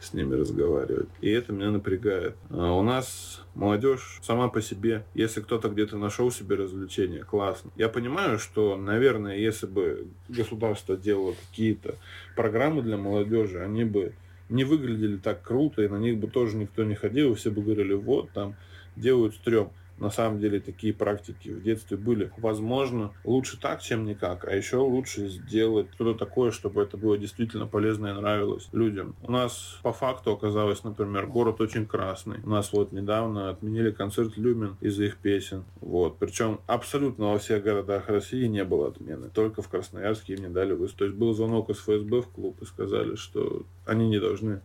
с 0.00 0.14
ними 0.14 0.34
разговаривать. 0.34 1.08
И 1.20 1.30
это 1.30 1.52
меня 1.52 1.70
напрягает. 1.70 2.34
А 2.50 2.72
у 2.72 2.82
нас 2.82 3.40
молодежь 3.54 4.18
сама 4.22 4.48
по 4.48 4.60
себе, 4.60 5.04
если 5.14 5.40
кто-то 5.40 5.68
где-то 5.68 5.96
нашел 5.96 6.30
себе 6.30 6.56
развлечение, 6.56 7.22
классно. 7.22 7.70
Я 7.76 7.88
понимаю, 7.88 8.38
что, 8.38 8.76
наверное, 8.76 9.36
если 9.36 9.66
бы 9.66 10.08
государство 10.28 10.96
делало 10.96 11.34
какие-то 11.48 11.94
программы 12.34 12.82
для 12.82 12.96
молодежи, 12.96 13.60
они 13.60 13.84
бы 13.84 14.12
не 14.48 14.64
выглядели 14.64 15.16
так 15.16 15.42
круто, 15.42 15.82
и 15.82 15.88
на 15.88 15.96
них 15.96 16.18
бы 16.18 16.26
тоже 16.26 16.56
никто 16.56 16.84
не 16.84 16.94
ходил, 16.94 17.32
и 17.32 17.34
все 17.36 17.50
бы 17.50 17.62
говорили, 17.62 17.94
вот 17.94 18.30
там 18.32 18.56
делают 18.96 19.34
стрём. 19.34 19.72
На 20.02 20.10
самом 20.10 20.40
деле 20.40 20.58
такие 20.58 20.92
практики 20.92 21.50
в 21.50 21.62
детстве 21.62 21.96
были. 21.96 22.32
Возможно, 22.38 23.12
лучше 23.22 23.56
так, 23.56 23.82
чем 23.82 24.04
никак. 24.04 24.44
А 24.44 24.52
еще 24.52 24.78
лучше 24.78 25.28
сделать 25.28 25.86
что-то 25.94 26.18
такое, 26.18 26.50
чтобы 26.50 26.82
это 26.82 26.96
было 26.96 27.16
действительно 27.16 27.68
полезно 27.68 28.08
и 28.08 28.12
нравилось 28.12 28.68
людям. 28.72 29.14
У 29.22 29.30
нас 29.30 29.78
по 29.84 29.92
факту 29.92 30.32
оказалось, 30.32 30.82
например, 30.82 31.26
город 31.28 31.60
очень 31.60 31.86
красный. 31.86 32.40
У 32.42 32.50
нас 32.50 32.72
вот 32.72 32.90
недавно 32.90 33.50
отменили 33.50 33.92
концерт 33.92 34.36
Люмен 34.36 34.76
из-за 34.80 35.04
их 35.04 35.18
песен. 35.18 35.62
Вот. 35.80 36.16
Причем 36.18 36.58
абсолютно 36.66 37.30
во 37.30 37.38
всех 37.38 37.62
городах 37.62 38.08
России 38.08 38.46
не 38.46 38.64
было 38.64 38.88
отмены. 38.88 39.30
Только 39.32 39.62
в 39.62 39.68
Красноярске 39.68 40.34
им 40.34 40.40
не 40.40 40.48
дали 40.48 40.72
выступить. 40.72 40.98
То 40.98 41.04
есть 41.04 41.16
был 41.16 41.32
звонок 41.32 41.70
из 41.70 41.78
ФСБ 41.78 42.22
в 42.22 42.28
клуб 42.28 42.60
и 42.60 42.64
сказали, 42.64 43.14
что 43.14 43.62
они 43.86 44.08
не 44.08 44.18
должны 44.18 44.62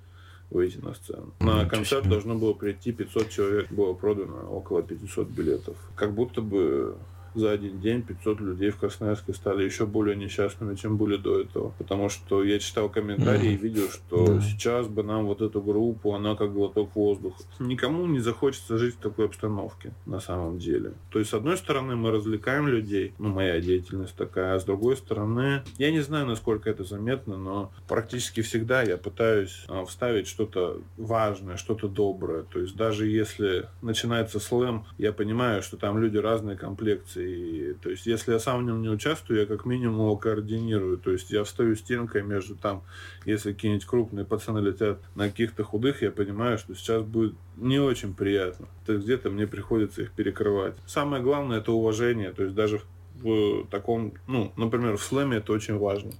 выйти 0.50 0.78
на 0.78 0.94
сцену. 0.94 1.34
На 1.40 1.66
концерт 1.66 2.08
должно 2.08 2.36
было 2.36 2.54
прийти 2.54 2.92
500 2.92 3.30
человек, 3.30 3.72
было 3.72 3.94
продано 3.94 4.50
около 4.50 4.82
500 4.82 5.28
билетов. 5.30 5.76
Как 5.96 6.14
будто 6.14 6.42
бы 6.42 6.98
за 7.38 7.52
один 7.52 7.80
день 7.80 8.02
500 8.02 8.40
людей 8.42 8.70
в 8.70 8.78
Красноярске 8.78 9.34
стали 9.34 9.64
еще 9.64 9.86
более 9.86 10.16
несчастными, 10.16 10.76
чем 10.76 10.98
были 10.98 11.18
до 11.18 11.42
этого. 11.42 11.74
Потому 11.78 12.10
что 12.10 12.44
я 12.44 12.60
читал 12.60 12.90
комментарии 12.90 13.54
и 13.54 13.58
видел, 13.58 13.90
что 13.90 14.40
сейчас 14.42 14.88
бы 14.88 15.04
нам 15.04 15.26
вот 15.26 15.42
эту 15.42 15.62
группу, 15.62 16.14
она 16.14 16.36
как 16.36 16.54
глоток 16.54 16.96
воздуха. 16.96 17.44
Никому 17.60 18.06
не 18.06 18.20
захочется 18.20 18.78
жить 18.78 18.96
в 18.96 19.00
такой 19.00 19.26
обстановке 19.26 19.94
на 20.06 20.20
самом 20.20 20.60
деле. 20.60 20.94
То 21.12 21.20
есть, 21.20 21.32
с 21.32 21.34
одной 21.34 21.58
стороны, 21.58 21.96
мы 21.96 22.12
развлекаем 22.12 22.68
людей, 22.68 23.14
ну, 23.20 23.30
моя 23.30 23.60
деятельность 23.60 24.16
такая, 24.16 24.56
а 24.56 24.60
с 24.60 24.64
другой 24.64 24.98
стороны, 24.98 25.64
я 25.78 25.92
не 25.92 26.02
знаю, 26.02 26.26
насколько 26.26 26.70
это 26.70 26.84
заметно, 26.84 27.38
но 27.38 27.72
практически 27.88 28.42
всегда 28.42 28.82
я 28.84 28.98
пытаюсь 28.98 29.66
а, 29.68 29.86
вставить 29.86 30.28
что-то 30.28 30.82
важное, 30.98 31.58
что-то 31.58 31.88
доброе. 31.88 32.44
То 32.44 32.60
есть, 32.60 32.76
даже 32.76 33.08
если 33.08 33.68
начинается 33.82 34.40
слэм, 34.40 34.86
я 34.98 35.14
понимаю, 35.14 35.62
что 35.62 35.78
там 35.78 36.00
люди 36.00 36.18
разные 36.18 36.58
комплекции, 36.58 37.27
и, 37.28 37.74
то 37.82 37.90
есть, 37.90 38.06
если 38.06 38.32
я 38.32 38.40
сам 38.40 38.64
в 38.64 38.66
нем 38.66 38.82
не 38.82 38.90
участвую, 38.90 39.40
я 39.40 39.46
как 39.46 39.66
минимум 39.66 40.02
его 40.02 40.18
координирую. 40.18 40.98
То 40.98 41.12
есть, 41.12 41.32
я 41.32 41.44
встаю 41.44 41.76
стенкой 41.76 42.24
между 42.24 42.56
там, 42.56 42.84
если 43.26 43.54
какие-нибудь 43.54 43.86
крупные 43.86 44.26
пацаны 44.26 44.60
летят 44.60 45.00
на 45.16 45.30
каких-то 45.30 45.64
худых, 45.64 46.02
я 46.02 46.12
понимаю, 46.12 46.58
что 46.58 46.74
сейчас 46.76 47.04
будет 47.04 47.36
не 47.56 47.80
очень 47.80 48.14
приятно. 48.14 48.68
То 48.86 48.94
есть, 48.94 49.06
где-то 49.06 49.30
мне 49.30 49.48
приходится 49.48 50.02
их 50.02 50.12
перекрывать. 50.12 50.76
Самое 50.86 51.22
главное, 51.22 51.60
это 51.60 51.72
уважение. 51.72 52.32
То 52.32 52.44
есть, 52.44 52.56
даже 52.56 52.82
в 53.16 53.66
таком, 53.70 54.14
ну, 54.28 54.54
например, 54.56 54.98
в 54.98 55.04
слэме 55.04 55.38
это 55.38 55.52
очень 55.52 55.78
важно 55.78 56.12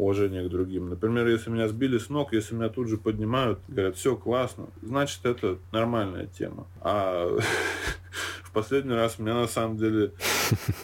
уважение 0.00 0.46
к 0.46 0.50
другим. 0.50 0.88
Например, 0.88 1.26
если 1.28 1.50
меня 1.50 1.68
сбили 1.68 1.98
с 1.98 2.08
ног, 2.08 2.32
если 2.32 2.54
меня 2.54 2.68
тут 2.68 2.88
же 2.88 2.96
поднимают, 2.96 3.60
говорят, 3.68 3.96
все 3.96 4.16
классно, 4.16 4.68
значит, 4.82 5.24
это 5.24 5.58
нормальная 5.72 6.26
тема. 6.26 6.66
А 6.80 7.28
в 8.42 8.52
последний 8.52 8.94
раз 8.94 9.18
меня 9.18 9.34
на 9.34 9.46
самом 9.46 9.76
деле 9.76 10.12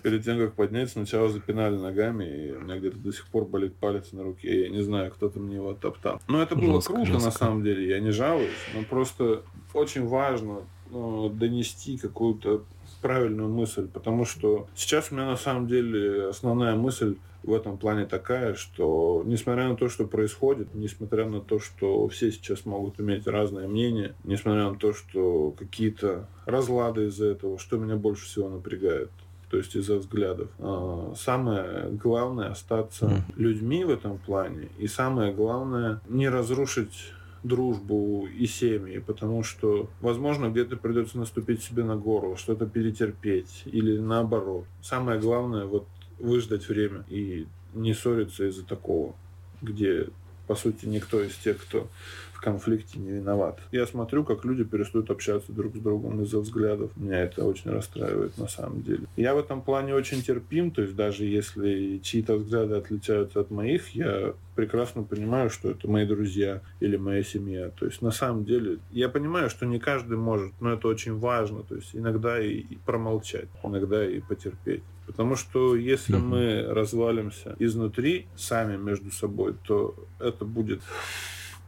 перед 0.03 0.25
тем, 0.25 0.39
как 0.39 0.55
поднять, 0.55 0.91
сначала 0.91 1.29
запинали 1.31 1.77
ногами, 1.77 2.25
и 2.25 2.53
у 2.53 2.61
меня 2.61 2.79
где-то 2.79 2.99
до 2.99 3.13
сих 3.13 3.27
пор 3.27 3.47
болит 3.47 3.75
палец 3.77 4.13
на 4.13 4.23
руке. 4.23 4.65
Я 4.65 4.69
не 4.69 4.83
знаю, 4.83 5.11
кто-то 5.11 5.41
мне 5.41 5.57
его 5.57 5.73
топтал. 5.73 6.21
Но 6.29 6.43
это 6.43 6.55
было 6.55 6.75
жестко, 6.75 6.93
круто 6.93 7.13
жестко. 7.13 7.25
на 7.25 7.31
самом 7.33 7.65
деле, 7.65 7.89
я 7.89 8.01
не 8.01 8.11
жалуюсь, 8.11 8.51
но 8.75 8.83
просто 8.83 9.43
очень 9.73 10.07
важно 10.07 10.61
донести 10.91 11.97
какую-то 11.99 12.65
правильную 13.03 13.49
мысль, 13.49 13.89
потому 13.89 14.25
что 14.25 14.67
сейчас 14.75 15.11
у 15.11 15.15
меня 15.15 15.27
на 15.27 15.37
самом 15.37 15.67
деле 15.67 16.29
основная 16.29 16.75
мысль 16.75 17.17
в 17.47 17.53
этом 17.53 17.79
плане 17.79 18.07
такая, 18.07 18.55
что 18.55 19.23
несмотря 19.25 19.69
на 19.69 19.77
то, 19.77 19.89
что 19.89 20.07
происходит, 20.07 20.75
несмотря 20.75 21.27
на 21.27 21.41
то, 21.41 21.61
что 21.61 22.09
все 22.09 22.33
сейчас 22.33 22.67
могут 22.67 23.01
иметь 23.01 23.27
разное 23.27 23.69
мнение, 23.69 24.15
несмотря 24.25 24.71
на 24.71 24.77
то, 24.77 24.93
что 24.93 25.53
какие-то 25.53 26.29
разлады 26.45 27.07
из-за 27.07 27.27
этого, 27.27 27.59
что 27.59 27.77
меня 27.77 27.97
больше 27.97 28.27
всего 28.27 28.49
напрягает, 28.49 29.11
то 29.51 29.57
есть 29.57 29.77
из-за 29.77 29.97
взглядов. 29.97 30.49
А, 30.59 31.15
самое 31.17 31.91
главное 31.91 32.49
остаться 32.49 33.25
людьми 33.37 33.85
в 33.85 33.91
этом 33.91 34.19
плане, 34.19 34.69
и 34.79 34.89
самое 34.89 35.33
главное 35.33 36.01
не 36.09 36.29
разрушить 36.29 37.13
дружбу 37.47 38.27
и 38.27 38.47
семьи, 38.47 38.99
потому 38.99 39.43
что, 39.43 39.89
возможно, 40.01 40.51
где-то 40.51 40.77
придется 40.77 41.19
наступить 41.19 41.63
себе 41.63 41.85
на 41.85 41.97
горло, 41.97 42.37
что-то 42.37 42.67
перетерпеть 42.67 43.63
или 43.67 43.99
наоборот. 43.99 44.65
Самое 44.83 45.21
главное 45.21 45.65
вот 45.65 45.87
выждать 46.19 46.69
время 46.69 47.05
и 47.09 47.47
не 47.75 47.95
ссориться 47.95 48.49
из-за 48.49 48.65
такого, 48.65 49.15
где, 49.63 50.09
по 50.47 50.55
сути, 50.55 50.87
никто 50.87 51.23
из 51.23 51.35
тех, 51.37 51.59
кто 51.59 51.89
в 52.37 52.41
конфликте 52.41 52.99
не 52.99 53.11
виноват. 53.11 53.59
Я 53.73 53.87
смотрю, 53.87 54.23
как 54.25 54.45
люди 54.45 54.63
перестают 54.63 55.11
общаться 55.11 55.53
друг 55.53 55.75
с 55.75 55.81
другом 55.81 56.23
из-за 56.23 56.39
взглядов. 56.41 56.91
Меня 56.97 57.23
это 57.23 57.45
очень 57.45 57.71
расстраивает 57.71 58.37
на 58.37 58.47
самом 58.47 58.83
деле. 58.83 59.07
Я 59.17 59.35
в 59.35 59.39
этом 59.39 59.63
плане 59.63 59.95
очень 59.95 60.23
терпим, 60.23 60.71
то 60.71 60.83
есть 60.83 60.95
даже 60.95 61.25
если 61.25 61.99
чьи-то 61.99 62.37
взгляды 62.37 62.75
отличаются 62.75 63.41
от 63.41 63.51
моих, 63.51 63.89
я 63.95 64.35
прекрасно 64.55 65.03
понимаю, 65.03 65.49
что 65.49 65.71
это 65.71 65.89
мои 65.89 66.07
друзья 66.07 66.61
или 66.81 66.97
моя 66.97 67.23
семья. 67.23 67.71
То 67.71 67.87
есть 67.87 68.03
на 68.03 68.11
самом 68.11 68.45
деле 68.45 68.79
я 68.91 69.09
понимаю, 69.09 69.49
что 69.49 69.65
не 69.65 69.79
каждый 69.79 70.19
может, 70.19 70.53
но 70.61 70.75
это 70.75 70.89
очень 70.89 71.19
важно. 71.19 71.63
То 71.63 71.77
есть 71.77 71.95
иногда 71.95 72.39
и, 72.39 72.59
и 72.59 72.77
промолчать, 72.85 73.49
иногда 73.65 74.07
и 74.07 74.21
потерпеть. 74.21 74.83
Потому 75.07 75.37
что 75.37 75.77
если 75.77 76.17
мы 76.17 76.67
развалимся 76.69 77.55
изнутри 77.61 78.27
сами 78.37 78.77
между 78.77 79.11
собой, 79.13 79.55
то 79.67 79.95
это 80.19 80.45
будет 80.45 80.83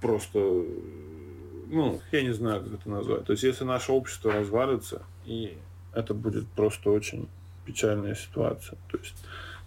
просто, 0.00 0.38
ну, 1.68 2.00
я 2.12 2.22
не 2.22 2.32
знаю, 2.32 2.64
как 2.64 2.80
это 2.80 2.90
назвать. 2.90 3.24
То 3.24 3.32
есть, 3.32 3.42
если 3.42 3.64
наше 3.64 3.92
общество 3.92 4.32
развалится, 4.32 5.02
и 5.24 5.56
это 5.92 6.14
будет 6.14 6.46
просто 6.48 6.90
очень 6.90 7.28
печальная 7.64 8.14
ситуация. 8.14 8.78
То 8.90 8.98
есть, 8.98 9.16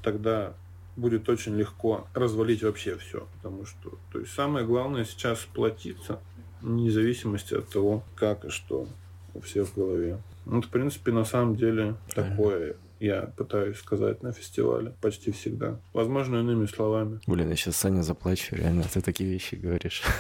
тогда 0.02 0.54
будет 0.96 1.30
очень 1.30 1.56
легко 1.56 2.08
развалить 2.14 2.64
вообще 2.64 2.98
все. 2.98 3.28
Потому 3.38 3.66
что, 3.66 3.98
то 4.12 4.20
есть, 4.20 4.34
самое 4.34 4.66
главное 4.66 5.06
сейчас 5.06 5.42
сплотиться, 5.42 6.20
вне 6.62 6.92
зависимости 6.92 7.54
от 7.54 7.70
того, 7.70 8.04
как 8.16 8.46
и 8.46 8.50
что 8.50 8.88
у 9.34 9.42
всех 9.42 9.68
в 9.68 9.76
голове. 9.76 10.22
Ну, 10.46 10.62
в 10.62 10.68
принципе, 10.68 11.12
на 11.12 11.26
самом 11.26 11.56
деле, 11.56 11.96
такое 12.14 12.76
я 13.02 13.34
пытаюсь 13.36 13.78
сказать 13.78 14.22
на 14.22 14.32
фестивале 14.32 14.94
почти 15.02 15.32
всегда. 15.32 15.80
Возможно, 15.94 16.38
иными 16.38 16.68
словами. 16.68 17.20
Блин, 17.26 17.50
я 17.50 17.56
сейчас 17.56 17.78
Саня 17.78 18.04
заплачу, 18.04 18.56
реально, 18.56 18.84
ты 18.84 19.02
такие 19.02 19.30
вещи 19.30 19.56
говоришь. 19.56 20.04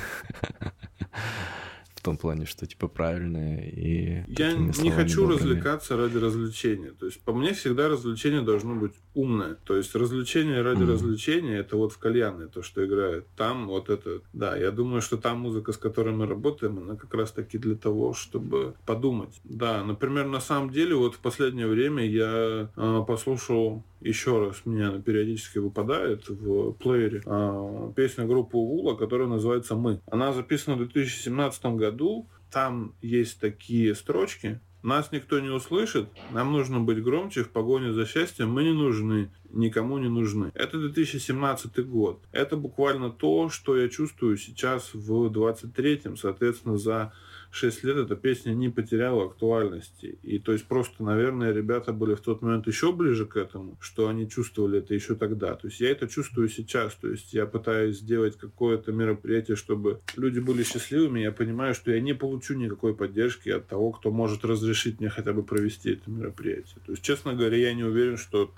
в 2.01 2.03
том 2.03 2.17
плане, 2.17 2.47
что 2.47 2.65
типа 2.65 2.87
правильное 2.87 3.61
и... 3.61 4.23
Я 4.27 4.53
не 4.53 4.89
хочу 4.89 5.21
добрыми. 5.21 5.37
развлекаться 5.37 5.95
ради 5.95 6.17
развлечения. 6.17 6.93
То 6.99 7.05
есть 7.05 7.21
по 7.21 7.31
мне 7.31 7.53
всегда 7.53 7.89
развлечение 7.89 8.41
должно 8.41 8.73
быть 8.73 8.93
умное. 9.13 9.55
То 9.65 9.77
есть 9.77 9.93
развлечение 9.93 10.63
ради 10.63 10.81
mm. 10.81 10.91
развлечения 10.91 11.57
это 11.59 11.77
вот 11.77 11.93
в 11.93 11.99
кальянной 11.99 12.47
то, 12.47 12.63
что 12.63 12.83
играет. 12.83 13.27
Там 13.37 13.67
вот 13.67 13.91
это... 13.91 14.21
Да, 14.33 14.57
я 14.57 14.71
думаю, 14.71 15.03
что 15.03 15.17
та 15.17 15.35
музыка, 15.35 15.73
с 15.73 15.77
которой 15.77 16.15
мы 16.15 16.25
работаем, 16.25 16.79
она 16.79 16.95
как 16.95 17.13
раз 17.13 17.31
таки 17.33 17.59
для 17.59 17.75
того, 17.75 18.15
чтобы 18.15 18.73
подумать. 18.87 19.39
Да, 19.43 19.83
например, 19.83 20.25
на 20.25 20.39
самом 20.41 20.71
деле 20.71 20.95
вот 20.95 21.13
в 21.13 21.19
последнее 21.19 21.67
время 21.67 22.03
я 22.03 22.71
э, 22.75 23.03
послушал 23.07 23.83
еще 24.01 24.39
раз 24.45 24.65
мне 24.65 24.87
она 24.87 24.99
периодически 24.99 25.59
выпадает 25.59 26.27
в 26.27 26.73
плеере 26.73 27.21
э, 27.25 27.91
песня 27.95 28.25
группы 28.25 28.57
Ула, 28.57 28.95
которая 28.95 29.27
называется 29.27 29.75
«Мы». 29.75 30.01
Она 30.07 30.33
записана 30.33 30.75
в 30.75 30.79
2017 30.79 31.65
году. 31.77 32.27
Там 32.51 32.95
есть 33.01 33.39
такие 33.39 33.95
строчки, 33.95 34.59
нас 34.83 35.11
никто 35.11 35.39
не 35.39 35.49
услышит, 35.49 36.09
нам 36.31 36.51
нужно 36.51 36.79
быть 36.79 37.03
громче, 37.03 37.43
в 37.43 37.49
погоне 37.49 37.93
за 37.93 38.05
счастьем 38.05 38.51
мы 38.51 38.63
не 38.63 38.73
нужны, 38.73 39.31
никому 39.51 39.99
не 39.99 40.09
нужны. 40.09 40.51
Это 40.55 40.79
2017 40.79 41.87
год. 41.87 42.23
Это 42.31 42.57
буквально 42.57 43.11
то, 43.11 43.49
что 43.49 43.77
я 43.77 43.89
чувствую 43.89 44.37
сейчас 44.37 44.93
в 44.93 45.27
23-м, 45.27 46.17
соответственно, 46.17 46.77
за 46.77 47.13
6 47.51 47.83
лет 47.83 47.97
эта 47.97 48.15
песня 48.15 48.53
не 48.53 48.69
потеряла 48.69 49.25
актуальности. 49.25 50.17
И 50.23 50.39
то 50.39 50.53
есть 50.53 50.65
просто, 50.65 51.03
наверное, 51.03 51.51
ребята 51.51 51.91
были 51.93 52.15
в 52.15 52.21
тот 52.21 52.41
момент 52.41 52.65
еще 52.67 52.93
ближе 52.93 53.25
к 53.25 53.35
этому, 53.35 53.77
что 53.81 54.07
они 54.07 54.29
чувствовали 54.29 54.79
это 54.79 54.93
еще 54.93 55.15
тогда. 55.15 55.55
То 55.55 55.67
есть 55.67 55.81
я 55.81 55.91
это 55.91 56.07
чувствую 56.07 56.47
сейчас. 56.49 56.95
То 56.95 57.09
есть 57.09 57.33
я 57.33 57.45
пытаюсь 57.45 57.99
сделать 57.99 58.37
какое-то 58.37 58.91
мероприятие, 58.91 59.57
чтобы 59.57 59.99
люди 60.15 60.39
были 60.39 60.63
счастливыми. 60.63 61.19
Я 61.19 61.31
понимаю, 61.31 61.75
что 61.75 61.91
я 61.91 61.99
не 61.99 62.13
получу 62.13 62.55
никакой 62.55 62.95
поддержки 62.95 63.49
от 63.49 63.67
того, 63.67 63.91
кто 63.91 64.11
может 64.11 64.45
разрешить 64.45 64.99
мне 64.99 65.09
хотя 65.09 65.33
бы 65.33 65.43
провести 65.43 65.91
это 65.91 66.09
мероприятие. 66.09 66.77
То 66.85 66.93
есть, 66.93 67.03
честно 67.03 67.33
говоря, 67.33 67.57
я 67.57 67.73
не 67.73 67.83
уверен, 67.83 68.17
что 68.17 68.51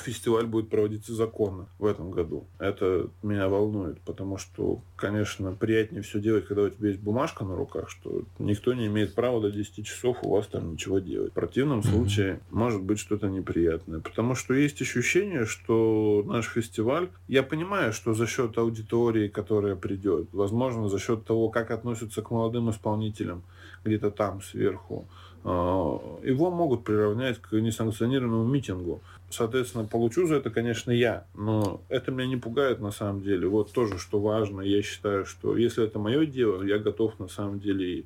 фестиваль 0.00 0.46
будет 0.46 0.68
проводиться 0.68 1.14
законно 1.14 1.68
в 1.78 1.86
этом 1.86 2.10
году. 2.10 2.46
Это 2.58 3.08
меня 3.22 3.48
волнует, 3.48 4.00
потому 4.00 4.36
что, 4.38 4.80
конечно, 4.96 5.52
приятнее 5.52 6.02
все 6.02 6.20
делать, 6.20 6.46
когда 6.46 6.62
у 6.62 6.68
тебя 6.68 6.88
есть 6.88 7.00
бумажка 7.00 7.44
на 7.44 7.56
руках, 7.56 7.90
что 7.90 8.22
никто 8.38 8.74
не 8.74 8.86
имеет 8.86 9.14
права 9.14 9.40
до 9.40 9.50
10 9.50 9.86
часов 9.86 10.18
у 10.22 10.30
вас 10.30 10.46
там 10.46 10.72
ничего 10.72 10.98
делать. 10.98 11.32
В 11.32 11.34
противном 11.34 11.80
mm-hmm. 11.80 11.90
случае 11.90 12.40
может 12.50 12.82
быть 12.82 12.98
что-то 12.98 13.28
неприятное. 13.28 14.00
Потому 14.00 14.34
что 14.34 14.54
есть 14.54 14.80
ощущение, 14.82 15.46
что 15.46 16.22
наш 16.26 16.46
фестиваль, 16.46 17.08
я 17.26 17.42
понимаю, 17.42 17.92
что 17.92 18.14
за 18.14 18.26
счет 18.26 18.56
аудитории, 18.58 19.28
которая 19.28 19.76
придет, 19.76 20.28
возможно, 20.32 20.88
за 20.88 20.98
счет 20.98 21.24
того, 21.24 21.48
как 21.48 21.70
относятся 21.70 22.22
к 22.22 22.30
молодым 22.30 22.70
исполнителям 22.70 23.42
где-то 23.84 24.10
там 24.10 24.42
сверху, 24.42 25.06
а, 25.44 26.18
его 26.22 26.50
могут 26.50 26.84
приравнять 26.84 27.38
к 27.38 27.52
несанкционированному 27.52 28.44
митингу. 28.44 29.00
Соответственно, 29.30 29.84
получу 29.84 30.26
за 30.26 30.36
это, 30.36 30.50
конечно, 30.50 30.90
я, 30.90 31.26
но 31.34 31.82
это 31.88 32.10
меня 32.10 32.26
не 32.26 32.36
пугает 32.36 32.80
на 32.80 32.90
самом 32.90 33.22
деле. 33.22 33.46
Вот 33.46 33.72
тоже, 33.72 33.98
что 33.98 34.20
важно, 34.20 34.62
я 34.62 34.80
считаю, 34.82 35.26
что 35.26 35.56
если 35.56 35.84
это 35.84 35.98
мое 35.98 36.24
дело, 36.24 36.62
я 36.62 36.78
готов 36.78 37.18
на 37.18 37.28
самом 37.28 37.60
деле 37.60 38.04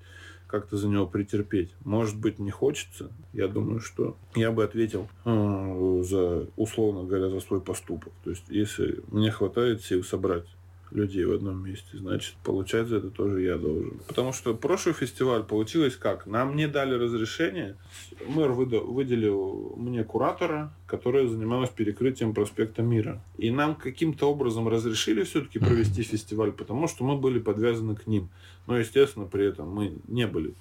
как-то 0.49 0.77
за 0.77 0.89
него 0.89 1.07
претерпеть. 1.07 1.71
Может 1.85 2.19
быть, 2.19 2.39
не 2.39 2.51
хочется. 2.51 3.11
Я 3.33 3.49
думаю, 3.49 3.81
что 3.81 4.17
я 4.35 4.51
бы 4.51 4.65
ответил 4.65 5.09
э, 5.25 6.03
за, 6.05 6.47
условно 6.57 7.05
говоря, 7.05 7.31
за 7.31 7.41
свой 7.41 7.63
поступок. 7.63 8.13
То 8.23 8.31
есть, 8.31 8.45
если 8.49 9.01
мне 9.09 9.31
хватает 9.31 9.83
сил 9.83 10.05
собрать 10.05 10.45
людей 10.95 11.25
в 11.25 11.33
одном 11.33 11.65
месте, 11.65 11.99
значит, 11.99 12.35
получать 12.45 12.87
за 12.87 12.97
это 12.97 13.11
тоже 13.11 13.43
я 13.43 13.57
должен. 13.57 14.01
Потому 14.07 14.33
что 14.33 14.55
прошлый 14.55 14.95
фестиваль 14.95 15.43
получилось 15.43 15.97
как? 15.97 16.27
Нам 16.27 16.57
не 16.57 16.69
дали 16.69 16.95
разрешение, 16.95 17.77
мэр 18.27 18.53
выделил 18.53 19.75
мне 19.77 20.05
куратора, 20.05 20.73
которая 20.87 21.27
занималась 21.27 21.71
перекрытием 21.71 22.35
проспекта 22.35 22.83
Мира. 22.83 23.23
И 23.39 23.51
нам 23.51 23.75
каким-то 23.75 24.31
образом 24.31 24.69
разрешили 24.69 25.23
все-таки 25.25 25.59
провести 25.59 26.03
фестиваль, 26.03 26.53
потому 26.53 26.89
что 26.89 27.05
мы 27.05 27.17
были 27.17 27.39
подвязаны 27.39 27.97
к 27.97 28.07
ним. 28.07 28.29
Но, 28.67 28.79
естественно, 28.79 29.27
при 29.27 29.47
этом 29.47 29.71
мы 29.71 29.95
не 30.09 30.27
были 30.27 30.55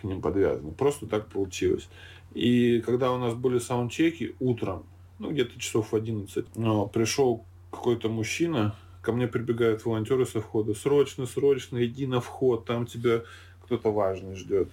к 0.00 0.04
ним 0.04 0.20
подвязаны. 0.20 0.72
Просто 0.72 1.06
так 1.06 1.28
получилось. 1.28 1.88
И 2.34 2.80
когда 2.80 3.12
у 3.12 3.18
нас 3.18 3.34
были 3.34 3.58
саундчеки 3.58 4.34
утром, 4.38 4.84
ну, 5.18 5.30
где-то 5.30 5.58
часов 5.58 5.92
в 5.92 5.96
11, 5.96 6.56
но 6.56 6.86
пришел 6.86 7.44
какой-то 7.70 8.08
мужчина, 8.08 8.74
ко 9.08 9.12
мне 9.12 9.26
прибегают 9.26 9.86
волонтеры 9.86 10.26
со 10.26 10.42
входа, 10.42 10.74
срочно, 10.74 11.24
срочно, 11.24 11.82
иди 11.82 12.06
на 12.06 12.20
вход, 12.20 12.66
там 12.66 12.84
тебя 12.84 13.22
кто-то 13.64 13.90
важный 13.90 14.36
ждет. 14.36 14.68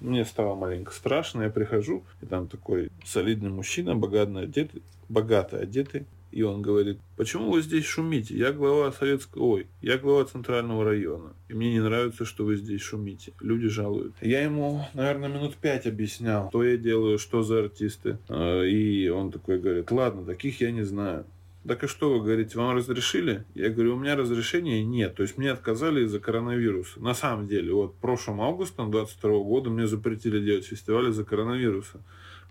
Мне 0.00 0.24
стало 0.24 0.56
маленько 0.56 0.92
страшно, 0.92 1.42
я 1.42 1.50
прихожу, 1.50 2.02
и 2.20 2.26
там 2.26 2.48
такой 2.48 2.90
солидный 3.04 3.50
мужчина, 3.50 3.94
богато 3.94 4.40
одетый, 4.40 4.82
богато 5.08 5.58
одетый, 5.58 6.04
и 6.32 6.42
он 6.42 6.62
говорит, 6.62 6.98
почему 7.16 7.52
вы 7.52 7.62
здесь 7.62 7.84
шумите? 7.84 8.36
Я 8.36 8.50
глава 8.50 8.90
советского, 8.90 9.44
ой, 9.44 9.66
я 9.82 9.98
глава 9.98 10.24
центрального 10.24 10.84
района. 10.84 11.34
И 11.48 11.54
мне 11.54 11.72
не 11.72 11.80
нравится, 11.80 12.24
что 12.24 12.44
вы 12.44 12.56
здесь 12.56 12.82
шумите. 12.82 13.34
Люди 13.40 13.68
жалуют. 13.68 14.16
Я 14.20 14.42
ему, 14.42 14.84
наверное, 14.94 15.28
минут 15.28 15.54
пять 15.54 15.86
объяснял, 15.86 16.48
что 16.48 16.64
я 16.64 16.76
делаю, 16.76 17.20
что 17.20 17.44
за 17.44 17.60
артисты. 17.60 18.18
А, 18.28 18.64
и 18.64 19.06
он 19.10 19.30
такой 19.30 19.60
говорит, 19.60 19.92
ладно, 19.92 20.24
таких 20.24 20.60
я 20.60 20.72
не 20.72 20.82
знаю. 20.82 21.24
Так 21.66 21.84
и 21.84 21.86
что 21.86 22.12
вы 22.12 22.24
говорите, 22.24 22.58
вам 22.58 22.76
разрешили? 22.76 23.44
Я 23.54 23.70
говорю, 23.70 23.96
у 23.96 23.98
меня 23.98 24.14
разрешения 24.14 24.84
нет. 24.84 25.16
То 25.16 25.22
есть 25.22 25.36
мне 25.36 25.50
отказали 25.50 26.04
из-за 26.04 26.20
коронавируса. 26.20 27.00
На 27.00 27.14
самом 27.14 27.46
деле, 27.46 27.72
вот 27.72 27.96
прошлым 27.96 28.40
августом 28.40 28.90
22 28.90 29.30
года 29.42 29.70
мне 29.70 29.86
запретили 29.86 30.38
делать 30.44 30.66
фестиваль 30.66 31.08
из-за 31.10 31.24
коронавируса. 31.24 32.00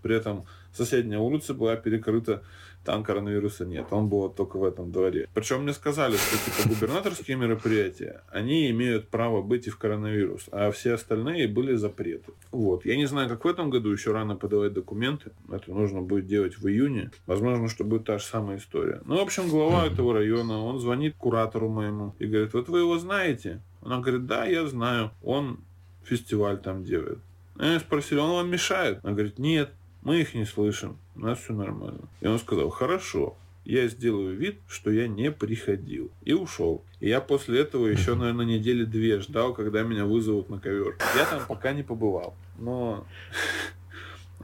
При 0.02 0.14
этом 0.14 0.44
соседняя 0.72 1.18
улица 1.18 1.54
была 1.54 1.76
перекрыта 1.76 2.42
там 2.86 3.02
коронавируса 3.02 3.66
нет, 3.66 3.86
он 3.90 4.08
был 4.08 4.30
только 4.30 4.56
в 4.56 4.64
этом 4.64 4.92
дворе. 4.92 5.28
Причем 5.34 5.62
мне 5.62 5.72
сказали, 5.72 6.16
что 6.16 6.36
типа 6.38 6.68
губернаторские 6.68 7.36
мероприятия, 7.36 8.22
они 8.30 8.70
имеют 8.70 9.08
право 9.08 9.42
быть 9.42 9.66
и 9.66 9.70
в 9.70 9.76
коронавирус, 9.76 10.46
а 10.52 10.70
все 10.70 10.94
остальные 10.94 11.48
были 11.48 11.74
запреты. 11.74 12.32
Вот. 12.52 12.86
Я 12.86 12.96
не 12.96 13.06
знаю, 13.06 13.28
как 13.28 13.44
в 13.44 13.48
этом 13.48 13.70
году, 13.70 13.90
еще 13.90 14.12
рано 14.12 14.36
подавать 14.36 14.72
документы, 14.72 15.32
это 15.50 15.70
нужно 15.72 16.00
будет 16.00 16.26
делать 16.26 16.58
в 16.58 16.66
июне. 16.68 17.10
Возможно, 17.26 17.68
что 17.68 17.84
будет 17.84 18.04
та 18.04 18.18
же 18.18 18.24
самая 18.24 18.58
история. 18.58 19.02
Ну, 19.04 19.16
в 19.16 19.20
общем, 19.20 19.48
глава 19.48 19.86
этого 19.86 20.14
района, 20.14 20.64
он 20.64 20.78
звонит 20.78 21.16
куратору 21.16 21.68
моему 21.68 22.14
и 22.20 22.26
говорит, 22.26 22.54
вот 22.54 22.68
вы 22.68 22.78
его 22.78 22.98
знаете? 22.98 23.60
Она 23.82 23.98
говорит, 23.98 24.26
да, 24.26 24.44
я 24.46 24.66
знаю, 24.66 25.10
он 25.22 25.58
фестиваль 26.04 26.58
там 26.58 26.84
делает. 26.84 27.18
Я 27.58 27.80
спросил, 27.80 28.20
он 28.20 28.30
вам 28.30 28.50
мешает? 28.50 29.00
Она 29.02 29.12
говорит, 29.12 29.38
нет, 29.38 29.70
мы 30.06 30.20
их 30.20 30.34
не 30.34 30.44
слышим, 30.44 30.98
у 31.16 31.20
нас 31.22 31.40
все 31.40 31.52
нормально. 31.52 32.08
И 32.20 32.28
он 32.28 32.38
сказал, 32.38 32.70
хорошо, 32.70 33.36
я 33.64 33.88
сделаю 33.88 34.36
вид, 34.36 34.60
что 34.68 34.92
я 34.92 35.08
не 35.08 35.32
приходил. 35.32 36.12
И 36.22 36.32
ушел. 36.32 36.84
И 37.00 37.08
я 37.08 37.20
после 37.20 37.62
этого 37.62 37.88
еще, 37.88 38.14
наверное, 38.14 38.46
недели 38.46 38.84
две 38.84 39.18
ждал, 39.18 39.52
когда 39.52 39.82
меня 39.82 40.04
вызовут 40.04 40.48
на 40.48 40.60
ковер. 40.60 40.96
Я 41.16 41.24
там 41.26 41.42
пока 41.48 41.72
не 41.72 41.82
побывал. 41.82 42.36
Но 42.56 43.04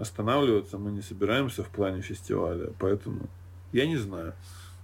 останавливаться 0.01 0.79
мы 0.79 0.91
не 0.91 1.01
собираемся 1.01 1.63
в 1.63 1.69
плане 1.69 2.03
фестиваля. 2.03 2.73
Поэтому 2.81 3.29
я 3.73 3.87
не 3.87 3.99
знаю. 3.99 4.35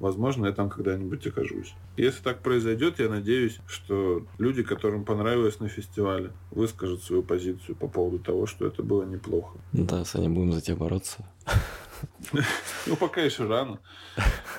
Возможно, 0.01 0.47
я 0.47 0.53
там 0.53 0.71
когда-нибудь 0.71 1.27
окажусь. 1.27 1.75
Если 1.97 2.23
так 2.23 2.41
произойдет, 2.43 3.01
я 3.01 3.09
надеюсь, 3.09 3.59
что 3.67 4.25
люди, 4.39 4.63
которым 4.63 5.05
понравилось 5.05 5.59
на 5.59 5.69
фестивале, 5.69 6.31
выскажут 6.51 7.03
свою 7.03 7.23
позицию 7.23 7.75
по 7.75 7.89
поводу 7.89 8.19
того, 8.19 8.47
что 8.47 8.67
это 8.67 8.83
было 8.83 9.03
неплохо. 9.03 9.59
Да, 9.73 10.05
Саня, 10.05 10.31
будем 10.31 10.53
за 10.53 10.61
тебя 10.61 10.77
бороться. 10.77 11.25
Ну, 12.87 12.95
пока 12.95 13.23
еще 13.23 13.47
рано. 13.49 13.81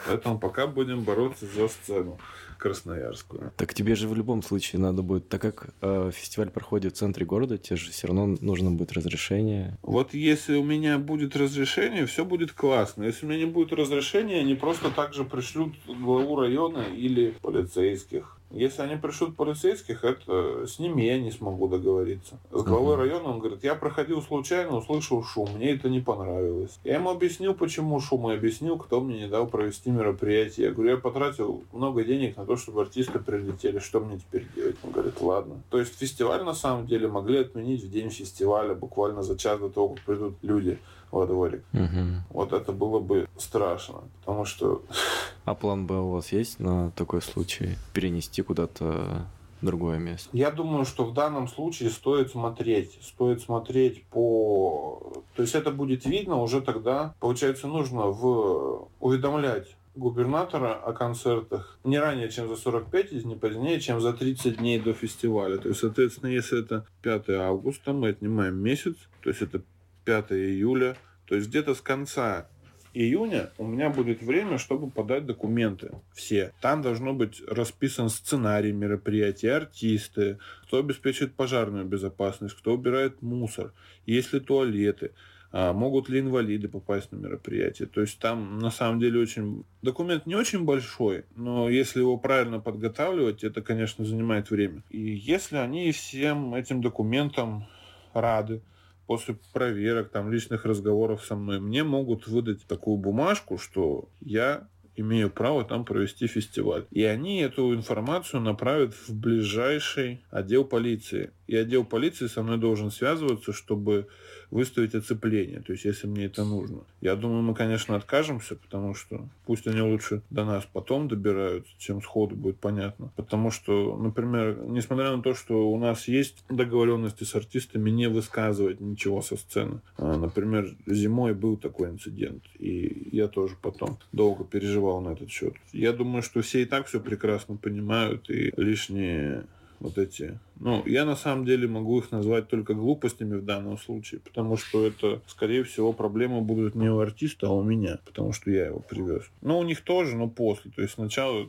Поэтому 0.05 0.39
пока 0.39 0.67
будем 0.67 1.03
бороться 1.03 1.45
за 1.45 1.69
сцену 1.69 2.19
красноярскую. 2.59 3.51
Так 3.57 3.73
тебе 3.73 3.95
же 3.95 4.07
в 4.07 4.15
любом 4.15 4.43
случае 4.43 4.81
надо 4.81 5.01
будет, 5.01 5.27
так 5.29 5.41
как 5.41 5.69
э, 5.81 6.11
фестиваль 6.13 6.49
проходит 6.49 6.93
в 6.93 6.97
центре 6.97 7.25
города, 7.25 7.57
тебе 7.57 7.77
же 7.77 7.91
все 7.91 8.07
равно 8.07 8.37
нужно 8.41 8.71
будет 8.71 8.93
разрешение. 8.93 9.77
Вот 9.81 10.13
если 10.13 10.55
у 10.55 10.63
меня 10.63 10.97
будет 10.97 11.35
разрешение, 11.35 12.05
все 12.05 12.25
будет 12.25 12.51
классно. 12.51 13.03
Если 13.03 13.25
у 13.25 13.29
меня 13.29 13.45
не 13.45 13.51
будет 13.51 13.73
разрешения, 13.73 14.39
они 14.39 14.55
просто 14.55 14.91
так 14.91 15.13
же 15.13 15.23
пришлют 15.23 15.73
главу 15.87 16.35
района 16.35 16.85
или 16.95 17.33
полицейских. 17.41 18.38
Если 18.51 18.81
они 18.81 18.95
пришлют 18.95 19.35
полицейских, 19.35 20.03
это 20.03 20.65
с 20.65 20.79
ними 20.79 21.03
я 21.03 21.19
не 21.19 21.31
смогу 21.31 21.67
договориться. 21.67 22.39
С 22.51 22.63
главой 22.63 22.95
uh-huh. 22.95 22.99
района 22.99 23.29
он 23.29 23.39
говорит, 23.39 23.63
я 23.63 23.75
проходил 23.75 24.21
случайно, 24.21 24.77
услышал 24.77 25.23
шум, 25.23 25.49
мне 25.55 25.71
это 25.71 25.89
не 25.89 25.99
понравилось. 25.99 26.79
Я 26.83 26.95
ему 26.95 27.11
объяснил, 27.11 27.53
почему 27.53 27.99
шум, 27.99 28.29
и 28.31 28.33
объяснил, 28.33 28.77
кто 28.77 29.01
мне 29.01 29.19
не 29.19 29.27
дал 29.27 29.47
провести 29.47 29.91
мероприятие. 29.91 30.67
Я 30.67 30.73
говорю, 30.73 30.91
я 30.91 30.97
потратил 30.97 31.63
много 31.71 32.03
денег 32.03 32.37
на 32.37 32.45
то, 32.45 32.57
чтобы 32.57 32.81
артисты 32.81 33.19
прилетели, 33.19 33.79
что 33.79 33.99
мне 33.99 34.17
теперь 34.17 34.47
делать? 34.55 34.77
Он 34.83 34.91
говорит, 34.91 35.21
ладно. 35.21 35.61
То 35.69 35.79
есть 35.79 35.97
фестиваль 35.97 36.43
на 36.43 36.55
самом 36.55 36.87
деле 36.87 37.07
могли 37.07 37.39
отменить 37.39 37.83
в 37.83 37.91
день 37.91 38.09
фестиваля, 38.09 38.73
буквально 38.73 39.21
за 39.21 39.37
час 39.37 39.59
до 39.59 39.69
того, 39.69 39.89
как 39.89 40.03
придут 40.05 40.33
люди 40.41 40.79
во 41.11 41.25
дворик. 41.25 41.63
Угу. 41.73 42.23
Вот 42.31 42.53
это 42.53 42.71
было 42.71 42.99
бы 42.99 43.27
страшно, 43.37 44.03
потому 44.19 44.45
что... 44.45 44.83
А 45.45 45.55
план 45.55 45.87
Б 45.87 45.95
у 45.95 46.11
вас 46.11 46.31
есть 46.31 46.59
на 46.59 46.91
такой 46.91 47.21
случай? 47.21 47.77
Перенести 47.93 48.43
куда-то 48.43 49.25
другое 49.61 49.97
место? 49.97 50.29
Я 50.33 50.51
думаю, 50.51 50.85
что 50.85 51.05
в 51.05 51.13
данном 51.13 51.47
случае 51.47 51.89
стоит 51.89 52.31
смотреть. 52.31 52.99
Стоит 53.01 53.41
смотреть 53.41 54.03
по... 54.05 55.23
То 55.35 55.41
есть 55.41 55.55
это 55.55 55.71
будет 55.71 56.05
видно 56.05 56.41
уже 56.41 56.61
тогда. 56.61 57.15
Получается, 57.19 57.67
нужно 57.67 58.07
в... 58.07 58.89
уведомлять 58.99 59.75
губернатора 59.95 60.73
о 60.73 60.93
концертах 60.93 61.77
не 61.83 61.99
ранее, 61.99 62.29
чем 62.29 62.47
за 62.47 62.55
45 62.55 63.09
дней, 63.09 63.23
не 63.23 63.35
позднее, 63.35 63.79
чем 63.79 63.99
за 63.99 64.13
30 64.13 64.57
дней 64.57 64.79
до 64.79 64.93
фестиваля. 64.93 65.57
То 65.57 65.69
есть, 65.69 65.81
соответственно, 65.81 66.29
если 66.29 66.63
это 66.63 66.85
5 67.01 67.29
августа, 67.29 67.93
мы 67.93 68.09
отнимаем 68.09 68.55
месяц, 68.55 68.95
то 69.21 69.29
есть 69.29 69.41
это 69.41 69.61
5 70.09 70.31
июля. 70.31 70.95
То 71.27 71.35
есть 71.35 71.49
где-то 71.49 71.75
с 71.75 71.81
конца 71.81 72.47
июня 72.95 73.51
у 73.59 73.67
меня 73.67 73.91
будет 73.91 74.23
время, 74.23 74.57
чтобы 74.57 74.89
подать 74.89 75.27
документы. 75.27 75.91
Все. 76.15 76.51
Там 76.61 76.81
должно 76.81 77.13
быть 77.13 77.43
расписан 77.47 78.09
сценарий 78.09 78.71
мероприятия, 78.71 79.51
артисты, 79.51 80.39
кто 80.63 80.79
обеспечивает 80.79 81.35
пожарную 81.35 81.85
безопасность, 81.85 82.55
кто 82.55 82.73
убирает 82.73 83.21
мусор, 83.21 83.71
есть 84.07 84.33
ли 84.33 84.39
туалеты, 84.39 85.11
а 85.51 85.73
могут 85.73 86.09
ли 86.09 86.21
инвалиды 86.21 86.67
попасть 86.67 87.11
на 87.11 87.17
мероприятие. 87.17 87.87
То 87.87 88.01
есть 88.01 88.17
там 88.17 88.57
на 88.57 88.71
самом 88.71 88.99
деле 88.99 89.19
очень... 89.19 89.65
Документ 89.83 90.25
не 90.25 90.33
очень 90.33 90.65
большой, 90.65 91.25
но 91.35 91.69
если 91.69 91.99
его 91.99 92.17
правильно 92.17 92.59
подготавливать, 92.59 93.43
это, 93.43 93.61
конечно, 93.61 94.03
занимает 94.05 94.49
время. 94.49 94.81
И 94.89 94.99
если 94.99 95.57
они 95.57 95.91
всем 95.91 96.55
этим 96.55 96.81
документам 96.81 97.67
рады, 98.15 98.63
после 99.09 99.39
проверок, 99.53 100.11
там, 100.11 100.31
личных 100.31 100.65
разговоров 100.65 101.25
со 101.25 101.35
мной, 101.35 101.59
мне 101.59 101.83
могут 101.83 102.27
выдать 102.27 102.67
такую 102.67 102.97
бумажку, 102.97 103.57
что 103.57 104.07
я 104.21 104.67
имею 104.95 105.31
право 105.31 105.65
там 105.65 105.83
провести 105.83 106.27
фестиваль. 106.27 106.85
И 106.91 107.03
они 107.03 107.39
эту 107.41 107.73
информацию 107.73 108.39
направят 108.39 108.93
в 108.93 109.19
ближайший 109.19 110.23
отдел 110.29 110.63
полиции. 110.63 111.31
И 111.47 111.55
отдел 111.55 111.85
полиции 111.85 112.27
со 112.27 112.43
мной 112.43 112.59
должен 112.59 112.91
связываться, 112.91 113.51
чтобы 113.51 114.09
выставить 114.51 114.95
оцепление, 114.95 115.61
то 115.61 115.73
есть 115.73 115.85
если 115.85 116.07
мне 116.07 116.25
это 116.25 116.43
нужно. 116.43 116.79
Я 117.01 117.15
думаю, 117.15 117.43
мы, 117.43 117.53
конечно, 117.53 117.95
откажемся, 117.95 118.55
потому 118.55 118.93
что 118.93 119.27
пусть 119.45 119.67
они 119.67 119.81
лучше 119.81 120.21
до 120.29 120.45
нас 120.45 120.67
потом 120.71 121.07
добираются, 121.07 121.71
чем 121.77 122.01
сходу 122.01 122.35
будет 122.35 122.57
понятно. 122.57 123.11
Потому 123.15 123.51
что, 123.51 123.95
например, 123.97 124.59
несмотря 124.67 125.15
на 125.15 125.21
то, 125.21 125.33
что 125.33 125.69
у 125.69 125.77
нас 125.77 126.07
есть 126.07 126.43
договоренности 126.49 127.23
с 127.23 127.35
артистами 127.35 127.89
не 127.89 128.09
высказывать 128.09 128.79
ничего 128.79 129.21
со 129.21 129.37
сцены. 129.37 129.81
А, 129.97 130.17
например, 130.17 130.75
зимой 130.85 131.33
был 131.33 131.57
такой 131.57 131.89
инцидент, 131.89 132.43
и 132.57 133.09
я 133.11 133.27
тоже 133.27 133.55
потом 133.61 133.99
долго 134.11 134.43
переживал 134.43 135.01
на 135.01 135.09
этот 135.09 135.29
счет. 135.29 135.53
Я 135.73 135.93
думаю, 135.93 136.21
что 136.23 136.41
все 136.41 136.61
и 136.63 136.65
так 136.65 136.87
все 136.87 136.99
прекрасно 136.99 137.55
понимают, 137.55 138.29
и 138.29 138.51
лишние 138.57 139.45
вот 139.79 139.97
эти. 139.97 140.39
Ну, 140.59 140.83
я 140.85 141.05
на 141.05 141.15
самом 141.15 141.45
деле 141.45 141.67
могу 141.67 141.99
их 141.99 142.11
назвать 142.11 142.47
только 142.47 142.73
глупостями 142.73 143.35
в 143.35 143.45
данном 143.45 143.77
случае, 143.77 144.19
потому 144.19 144.57
что 144.57 144.85
это, 144.85 145.21
скорее 145.27 145.63
всего, 145.63 145.93
проблемы 145.93 146.41
будут 146.41 146.75
не 146.75 146.89
у 146.89 146.99
артиста, 146.99 147.47
а 147.47 147.51
у 147.51 147.63
меня, 147.63 147.99
потому 148.05 148.33
что 148.33 148.51
я 148.51 148.67
его 148.67 148.79
привез. 148.79 149.23
Но 149.41 149.59
у 149.59 149.63
них 149.63 149.81
тоже, 149.81 150.15
но 150.15 150.27
после. 150.27 150.71
То 150.71 150.81
есть 150.81 150.95
сначала 150.95 151.47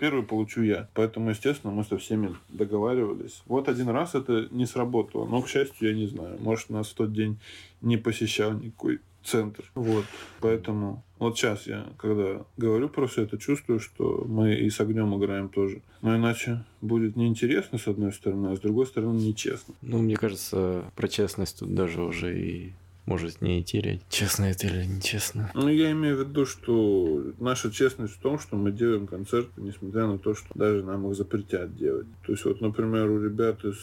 первый 0.00 0.24
получу 0.24 0.62
я. 0.62 0.88
Поэтому, 0.94 1.30
естественно, 1.30 1.72
мы 1.72 1.84
со 1.84 1.98
всеми 1.98 2.34
договаривались. 2.48 3.42
Вот 3.46 3.68
один 3.68 3.90
раз 3.90 4.14
это 4.14 4.48
не 4.50 4.66
сработало. 4.66 5.26
Но, 5.26 5.42
к 5.42 5.48
счастью, 5.48 5.88
я 5.88 5.94
не 5.94 6.06
знаю. 6.06 6.38
Может, 6.40 6.70
нас 6.70 6.88
в 6.88 6.94
тот 6.94 7.12
день 7.12 7.38
не 7.82 7.98
посещал 7.98 8.52
никакой 8.54 9.00
центр. 9.24 9.70
Вот. 9.74 10.04
Поэтому 10.40 11.04
вот 11.18 11.36
сейчас 11.36 11.66
я, 11.66 11.86
когда 11.98 12.44
говорю 12.56 12.88
про 12.88 13.06
все 13.06 13.22
это, 13.22 13.38
чувствую, 13.38 13.80
что 13.80 14.24
мы 14.26 14.54
и 14.54 14.70
с 14.70 14.80
огнем 14.80 15.16
играем 15.18 15.48
тоже. 15.48 15.82
Но 16.02 16.16
иначе 16.16 16.64
будет 16.80 17.16
неинтересно, 17.16 17.78
с 17.78 17.86
одной 17.86 18.12
стороны, 18.12 18.52
а 18.52 18.56
с 18.56 18.60
другой 18.60 18.86
стороны, 18.86 19.18
нечестно. 19.18 19.74
Ну, 19.82 19.98
мне 19.98 20.16
кажется, 20.16 20.84
про 20.96 21.08
честность 21.08 21.58
тут 21.58 21.74
даже 21.74 22.02
уже 22.02 22.38
и 22.38 22.72
может 23.06 23.40
не 23.40 23.60
идти 23.60 23.80
речь, 23.80 24.02
честно 24.08 24.44
это 24.44 24.68
или 24.68 24.84
нечестно. 24.84 25.50
Ну, 25.54 25.68
я 25.68 25.90
имею 25.90 26.16
в 26.16 26.28
виду, 26.28 26.46
что 26.46 27.32
наша 27.38 27.70
честность 27.70 28.14
в 28.14 28.20
том, 28.20 28.38
что 28.38 28.56
мы 28.56 28.70
делаем 28.70 29.06
концерты, 29.06 29.60
несмотря 29.60 30.06
на 30.06 30.18
то, 30.18 30.34
что 30.34 30.46
даже 30.54 30.84
нам 30.84 31.08
их 31.10 31.16
запретят 31.16 31.76
делать. 31.76 32.06
То 32.24 32.32
есть, 32.32 32.44
вот, 32.44 32.60
например, 32.60 33.10
у 33.10 33.22
ребят 33.22 33.64
из 33.64 33.78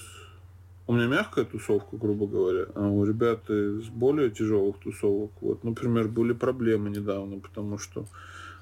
у 0.87 0.93
меня 0.93 1.07
мягкая 1.07 1.45
тусовка, 1.45 1.97
грубо 1.97 2.27
говоря, 2.27 2.67
а 2.73 2.87
у 2.87 3.03
ребят 3.05 3.49
из 3.49 3.89
более 3.89 4.31
тяжелых 4.31 4.77
тусовок, 4.77 5.31
вот, 5.41 5.63
например, 5.63 6.07
были 6.07 6.33
проблемы 6.33 6.89
недавно, 6.89 7.39
потому 7.39 7.77
что 7.77 8.05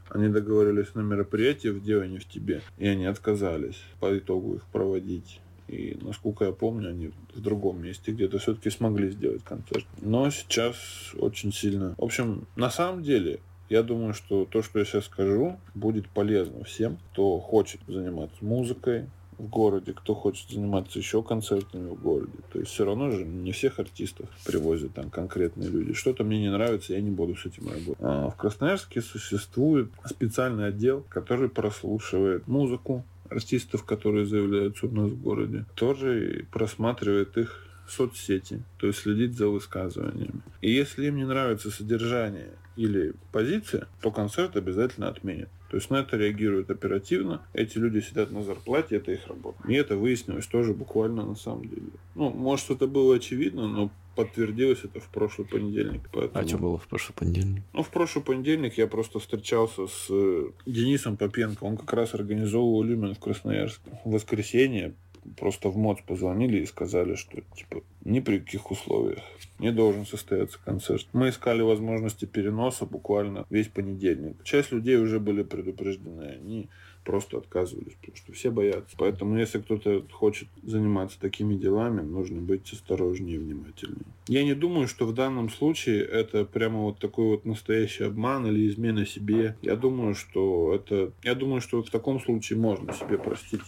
они 0.09 0.29
договорились 0.29 0.93
на 0.95 1.01
мероприятие 1.01 1.71
в 1.71 1.83
деле 1.83 2.19
в 2.19 2.25
тебе, 2.25 2.61
и 2.77 2.87
они 2.87 3.05
отказались 3.05 3.81
по 3.99 4.17
итогу 4.17 4.55
их 4.55 4.65
проводить. 4.65 5.39
И, 5.67 5.97
насколько 6.01 6.45
я 6.45 6.51
помню, 6.51 6.89
они 6.89 7.11
в 7.33 7.41
другом 7.41 7.81
месте 7.81 8.11
где-то 8.11 8.37
все-таки 8.37 8.69
смогли 8.69 9.09
сделать 9.09 9.43
концерт. 9.43 9.85
Но 10.01 10.29
сейчас 10.29 10.75
очень 11.17 11.51
сильно... 11.51 11.95
В 11.97 12.03
общем, 12.03 12.45
на 12.55 12.69
самом 12.69 13.01
деле, 13.01 13.39
я 13.69 13.81
думаю, 13.81 14.13
что 14.13 14.45
то, 14.45 14.61
что 14.61 14.77
я 14.77 14.85
сейчас 14.85 15.05
скажу, 15.05 15.57
будет 15.73 16.07
полезно 16.09 16.63
всем, 16.65 16.97
кто 17.11 17.39
хочет 17.39 17.81
заниматься 17.87 18.45
музыкой, 18.45 19.05
в 19.37 19.47
городе, 19.47 19.93
кто 19.93 20.13
хочет 20.15 20.49
заниматься 20.49 20.99
еще 20.99 21.23
концертами 21.23 21.89
в 21.89 22.01
городе. 22.01 22.37
То 22.51 22.59
есть 22.59 22.71
все 22.71 22.85
равно 22.85 23.11
же 23.11 23.23
не 23.23 23.51
всех 23.51 23.79
артистов 23.79 24.29
привозят 24.45 24.93
там 24.93 25.09
конкретные 25.09 25.69
люди. 25.69 25.93
Что-то 25.93 26.23
мне 26.23 26.39
не 26.39 26.51
нравится, 26.51 26.93
я 26.93 27.01
не 27.01 27.11
буду 27.11 27.35
с 27.35 27.45
этим 27.45 27.67
работать. 27.67 27.97
А 27.99 28.29
в 28.29 28.35
Красноярске 28.35 29.01
существует 29.01 29.89
специальный 30.05 30.67
отдел, 30.67 31.05
который 31.09 31.49
прослушивает 31.49 32.47
музыку, 32.47 33.03
артистов, 33.29 33.83
которые 33.83 34.25
заявляются 34.25 34.87
у 34.87 34.91
нас 34.91 35.11
в 35.11 35.21
городе, 35.21 35.65
тоже 35.75 36.45
просматривает 36.51 37.37
их 37.37 37.61
соцсети, 37.87 38.63
то 38.77 38.87
есть 38.87 38.99
следит 38.99 39.35
за 39.35 39.47
высказываниями. 39.47 40.41
И 40.61 40.71
если 40.71 41.07
им 41.07 41.17
не 41.17 41.25
нравится 41.25 41.69
содержание 41.69 42.49
или 42.75 43.13
позиция, 43.31 43.87
то 44.01 44.11
концерт 44.11 44.55
обязательно 44.55 45.07
отменят. 45.07 45.49
То 45.69 45.77
есть 45.77 45.89
на 45.89 45.97
это 45.97 46.17
реагируют 46.17 46.69
оперативно. 46.69 47.41
Эти 47.53 47.77
люди 47.77 47.99
сидят 47.99 48.31
на 48.31 48.43
зарплате, 48.43 48.97
это 48.97 49.11
их 49.11 49.27
работа. 49.27 49.57
И 49.67 49.73
это 49.73 49.97
выяснилось 49.97 50.47
тоже 50.47 50.73
буквально 50.73 51.25
на 51.25 51.35
самом 51.35 51.67
деле. 51.67 51.87
Ну, 52.13 52.29
может, 52.29 52.69
это 52.69 52.87
было 52.87 53.15
очевидно, 53.15 53.67
но 53.67 53.91
подтвердилось 54.15 54.83
это 54.83 54.99
в 54.99 55.09
прошлый 55.09 55.47
понедельник. 55.47 56.09
Поэтому... 56.11 56.43
А 56.43 56.47
что 56.47 56.57
было 56.57 56.77
в 56.77 56.87
прошлый 56.87 57.15
понедельник? 57.15 57.63
Ну, 57.73 57.83
в 57.83 57.89
прошлый 57.89 58.23
понедельник 58.23 58.77
я 58.77 58.87
просто 58.87 59.19
встречался 59.19 59.87
с 59.87 60.07
э, 60.09 60.51
Денисом 60.65 61.17
Попенко. 61.17 61.63
Он 61.63 61.77
как 61.77 61.91
раз 61.93 62.13
организовывал 62.13 62.83
Люмен 62.83 63.13
в 63.13 63.19
Красноярске. 63.19 63.99
В 64.05 64.11
воскресенье 64.11 64.93
просто 65.37 65.69
в 65.69 65.77
МОЦ 65.77 65.99
позвонили 66.05 66.61
и 66.61 66.65
сказали, 66.65 67.15
что 67.15 67.41
типа 67.55 67.81
ни 68.03 68.19
при 68.19 68.39
каких 68.39 68.71
условиях 68.71 69.23
не 69.59 69.71
должен 69.71 70.05
состояться 70.05 70.59
концерт. 70.63 71.07
Мы 71.13 71.29
искали 71.29 71.61
возможности 71.61 72.25
переноса 72.25 72.85
буквально 72.85 73.45
весь 73.49 73.67
понедельник. 73.67 74.43
Часть 74.43 74.71
людей 74.71 74.97
уже 74.97 75.19
были 75.19 75.43
предупреждены, 75.43 76.23
они 76.23 76.69
просто 77.05 77.37
отказывались, 77.37 77.93
потому 78.01 78.17
что 78.17 78.33
все 78.33 78.49
боятся. 78.51 78.95
Поэтому, 78.97 79.37
если 79.37 79.59
кто-то 79.59 80.03
хочет 80.11 80.49
заниматься 80.63 81.19
такими 81.19 81.55
делами, 81.55 82.01
нужно 82.01 82.41
быть 82.41 82.73
осторожнее 82.73 83.35
и 83.35 83.39
внимательнее. 83.39 84.05
Я 84.27 84.43
не 84.43 84.55
думаю, 84.55 84.87
что 84.87 85.05
в 85.05 85.13
данном 85.13 85.49
случае 85.49 86.03
это 86.03 86.45
прямо 86.45 86.79
вот 86.79 86.99
такой 86.99 87.27
вот 87.27 87.45
настоящий 87.45 88.03
обман 88.03 88.47
или 88.47 88.67
измена 88.67 89.05
себе. 89.05 89.55
Я 89.61 89.75
думаю, 89.75 90.15
что 90.15 90.73
это... 90.73 91.11
Я 91.23 91.35
думаю, 91.35 91.61
что 91.61 91.81
в 91.83 91.89
таком 91.89 92.19
случае 92.19 92.57
можно 92.57 92.91
себе 92.91 93.17
простить 93.17 93.61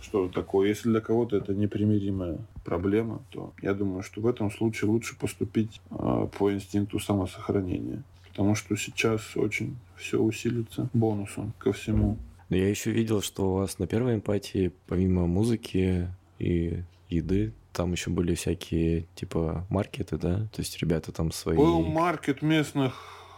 что 0.00 0.28
такое. 0.28 0.68
Если 0.68 0.88
для 0.88 1.00
кого-то 1.00 1.36
это 1.36 1.54
непримиримая 1.54 2.38
проблема, 2.64 3.22
то 3.30 3.52
я 3.62 3.74
думаю, 3.74 4.02
что 4.02 4.20
в 4.20 4.26
этом 4.26 4.50
случае 4.50 4.90
лучше 4.90 5.16
поступить 5.18 5.80
э, 5.90 6.28
по 6.38 6.52
инстинкту 6.52 6.98
самосохранения. 6.98 8.02
Потому 8.28 8.54
что 8.54 8.76
сейчас 8.76 9.36
очень 9.36 9.76
все 9.96 10.18
усилится 10.18 10.88
бонусом 10.92 11.52
ко 11.58 11.72
всему. 11.72 12.16
Но 12.48 12.56
я 12.56 12.68
еще 12.68 12.90
видел, 12.90 13.22
что 13.22 13.50
у 13.50 13.54
вас 13.56 13.78
на 13.78 13.86
первой 13.86 14.14
эмпатии, 14.16 14.72
помимо 14.86 15.26
музыки 15.26 16.08
и 16.38 16.82
еды, 17.08 17.52
там 17.72 17.92
еще 17.92 18.10
были 18.10 18.34
всякие, 18.34 19.06
типа, 19.14 19.66
маркеты, 19.68 20.16
да? 20.16 20.48
То 20.52 20.60
есть 20.60 20.78
ребята 20.78 21.12
там 21.12 21.30
свои... 21.30 21.56
Был 21.56 21.82
маркет 21.82 22.42
местных 22.42 22.94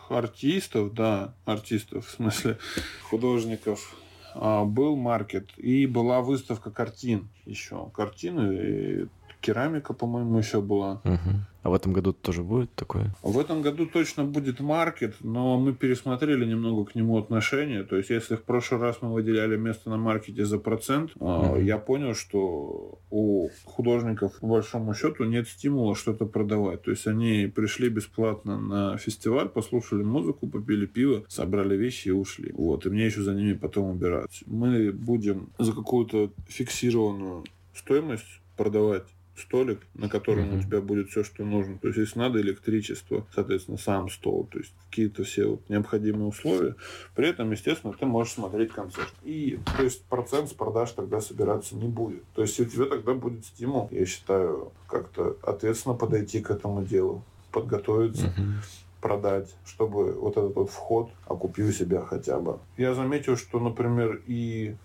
артистов, 0.09 0.95
да, 0.95 1.35
артистов, 1.45 2.07
в 2.07 2.11
смысле 2.11 2.59
художников, 3.03 3.95
был 4.35 4.97
маркет 4.97 5.51
и 5.57 5.87
была 5.87 6.21
выставка 6.21 6.71
картин 6.71 7.29
еще. 7.45 7.91
Картины 7.95 9.09
керамика, 9.41 9.93
по-моему, 9.93 10.39
еще 10.39 10.61
была. 10.61 11.01
Угу. 11.05 11.31
А 11.63 11.71
в 11.71 11.75
этом 11.75 11.93
году 11.93 12.13
тоже 12.13 12.43
будет 12.43 12.75
такое? 12.75 13.15
В 13.23 13.39
этом 13.39 13.63
году 13.63 13.87
точно 13.87 14.25
будет 14.25 14.61
маркет, 14.61 15.15
но 15.21 15.59
мы 15.59 15.73
пересмотрели 15.73 16.45
немного 16.45 16.85
к 16.85 16.95
нему 16.95 17.19
отношение. 17.19 17.85
То 17.85 17.97
есть, 17.97 18.11
если 18.11 18.35
в 18.35 18.43
прошлый 18.43 18.81
раз 18.81 18.99
мы 19.01 19.13
выделяли 19.13 19.57
место 19.57 19.91
на 19.91 19.97
маркете 19.97 20.45
за 20.45 20.59
процент, 20.59 21.13
mm 21.17 21.63
я 21.63 21.79
понял, 21.79 22.15
что 22.15 22.99
у 23.11 23.49
художников, 23.65 24.39
по 24.41 24.47
большому 24.47 24.95
счету, 24.95 25.25
нет 25.25 25.49
стимула 25.49 25.95
что-то 25.95 26.27
продавать. 26.27 26.83
То 26.83 26.91
есть, 26.91 27.07
они 27.07 27.47
пришли 27.55 27.89
бесплатно 27.89 28.59
на 28.59 28.97
фестиваль, 28.97 29.49
послушали 29.49 30.03
музыку, 30.03 30.49
попили 30.49 30.87
пиво, 30.87 31.25
собрали 31.29 31.77
вещи 31.77 32.09
и 32.09 32.13
ушли. 32.13 32.53
Вот. 32.53 32.87
И 32.87 32.91
мне 32.91 33.07
еще 33.07 33.23
за 33.23 33.35
ними 33.35 33.53
потом 33.53 33.91
убираться. 33.91 34.45
Мы 34.47 34.93
будем 34.93 35.51
за 35.59 35.73
какую-то 35.73 36.33
фиксированную 36.49 37.45
стоимость 37.75 38.41
продавать 38.57 39.05
столик, 39.37 39.81
на 39.95 40.09
котором 40.09 40.51
mm-hmm. 40.51 40.59
у 40.59 40.63
тебя 40.63 40.81
будет 40.81 41.11
все, 41.11 41.25
что 41.25 41.45
нужно. 41.45 41.79
То 41.79 41.89
есть, 41.89 41.99
если 41.99 42.19
надо 42.19 42.41
электричество, 42.41 43.27
соответственно, 43.35 43.79
сам 43.79 44.11
стол, 44.11 44.49
то 44.51 44.59
есть 44.59 44.73
какие-то 44.89 45.25
все 45.25 45.47
вот 45.47 45.69
необходимые 45.69 46.27
условия. 46.27 46.77
При 47.15 47.29
этом, 47.29 47.51
естественно, 47.51 47.93
ты 47.93 48.07
можешь 48.07 48.35
смотреть 48.35 48.73
концерт. 48.73 49.13
И, 49.23 49.59
то 49.77 49.83
есть, 49.83 50.05
процент 50.05 50.51
с 50.51 50.53
продаж 50.53 50.93
тогда 50.93 51.21
собираться 51.21 51.77
не 51.77 51.89
будет. 51.89 52.25
То 52.35 52.43
есть, 52.43 52.59
у 52.61 52.65
тебя 52.65 52.87
тогда 52.87 53.15
будет 53.15 53.45
стимул, 53.45 53.89
я 53.91 54.05
считаю, 54.07 54.73
как-то 54.87 55.37
ответственно 55.43 55.95
подойти 55.95 56.41
к 56.41 56.51
этому 56.51 56.85
делу, 56.85 57.25
подготовиться. 57.51 58.27
Mm-hmm 58.27 58.83
продать, 59.03 59.53
чтобы 59.67 60.13
вот 60.13 60.37
этот 60.37 60.55
вот 60.55 60.71
вход 60.71 61.11
окупил 61.27 61.71
себя 61.73 62.03
хотя 62.03 62.39
бы. 62.39 62.61
Я 62.77 62.95
заметил, 62.95 63.37
что, 63.37 63.59
например, 63.59 64.23
и 64.29 64.77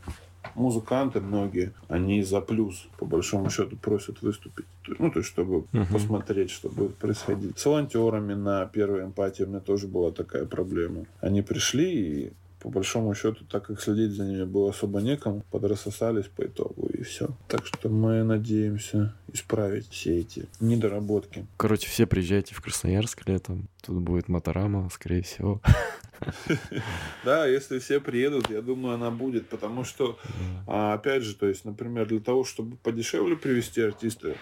музыканты 0.57 1.21
многие, 1.21 1.73
они 1.87 2.23
за 2.23 2.41
плюс, 2.41 2.87
по 2.97 3.05
большому 3.05 3.49
счету, 3.49 3.77
просят 3.77 4.21
выступить. 4.21 4.65
Ну, 4.99 5.11
то 5.11 5.19
есть, 5.19 5.29
чтобы 5.29 5.65
uh-huh. 5.71 5.91
посмотреть, 5.91 6.49
что 6.49 6.69
будет 6.69 6.95
происходить. 6.95 7.57
С 7.57 7.65
волонтерами 7.65 8.33
на 8.33 8.65
первой 8.65 9.03
эмпатии 9.03 9.43
у 9.43 9.47
меня 9.47 9.59
тоже 9.59 9.87
была 9.87 10.11
такая 10.11 10.45
проблема. 10.45 11.05
Они 11.21 11.41
пришли 11.41 12.25
и 12.25 12.33
по 12.59 12.69
большому 12.69 13.13
счету, 13.13 13.45
так 13.45 13.67
как 13.67 13.79
следить 13.81 14.11
за 14.11 14.25
ними 14.25 14.43
было 14.43 14.71
особо 14.71 14.99
некому, 14.99 15.43
подрассосались 15.51 16.25
по 16.25 16.43
итогу 16.43 16.87
и 16.87 17.03
все. 17.03 17.29
Так 17.47 17.65
что 17.65 17.89
мы 17.89 18.23
надеемся 18.23 19.13
исправить 19.31 19.87
все 19.89 20.17
эти 20.19 20.47
недоработки. 20.59 21.45
Короче, 21.57 21.87
все 21.87 22.07
приезжайте 22.07 22.55
в 22.55 22.61
Красноярск 22.61 23.27
летом. 23.27 23.67
Тут 23.81 23.99
будет 23.99 24.27
Моторама, 24.27 24.89
скорее 24.91 25.21
всего. 25.21 25.61
Да, 27.23 27.45
если 27.47 27.79
все 27.79 27.99
приедут, 27.99 28.49
я 28.49 28.61
думаю, 28.61 28.95
она 28.95 29.11
будет, 29.11 29.49
потому 29.49 29.83
что, 29.83 30.17
а, 30.65 30.93
опять 30.93 31.23
же, 31.23 31.35
то 31.35 31.47
есть, 31.47 31.65
например, 31.65 32.07
для 32.07 32.19
того, 32.19 32.43
чтобы 32.43 32.77
подешевле 32.77 33.35
привести 33.35 33.81
артиста, 33.81 34.35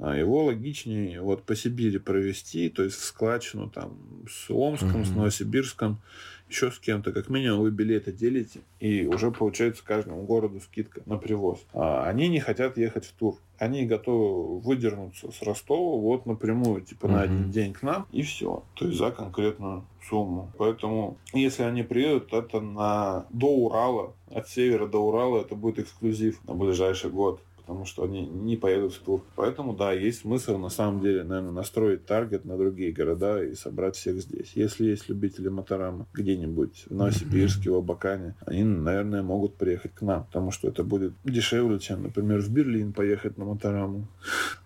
его 0.00 0.44
логичнее 0.46 1.20
вот 1.20 1.42
по 1.42 1.54
Сибири 1.54 1.98
провести, 1.98 2.68
то 2.70 2.82
есть 2.82 2.96
в 2.96 3.04
складчину 3.04 3.68
там 3.68 3.98
с 4.28 4.50
Омском, 4.50 5.04
с 5.04 5.10
Новосибирском, 5.10 6.00
еще 6.48 6.70
с 6.70 6.78
кем-то, 6.78 7.12
как 7.12 7.28
минимум 7.28 7.60
вы 7.60 7.70
билеты 7.70 8.12
делите, 8.12 8.60
и 8.80 9.06
уже 9.06 9.30
получается 9.30 9.84
каждому 9.84 10.22
городу 10.22 10.60
скидка 10.60 11.02
на 11.06 11.16
привоз. 11.16 11.60
А 11.72 12.08
они 12.08 12.28
не 12.28 12.40
хотят 12.40 12.76
ехать 12.76 13.04
в 13.04 13.12
тур. 13.12 13.36
Они 13.58 13.84
готовы 13.84 14.58
выдернуться 14.58 15.30
с 15.30 15.42
Ростова 15.42 16.00
вот 16.00 16.26
напрямую, 16.26 16.80
типа 16.80 17.06
mm-hmm. 17.06 17.10
на 17.10 17.22
один 17.22 17.50
день 17.50 17.72
к 17.72 17.82
нам, 17.82 18.06
и 18.10 18.22
все. 18.22 18.64
То 18.74 18.86
есть 18.86 18.98
за 18.98 19.10
конкретную 19.10 19.84
сумму. 20.08 20.50
Поэтому, 20.58 21.18
если 21.32 21.62
они 21.62 21.82
приедут, 21.82 22.32
это 22.32 22.60
на 22.60 23.26
до 23.30 23.46
Урала, 23.46 24.14
от 24.30 24.48
севера 24.48 24.86
до 24.86 24.98
Урала, 24.98 25.42
это 25.42 25.54
будет 25.54 25.80
эксклюзив 25.80 26.42
на 26.48 26.54
ближайший 26.54 27.10
год 27.10 27.40
потому 27.70 27.84
что 27.84 28.02
они 28.02 28.26
не 28.26 28.56
поедут 28.56 28.94
в 28.94 28.98
тур. 28.98 29.22
Поэтому, 29.36 29.76
да, 29.76 29.92
есть 29.92 30.22
смысл 30.22 30.58
на 30.58 30.70
самом 30.70 31.00
деле, 31.02 31.22
наверное, 31.22 31.52
настроить 31.52 32.04
таргет 32.04 32.44
на 32.44 32.56
другие 32.56 32.90
города 32.90 33.40
и 33.44 33.54
собрать 33.54 33.94
всех 33.94 34.20
здесь. 34.20 34.50
Если 34.56 34.86
есть 34.86 35.08
любители 35.08 35.48
Моторама 35.48 36.08
где-нибудь 36.12 36.86
в 36.88 36.90
Новосибирске, 36.92 37.70
в 37.70 37.76
Абакане, 37.76 38.34
они, 38.44 38.64
наверное, 38.64 39.22
могут 39.22 39.54
приехать 39.54 39.94
к 39.94 40.02
нам, 40.02 40.24
потому 40.24 40.50
что 40.50 40.66
это 40.66 40.82
будет 40.82 41.12
дешевле, 41.22 41.78
чем, 41.78 42.02
например, 42.02 42.40
в 42.40 42.50
Берлин 42.50 42.92
поехать 42.92 43.38
на 43.38 43.44
Мотораму, 43.44 44.08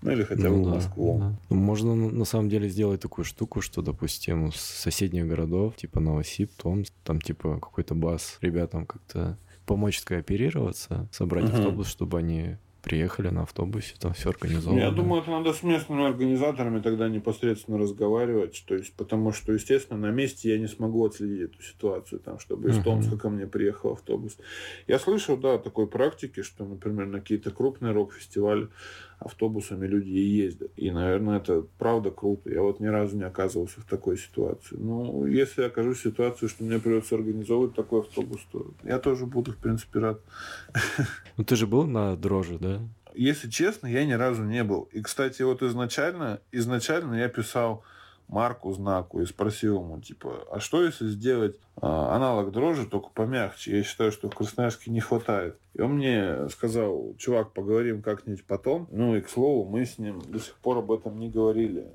ну 0.01 0.11
или 0.11 0.23
хотя 0.23 0.49
бы 0.49 0.57
ну, 0.57 0.65
в 0.65 0.69
Москву. 0.69 1.19
Да. 1.19 1.39
Ну, 1.51 1.57
можно 1.57 1.95
на 1.95 2.25
самом 2.25 2.49
деле 2.49 2.71
сделать 2.71 3.03
такую 3.03 3.27
штуку, 3.27 3.61
что, 3.61 3.83
допустим, 3.83 4.51
с 4.51 4.61
соседних 4.61 5.29
городов, 5.29 5.77
типа 5.77 6.01
Новосиб, 6.01 6.53
Томск, 6.57 6.95
там 7.05 7.21
типа 7.21 7.59
какой-то 7.61 7.95
бас 7.95 8.39
ребятам 8.41 8.87
как-то 8.87 9.37
помочь 9.67 10.01
скооперироваться, 10.01 11.09
собрать 11.13 11.45
угу. 11.45 11.57
автобус, 11.57 11.89
чтобы 11.89 12.19
они 12.19 12.57
приехали 12.85 13.28
на 13.28 13.43
автобусе, 13.43 13.95
там 13.99 14.12
все 14.12 14.30
организовано. 14.30 14.78
Я 14.78 14.91
думаю, 14.91 15.22
это 15.22 15.30
надо 15.30 15.53
с 15.53 15.62
местными 15.62 16.07
организаторами 16.07 16.80
тогда 16.80 17.09
непосредственно 17.09 17.78
разговаривать, 17.78 18.64
то 18.66 18.74
есть, 18.74 18.95
потому 18.95 19.32
что, 19.32 19.53
естественно, 19.53 19.99
на 19.99 20.11
месте 20.11 20.51
я 20.51 20.59
не 20.59 20.68
смогу 20.68 21.05
отследить 21.05 21.51
эту 21.51 21.62
ситуацию, 21.62 22.20
там, 22.20 22.39
чтобы 22.39 22.70
из 22.70 22.82
Томска 22.82 23.16
ко 23.16 23.30
мне 23.30 23.47
приехал 23.47 23.93
автобус. 23.93 24.37
Я 24.87 24.99
слышал, 24.99 25.37
да, 25.37 25.59
такой 25.59 25.87
практики, 25.87 26.43
что, 26.43 26.64
например, 26.64 27.07
на 27.07 27.20
какие-то 27.20 27.51
крупные 27.51 27.93
рок-фестивали 27.93 28.68
автобусами 29.19 29.87
люди 29.87 30.11
и 30.11 30.21
ездят. 30.21 30.71
И, 30.77 30.91
наверное, 30.91 31.39
это 31.39 31.65
правда 31.79 32.11
круто. 32.11 32.51
Я 32.51 32.62
вот 32.62 32.81
ни 32.81 32.87
разу 32.87 33.17
не 33.17 33.25
оказывался 33.25 33.81
в 33.81 33.85
такой 33.85 34.19
ситуации. 34.19 34.77
Ну, 34.79 35.27
если 35.27 35.62
я 35.62 35.69
окажусь 35.69 35.99
в 35.99 36.03
ситуации, 36.03 36.47
что 36.47 36.65
мне 36.65 36.79
придется 36.79 37.15
организовывать 37.15 37.75
такой 37.75 38.01
автобус, 38.01 38.41
то 38.53 38.73
я 38.83 38.99
тоже 38.99 39.27
буду, 39.27 39.53
в 39.53 39.57
принципе, 39.57 39.99
рад. 40.01 40.21
Ну, 41.37 41.45
ты 41.45 41.57
же 41.57 41.67
был 41.67 41.87
на 41.87 42.17
дрожи, 42.17 42.59
да? 42.59 42.81
Если 43.15 43.49
честно, 43.49 43.87
я 43.87 44.05
ни 44.05 44.12
разу 44.12 44.43
не 44.43 44.65
был. 44.65 44.89
И, 44.93 45.01
кстати, 45.01 45.43
вот 45.43 45.62
изначально, 45.62 46.41
изначально 46.51 47.15
я 47.15 47.29
писал 47.29 47.85
марку 48.29 48.72
знаку 48.72 49.20
и 49.20 49.27
спросил 49.27 49.81
ему, 49.81 50.01
типа, 50.01 50.47
а 50.51 50.61
что 50.61 50.83
если 50.85 51.09
сделать 51.09 51.59
а, 51.77 52.14
аналог 52.16 52.53
дрожжи, 52.53 52.87
только 52.87 53.09
помягче? 53.14 53.79
Я 53.79 53.83
считаю, 53.83 54.12
что 54.12 54.29
в 54.29 54.35
Красноярске 54.35 54.91
не 54.91 55.01
хватает. 55.01 55.57
И 55.75 55.81
он 55.81 55.95
мне 55.95 56.49
сказал, 56.49 57.14
чувак, 57.18 57.53
поговорим 57.53 58.03
как-нибудь 58.03 58.45
потом. 58.45 58.89
Ну 58.91 59.16
и, 59.16 59.20
к 59.20 59.29
слову, 59.29 59.68
мы 59.68 59.85
с 59.85 59.99
ним 59.99 60.20
до 60.27 60.39
сих 60.39 60.55
пор 60.57 60.79
об 60.79 60.91
этом 60.93 61.18
не 61.18 61.29
говорили. 61.29 61.87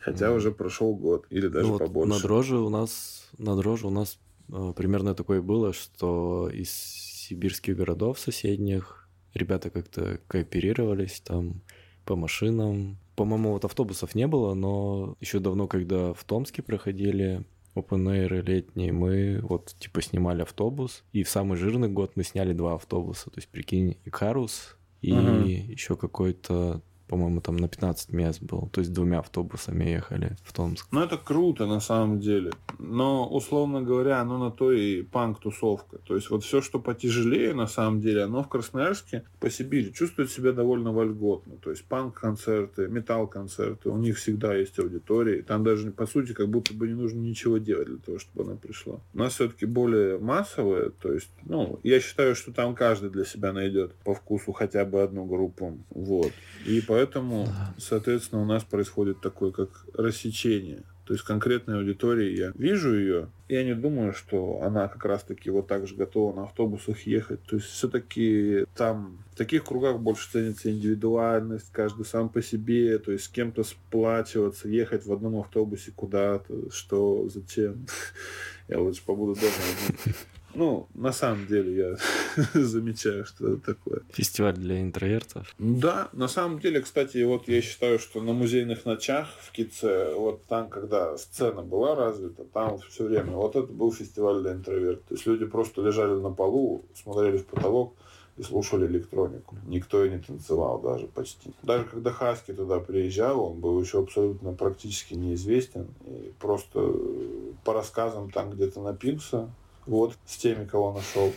Хотя 0.00 0.32
уже 0.32 0.52
прошел 0.52 0.94
год 0.94 1.26
или 1.30 1.48
даже 1.48 1.68
ну, 1.68 1.78
побольше. 1.78 2.14
На 2.14 2.20
дрожжи 2.20 2.56
у 2.56 2.68
нас, 2.68 3.28
на 3.36 3.56
дрожжи 3.56 3.86
у 3.86 3.90
нас 3.90 4.18
э, 4.50 4.72
примерно 4.76 5.14
такое 5.14 5.42
было, 5.42 5.72
что 5.72 6.48
из 6.52 6.70
сибирских 6.70 7.76
городов 7.76 8.18
соседних 8.18 9.08
ребята 9.34 9.70
как-то 9.70 10.18
кооперировались 10.28 11.20
там 11.20 11.60
по 12.04 12.16
машинам, 12.16 12.98
по-моему, 13.18 13.50
вот 13.50 13.64
автобусов 13.64 14.14
не 14.14 14.28
было, 14.28 14.54
но 14.54 15.16
еще 15.18 15.40
давно, 15.40 15.66
когда 15.66 16.12
в 16.12 16.22
Томске 16.22 16.62
проходили 16.62 17.44
open 17.74 18.06
air 18.06 18.42
летние, 18.42 18.92
мы 18.92 19.40
вот 19.42 19.74
типа 19.80 20.00
снимали 20.02 20.42
автобус, 20.42 21.02
и 21.12 21.24
в 21.24 21.28
самый 21.28 21.58
жирный 21.58 21.88
год 21.88 22.12
мы 22.14 22.22
сняли 22.22 22.52
два 22.52 22.76
автобуса. 22.76 23.30
То 23.30 23.38
есть, 23.38 23.48
прикинь, 23.48 23.96
Икарус 24.04 24.76
и 25.00 25.10
uh-huh. 25.10 25.48
еще 25.48 25.96
какой-то 25.96 26.80
по-моему, 27.08 27.40
там 27.40 27.56
на 27.56 27.68
15 27.68 28.12
мест 28.12 28.42
был. 28.42 28.68
То 28.72 28.80
есть 28.80 28.92
двумя 28.92 29.18
автобусами 29.20 29.84
ехали 29.84 30.36
в 30.44 30.52
Томск. 30.52 30.86
Ну, 30.90 31.00
это 31.00 31.16
круто 31.16 31.66
на 31.66 31.80
самом 31.80 32.20
деле. 32.20 32.52
Но, 32.78 33.26
условно 33.28 33.82
говоря, 33.82 34.20
оно 34.20 34.38
на 34.38 34.50
то 34.50 34.70
и 34.72 35.02
панк-тусовка. 35.02 35.98
То 35.98 36.14
есть 36.14 36.30
вот 36.30 36.44
все, 36.44 36.60
что 36.60 36.78
потяжелее, 36.78 37.54
на 37.54 37.66
самом 37.66 38.00
деле, 38.00 38.24
оно 38.24 38.42
в 38.42 38.48
Красноярске 38.48 39.24
по 39.40 39.50
Сибири 39.50 39.92
чувствует 39.92 40.30
себя 40.30 40.52
довольно 40.52 40.92
вольготно. 40.92 41.56
То 41.56 41.70
есть 41.70 41.84
панк-концерты, 41.84 42.88
металл-концерты, 42.88 43.88
у 43.88 43.96
них 43.96 44.18
всегда 44.18 44.54
есть 44.54 44.78
аудитория. 44.78 45.42
Там 45.42 45.64
даже, 45.64 45.90
по 45.90 46.06
сути, 46.06 46.32
как 46.32 46.48
будто 46.48 46.74
бы 46.74 46.88
не 46.88 46.94
нужно 46.94 47.18
ничего 47.18 47.58
делать 47.58 47.88
для 47.88 47.98
того, 47.98 48.18
чтобы 48.18 48.44
она 48.44 48.56
пришла. 48.56 49.00
У 49.14 49.18
нас 49.18 49.34
все-таки 49.34 49.66
более 49.66 50.18
массовое. 50.18 50.90
То 50.90 51.12
есть, 51.12 51.30
ну, 51.44 51.80
я 51.82 52.00
считаю, 52.00 52.34
что 52.34 52.52
там 52.52 52.74
каждый 52.74 53.10
для 53.10 53.24
себя 53.24 53.52
найдет 53.52 53.94
по 54.04 54.14
вкусу 54.14 54.52
хотя 54.52 54.84
бы 54.84 55.02
одну 55.02 55.24
группу. 55.24 55.78
Вот. 55.90 56.32
И 56.66 56.80
по 56.80 56.97
Поэтому, 56.98 57.46
да. 57.46 57.74
соответственно, 57.78 58.42
у 58.42 58.44
нас 58.44 58.64
происходит 58.64 59.20
такое, 59.20 59.52
как 59.52 59.86
рассечение. 59.94 60.82
То 61.04 61.14
есть 61.14 61.24
конкретной 61.24 61.78
аудитории 61.78 62.36
я 62.36 62.52
вижу 62.56 62.92
ее, 62.92 63.28
я 63.48 63.62
не 63.62 63.74
думаю, 63.74 64.12
что 64.12 64.60
она 64.62 64.88
как 64.88 65.04
раз-таки 65.04 65.48
вот 65.48 65.68
так 65.68 65.86
же 65.86 65.94
готова 65.94 66.34
на 66.34 66.42
автобусах 66.42 67.06
ехать. 67.06 67.40
То 67.44 67.56
есть 67.56 67.68
все-таки 67.68 68.66
там 68.74 69.24
в 69.32 69.36
таких 69.36 69.64
кругах 69.64 70.00
больше 70.00 70.28
ценится 70.28 70.72
индивидуальность, 70.72 71.70
каждый 71.70 72.04
сам 72.04 72.28
по 72.28 72.42
себе, 72.42 72.98
то 72.98 73.12
есть 73.12 73.26
с 73.26 73.28
кем-то 73.28 73.62
сплачиваться, 73.62 74.68
ехать 74.68 75.06
в 75.06 75.12
одном 75.12 75.38
автобусе 75.38 75.92
куда-то, 75.94 76.70
что, 76.72 77.28
зачем. 77.28 77.86
Я 78.68 78.80
лучше 78.80 79.04
побуду 79.06 79.40
дома 79.40 80.14
ну, 80.58 80.88
на 80.94 81.12
самом 81.12 81.46
деле 81.46 81.76
я 81.76 81.96
замечаю, 82.54 83.24
что 83.24 83.52
это 83.52 83.74
такое. 83.74 84.00
Фестиваль 84.12 84.54
для 84.54 84.80
интровертов? 84.82 85.54
Да, 85.58 86.08
на 86.12 86.26
самом 86.26 86.58
деле, 86.58 86.80
кстати, 86.80 87.22
вот 87.22 87.46
я 87.48 87.62
считаю, 87.62 88.00
что 88.00 88.20
на 88.20 88.32
музейных 88.32 88.84
ночах 88.84 89.28
в 89.40 89.52
Кице, 89.52 90.14
вот 90.14 90.44
там, 90.46 90.68
когда 90.68 91.16
сцена 91.16 91.62
была 91.62 91.94
развита, 91.94 92.44
там 92.44 92.78
все 92.80 93.04
время, 93.04 93.32
вот 93.32 93.54
это 93.54 93.72
был 93.72 93.92
фестиваль 93.92 94.42
для 94.42 94.52
интровертов. 94.52 95.04
То 95.08 95.14
есть 95.14 95.26
люди 95.26 95.46
просто 95.46 95.80
лежали 95.80 96.20
на 96.20 96.30
полу, 96.30 96.84
смотрели 96.94 97.38
в 97.38 97.46
потолок, 97.46 97.94
и 98.36 98.42
слушали 98.42 98.86
электронику. 98.86 99.56
Никто 99.66 100.04
и 100.04 100.10
не 100.10 100.18
танцевал 100.18 100.80
даже 100.80 101.06
почти. 101.06 101.52
Даже 101.62 101.84
когда 101.84 102.12
Хаски 102.12 102.52
туда 102.52 102.78
приезжал, 102.78 103.44
он 103.44 103.58
был 103.58 103.80
еще 103.80 103.98
абсолютно 103.98 104.52
практически 104.52 105.14
неизвестен. 105.14 105.88
И 106.06 106.32
просто 106.38 106.94
по 107.64 107.72
рассказам 107.72 108.30
там 108.30 108.50
где-то 108.50 108.80
напился, 108.80 109.50
вот, 109.88 110.16
с 110.26 110.36
теми, 110.36 110.64
кого 110.64 110.92
нашел. 110.92 111.32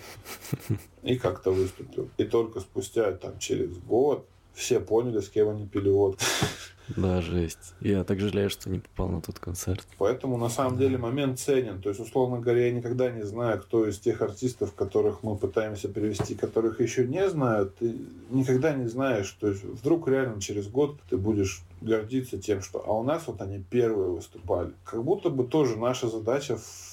И 1.02 1.18
как-то 1.18 1.52
выступил. 1.52 2.10
И 2.18 2.26
только 2.26 2.60
спустя 2.60 3.12
там 3.14 3.40
через 3.40 3.78
год 3.80 4.28
все 4.54 4.80
поняли, 4.80 5.22
с 5.22 5.30
кем 5.30 5.50
они 5.50 5.66
пили 5.66 5.90
водку. 5.90 6.24
Да, 6.98 7.22
жесть. 7.22 7.74
Я 7.80 8.04
так 8.04 8.20
жалею, 8.20 8.50
что 8.50 8.70
не 8.70 8.80
попал 8.80 9.08
на 9.08 9.22
тот 9.22 9.40
концерт. 9.40 9.88
Поэтому 9.98 10.38
на 10.38 10.50
самом 10.50 10.78
деле 10.78 10.98
момент 10.98 11.40
ценен. 11.40 11.82
То 11.82 11.90
есть, 11.90 12.02
условно 12.02 12.40
говоря, 12.40 12.66
я 12.66 12.72
никогда 12.74 13.10
не 13.10 13.24
знаю, 13.24 13.62
кто 13.62 13.88
из 13.88 13.98
тех 14.00 14.22
артистов, 14.22 14.74
которых 14.74 15.24
мы 15.24 15.38
пытаемся 15.38 15.88
привести, 15.88 16.36
которых 16.36 16.82
еще 16.82 17.08
не 17.08 17.30
знают, 17.30 17.78
ты 17.78 17.96
никогда 18.30 18.74
не 18.74 18.88
знаешь. 18.88 19.32
То 19.40 19.48
есть 19.48 19.64
вдруг 19.64 20.08
реально 20.08 20.42
через 20.42 20.68
год 20.68 21.00
ты 21.10 21.16
будешь 21.16 21.62
гордиться 21.80 22.38
тем, 22.38 22.62
что 22.62 22.84
а 22.86 22.92
у 22.92 23.04
нас 23.04 23.24
вот 23.28 23.42
они 23.42 23.64
первые 23.70 24.12
выступали. 24.12 24.74
Как 24.84 25.02
будто 25.04 25.30
бы 25.30 25.46
тоже 25.46 25.78
наша 25.78 26.10
задача 26.10 26.58
в... 26.58 26.91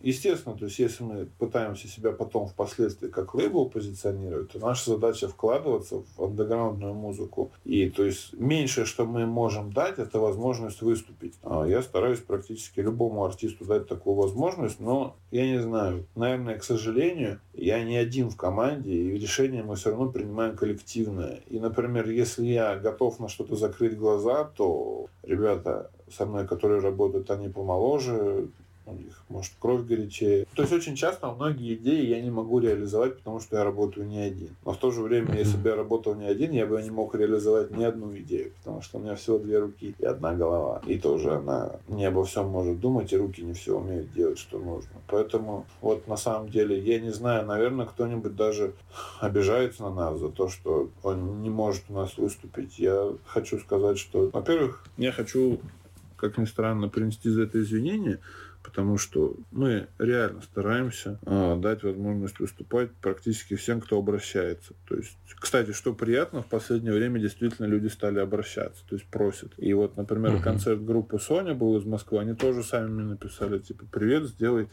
Естественно, 0.00 0.56
то 0.56 0.64
есть 0.64 0.78
если 0.78 1.04
мы 1.04 1.28
пытаемся 1.38 1.88
себя 1.88 2.12
потом 2.12 2.48
впоследствии 2.48 3.08
как 3.08 3.34
лейбл 3.34 3.68
позиционировать, 3.68 4.50
то 4.50 4.58
наша 4.58 4.90
задача 4.90 5.28
вкладываться 5.28 6.02
в 6.16 6.24
андеграундную 6.24 6.94
музыку. 6.94 7.50
И 7.64 7.88
то 7.90 8.04
есть 8.04 8.32
меньшее, 8.34 8.86
что 8.86 9.04
мы 9.04 9.26
можем 9.26 9.72
дать, 9.72 9.98
это 9.98 10.18
возможность 10.18 10.82
выступить. 10.82 11.34
А 11.42 11.64
я 11.64 11.82
стараюсь 11.82 12.20
практически 12.20 12.80
любому 12.80 13.24
артисту 13.24 13.64
дать 13.64 13.88
такую 13.88 14.16
возможность, 14.16 14.80
но 14.80 15.16
я 15.30 15.46
не 15.46 15.60
знаю, 15.60 16.06
наверное, 16.14 16.58
к 16.58 16.64
сожалению, 16.64 17.40
я 17.54 17.82
не 17.84 17.96
один 17.96 18.30
в 18.30 18.36
команде, 18.36 18.92
и 18.92 19.18
решение 19.18 19.62
мы 19.62 19.76
все 19.76 19.90
равно 19.90 20.10
принимаем 20.10 20.56
коллективное. 20.56 21.40
И, 21.48 21.58
например, 21.58 22.08
если 22.10 22.44
я 22.44 22.76
готов 22.76 23.20
на 23.20 23.28
что-то 23.28 23.56
закрыть 23.56 23.96
глаза, 23.96 24.44
то 24.44 25.06
ребята 25.22 25.90
со 26.10 26.26
мной, 26.26 26.46
которые 26.46 26.80
работают, 26.80 27.30
они 27.30 27.48
помоложе, 27.48 28.48
у 28.86 28.94
них, 28.94 29.22
может, 29.28 29.52
кровь 29.58 29.84
горячее. 29.84 30.46
То 30.54 30.62
есть 30.62 30.72
очень 30.72 30.96
часто 30.96 31.30
многие 31.30 31.74
идеи 31.74 32.06
я 32.06 32.20
не 32.20 32.30
могу 32.30 32.58
реализовать, 32.58 33.18
потому 33.18 33.40
что 33.40 33.56
я 33.56 33.64
работаю 33.64 34.06
не 34.06 34.18
один. 34.18 34.56
Но 34.64 34.72
в 34.72 34.76
то 34.76 34.90
же 34.90 35.02
время, 35.02 35.36
если 35.36 35.56
бы 35.56 35.70
я 35.70 35.76
работал 35.76 36.14
не 36.14 36.26
один, 36.26 36.52
я 36.52 36.66
бы 36.66 36.82
не 36.82 36.90
мог 36.90 37.14
реализовать 37.14 37.70
ни 37.76 37.84
одну 37.84 38.16
идею, 38.18 38.52
потому 38.58 38.82
что 38.82 38.98
у 38.98 39.00
меня 39.02 39.14
всего 39.14 39.38
две 39.38 39.58
руки 39.58 39.94
и 39.98 40.04
одна 40.04 40.34
голова. 40.34 40.82
И 40.86 40.98
тоже 40.98 41.34
она 41.34 41.76
не 41.88 42.04
обо 42.04 42.24
всем 42.24 42.48
может 42.48 42.80
думать, 42.80 43.12
и 43.12 43.16
руки 43.16 43.42
не 43.42 43.54
все 43.54 43.78
умеют 43.78 44.12
делать, 44.12 44.38
что 44.38 44.58
нужно. 44.58 44.90
Поэтому 45.06 45.66
вот 45.80 46.08
на 46.08 46.16
самом 46.16 46.48
деле, 46.48 46.78
я 46.78 47.00
не 47.00 47.10
знаю, 47.10 47.46
наверное, 47.46 47.86
кто-нибудь 47.86 48.34
даже 48.36 48.74
обижается 49.20 49.82
на 49.84 49.94
нас 49.94 50.18
за 50.18 50.28
то, 50.28 50.48
что 50.48 50.90
он 51.02 51.42
не 51.42 51.50
может 51.50 51.84
у 51.88 51.94
нас 51.94 52.16
выступить. 52.16 52.78
Я 52.78 53.12
хочу 53.26 53.58
сказать, 53.58 53.98
что, 53.98 54.30
во-первых, 54.32 54.84
я 54.96 55.12
хочу 55.12 55.60
как 56.22 56.38
ни 56.38 56.44
странно, 56.44 56.88
принести 56.88 57.28
за 57.28 57.42
это 57.42 57.60
извинения, 57.60 58.20
потому 58.62 58.98
что 58.98 59.36
мы 59.50 59.88
реально 59.98 60.42
стараемся 60.42 61.18
э, 61.24 61.56
дать 61.56 61.82
возможность 61.82 62.38
выступать 62.38 62.90
практически 63.00 63.56
всем, 63.56 63.80
кто 63.80 63.98
обращается. 63.98 64.74
То 64.88 64.96
есть, 64.96 65.16
кстати, 65.40 65.72
что 65.72 65.92
приятно, 65.92 66.42
в 66.42 66.46
последнее 66.46 66.92
время 66.92 67.20
действительно 67.20 67.66
люди 67.66 67.88
стали 67.88 68.18
обращаться, 68.18 68.84
то 68.88 68.94
есть 68.94 69.06
просят. 69.06 69.52
И 69.56 69.72
вот, 69.74 69.96
например, 69.96 70.34
uh-huh. 70.34 70.42
концерт 70.42 70.84
группы 70.84 71.18
Соня 71.18 71.54
был 71.54 71.76
из 71.76 71.84
Москвы, 71.84 72.20
они 72.20 72.34
тоже 72.34 72.62
сами 72.62 72.88
мне 72.88 73.04
написали, 73.04 73.58
типа, 73.58 73.84
привет, 73.90 74.24
сделай 74.24 74.68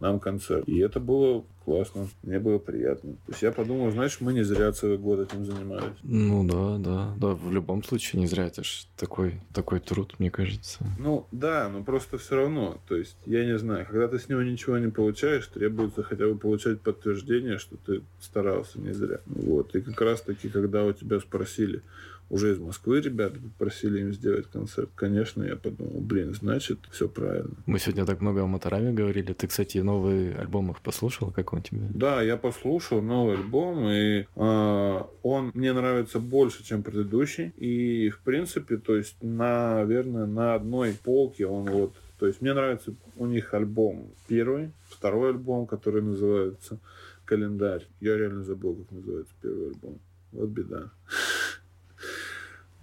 нам 0.00 0.20
концерт. 0.20 0.68
И 0.68 0.78
это 0.78 1.00
было 1.00 1.44
классно, 1.64 2.08
мне 2.22 2.38
было 2.38 2.58
приятно. 2.58 3.12
То 3.26 3.32
есть 3.32 3.42
я 3.42 3.52
подумал, 3.52 3.90
знаешь, 3.90 4.18
мы 4.20 4.32
не 4.32 4.42
зря 4.42 4.70
целый 4.72 4.98
год 4.98 5.20
этим 5.20 5.44
занимались. 5.46 5.96
Ну 6.02 6.44
да, 6.46 6.78
да, 6.78 7.14
да, 7.16 7.34
в 7.34 7.50
любом 7.50 7.82
случае 7.82 8.20
не 8.20 8.26
зря, 8.26 8.46
это 8.46 8.62
ж 8.62 8.86
такой, 8.96 9.40
такой 9.52 9.80
труд, 9.80 10.14
мне 10.18 10.30
кажется. 10.30 10.84
Ну 10.98 11.26
да, 11.32 11.68
но 11.70 11.82
просто 11.82 12.18
все 12.18 12.36
равно, 12.36 12.80
то 12.86 12.96
есть 12.96 13.16
я 13.24 13.44
не 13.44 13.58
знаю, 13.58 13.86
когда 13.86 14.08
ты 14.08 14.18
с 14.18 14.28
него 14.28 14.42
ничего 14.42 14.78
не 14.78 14.90
получаешь, 14.90 15.46
требуется 15.46 16.02
хотя 16.02 16.26
бы 16.26 16.36
получать 16.38 16.80
подтверждение, 16.80 17.58
что 17.58 17.76
ты 17.76 18.02
старался 18.20 18.78
не 18.78 18.92
зря. 18.92 19.20
Вот, 19.26 19.74
и 19.74 19.80
как 19.80 20.00
раз 20.00 20.20
таки, 20.20 20.48
когда 20.48 20.84
у 20.84 20.92
тебя 20.92 21.18
спросили, 21.20 21.82
уже 22.30 22.52
из 22.52 22.58
Москвы 22.58 23.00
ребята 23.00 23.38
попросили 23.38 24.00
им 24.00 24.12
сделать 24.12 24.46
концерт. 24.46 24.90
Конечно, 24.94 25.42
я 25.42 25.56
подумал, 25.56 26.00
блин, 26.00 26.34
значит, 26.34 26.78
все 26.90 27.08
правильно. 27.08 27.54
Мы 27.66 27.78
сегодня 27.78 28.06
так 28.06 28.20
много 28.20 28.42
о 28.42 28.46
Мотораме 28.46 28.92
говорили. 28.92 29.32
Ты, 29.32 29.46
кстати, 29.46 29.78
новый 29.78 30.34
альбом 30.34 30.70
их 30.70 30.80
послушал? 30.80 31.30
Как 31.30 31.52
он 31.52 31.62
тебе? 31.62 31.86
Да, 31.94 32.22
я 32.22 32.36
послушал 32.36 33.02
новый 33.02 33.36
альбом, 33.36 33.88
и 33.88 34.26
э, 34.34 35.02
он 35.22 35.50
мне 35.54 35.72
нравится 35.72 36.18
больше, 36.18 36.64
чем 36.64 36.82
предыдущий. 36.82 37.52
И, 37.56 38.08
в 38.10 38.20
принципе, 38.20 38.78
то 38.78 38.96
есть, 38.96 39.16
наверное, 39.22 40.26
на 40.26 40.54
одной 40.54 40.96
полке 41.04 41.46
он 41.46 41.66
вот... 41.66 41.94
То 42.18 42.26
есть, 42.26 42.40
мне 42.40 42.54
нравится 42.54 42.94
у 43.16 43.26
них 43.26 43.52
альбом 43.54 44.12
первый, 44.28 44.72
второй 44.88 45.30
альбом, 45.30 45.66
который 45.66 46.02
называется 46.02 46.78
«Календарь». 47.24 47.86
Я 48.00 48.16
реально 48.16 48.44
забыл, 48.44 48.76
как 48.76 48.92
называется 48.92 49.34
первый 49.42 49.68
альбом. 49.68 49.98
Вот 50.32 50.48
беда. 50.48 50.90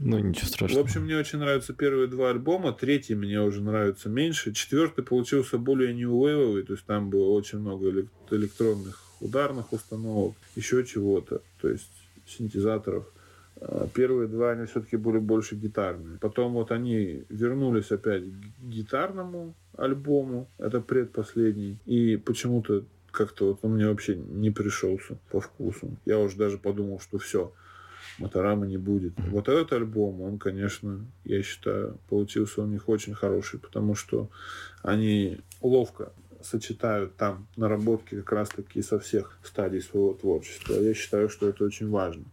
Ну, 0.03 0.17
ничего 0.17 0.47
страшного. 0.47 0.81
В 0.81 0.85
общем, 0.85 1.03
мне 1.03 1.15
очень 1.15 1.39
нравятся 1.39 1.73
первые 1.73 2.07
два 2.07 2.31
альбома. 2.31 2.73
Третий 2.73 3.13
мне 3.13 3.39
уже 3.41 3.61
нравится 3.61 4.09
меньше. 4.09 4.51
Четвертый 4.51 5.03
получился 5.03 5.57
более 5.59 5.93
wave 5.93 6.63
то 6.63 6.73
есть 6.73 6.85
там 6.85 7.09
было 7.09 7.29
очень 7.29 7.59
много 7.59 7.91
электронных 8.31 8.99
ударных 9.19 9.71
установок, 9.71 10.33
еще 10.55 10.83
чего-то, 10.83 11.41
то 11.61 11.69
есть 11.69 11.91
синтезаторов. 12.25 13.05
А 13.61 13.87
первые 13.93 14.27
два, 14.27 14.51
они 14.51 14.65
все-таки 14.65 14.97
были 14.97 15.19
больше 15.19 15.55
гитарные. 15.55 16.17
Потом 16.19 16.53
вот 16.53 16.71
они 16.71 17.23
вернулись 17.29 17.91
опять 17.91 18.23
к 18.23 18.63
гитарному 18.63 19.53
альбому, 19.77 20.49
это 20.57 20.81
предпоследний, 20.81 21.77
и 21.85 22.17
почему-то 22.17 22.83
как-то 23.11 23.49
вот 23.49 23.59
он 23.61 23.75
мне 23.75 23.87
вообще 23.87 24.15
не 24.15 24.49
пришелся 24.49 25.17
по 25.29 25.39
вкусу. 25.39 25.95
Я 26.05 26.17
уже 26.17 26.37
даже 26.37 26.57
подумал, 26.57 26.99
что 26.99 27.19
все, 27.19 27.53
Моторама 28.21 28.65
не 28.67 28.77
будет. 28.77 29.13
Вот 29.17 29.49
этот 29.49 29.73
альбом, 29.73 30.21
он, 30.21 30.37
конечно, 30.37 31.05
я 31.25 31.41
считаю, 31.43 31.97
получился 32.09 32.61
у 32.61 32.65
них 32.67 32.87
очень 32.87 33.13
хороший, 33.13 33.59
потому 33.59 33.95
что 33.95 34.29
они 34.83 35.39
ловко 35.61 36.11
сочетают 36.43 37.15
там 37.15 37.47
наработки 37.55 38.15
как 38.15 38.31
раз-таки 38.31 38.81
со 38.81 38.99
всех 38.99 39.37
стадий 39.43 39.81
своего 39.81 40.13
творчества. 40.13 40.73
Я 40.73 40.93
считаю, 40.93 41.29
что 41.29 41.47
это 41.49 41.63
очень 41.63 41.89
важно. 41.89 42.25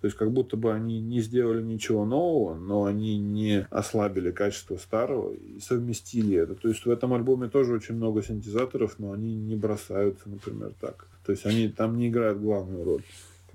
То 0.00 0.06
есть 0.06 0.18
как 0.18 0.32
будто 0.32 0.56
бы 0.56 0.72
они 0.72 1.00
не 1.00 1.20
сделали 1.20 1.62
ничего 1.62 2.04
нового, 2.04 2.56
но 2.56 2.86
они 2.86 3.18
не 3.18 3.68
ослабили 3.70 4.32
качество 4.32 4.76
старого 4.76 5.32
и 5.32 5.60
совместили 5.60 6.36
это. 6.36 6.56
То 6.56 6.68
есть 6.68 6.84
в 6.84 6.90
этом 6.90 7.14
альбоме 7.14 7.48
тоже 7.48 7.74
очень 7.74 7.94
много 7.94 8.20
синтезаторов, 8.20 8.98
но 8.98 9.12
они 9.12 9.36
не 9.36 9.54
бросаются, 9.54 10.28
например, 10.28 10.72
так. 10.80 11.06
То 11.24 11.30
есть 11.30 11.46
они 11.46 11.68
там 11.68 11.96
не 11.96 12.08
играют 12.08 12.40
главную 12.40 12.84
роль 12.84 13.02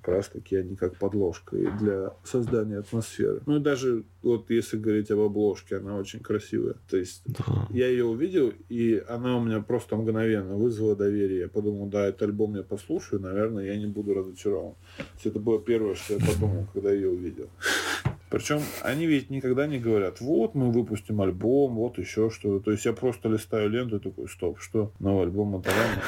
как 0.07 0.15
раз 0.15 0.27
таки 0.29 0.55
они 0.55 0.77
как 0.77 0.95
подложка 0.97 1.57
и 1.57 1.67
для 1.79 2.13
создания 2.23 2.77
атмосферы. 2.77 3.41
Ну 3.45 3.57
и 3.57 3.59
даже 3.59 4.05
вот 4.21 4.49
если 4.49 4.77
говорить 4.77 5.11
об 5.11 5.19
обложке, 5.19 5.77
она 5.77 5.97
очень 5.97 6.21
красивая. 6.21 6.75
То 6.89 6.95
есть 6.95 7.23
да. 7.25 7.67
я 7.71 7.87
ее 7.87 8.05
увидел, 8.05 8.53
и 8.69 9.03
она 9.09 9.37
у 9.37 9.43
меня 9.43 9.59
просто 9.59 9.97
мгновенно 9.97 10.55
вызвала 10.55 10.95
доверие. 10.95 11.41
Я 11.41 11.47
подумал, 11.49 11.87
да, 11.87 12.07
этот 12.07 12.21
альбом 12.21 12.55
я 12.55 12.63
послушаю, 12.63 13.21
наверное, 13.21 13.65
я 13.65 13.77
не 13.77 13.87
буду 13.87 14.13
разочарован. 14.13 14.75
Это 15.23 15.39
было 15.39 15.59
первое, 15.61 15.95
что 15.95 16.13
я 16.13 16.19
подумал, 16.25 16.67
когда 16.73 16.93
ее 16.93 17.09
увидел. 17.09 17.49
Причем 18.29 18.61
они 18.83 19.07
ведь 19.07 19.29
никогда 19.29 19.67
не 19.67 19.77
говорят, 19.77 20.21
вот 20.21 20.55
мы 20.55 20.71
выпустим 20.71 21.21
альбом, 21.21 21.75
вот 21.75 21.97
еще 21.97 22.29
что-то. 22.29 22.63
То 22.63 22.71
есть 22.71 22.85
я 22.85 22.93
просто 22.93 23.27
листаю 23.27 23.69
ленту 23.69 23.97
и 23.97 23.99
такой, 23.99 24.29
стоп, 24.29 24.59
что? 24.59 24.93
Новый 24.99 25.23
альбом 25.23 25.49
Моторама? 25.49 26.01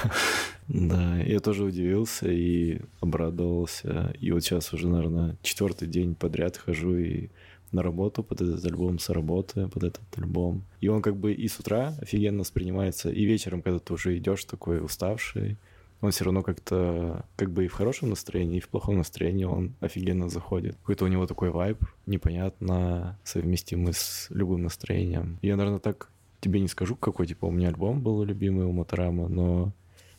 Да, 0.69 1.17
я 1.17 1.39
тоже 1.39 1.63
удивился 1.63 2.29
и 2.29 2.79
обрадовался. 3.01 4.13
И 4.19 4.31
вот 4.31 4.43
сейчас 4.43 4.71
уже, 4.71 4.87
наверное, 4.87 5.35
четвертый 5.41 5.87
день 5.87 6.13
подряд 6.13 6.57
хожу 6.57 6.95
и 6.95 7.29
на 7.71 7.81
работу 7.83 8.23
под 8.23 8.41
этот 8.41 8.63
альбом, 8.65 8.99
с 8.99 9.09
работы 9.09 9.67
под 9.67 9.83
этот 9.83 10.17
альбом. 10.17 10.63
И 10.79 10.87
он 10.87 11.01
как 11.01 11.17
бы 11.17 11.33
и 11.33 11.47
с 11.47 11.59
утра 11.59 11.95
офигенно 12.01 12.39
воспринимается, 12.39 13.09
и 13.09 13.25
вечером, 13.25 13.61
когда 13.61 13.79
ты 13.79 13.93
уже 13.93 14.17
идешь 14.17 14.45
такой 14.45 14.83
уставший, 14.83 15.57
он 16.01 16.11
все 16.11 16.23
равно 16.23 16.43
как-то, 16.43 17.25
как 17.35 17.51
бы 17.51 17.65
и 17.65 17.67
в 17.67 17.73
хорошем 17.73 18.09
настроении, 18.09 18.57
и 18.57 18.61
в 18.61 18.69
плохом 18.69 18.97
настроении 18.97 19.43
он 19.43 19.75
офигенно 19.81 20.29
заходит. 20.29 20.77
Какой-то 20.77 21.05
у 21.05 21.09
него 21.09 21.27
такой 21.27 21.49
вайб, 21.49 21.83
непонятно 22.05 23.19
совместимый 23.23 23.93
с 23.93 24.27
любым 24.29 24.63
настроением. 24.63 25.39
Я, 25.41 25.57
наверное, 25.57 25.79
так 25.79 26.09
тебе 26.39 26.61
не 26.61 26.69
скажу, 26.69 26.95
какой, 26.95 27.27
типа, 27.27 27.45
у 27.45 27.51
меня 27.51 27.67
альбом 27.67 28.01
был 28.01 28.23
любимый 28.23 28.65
у 28.65 28.71
Моторама, 28.71 29.27
но 29.27 29.73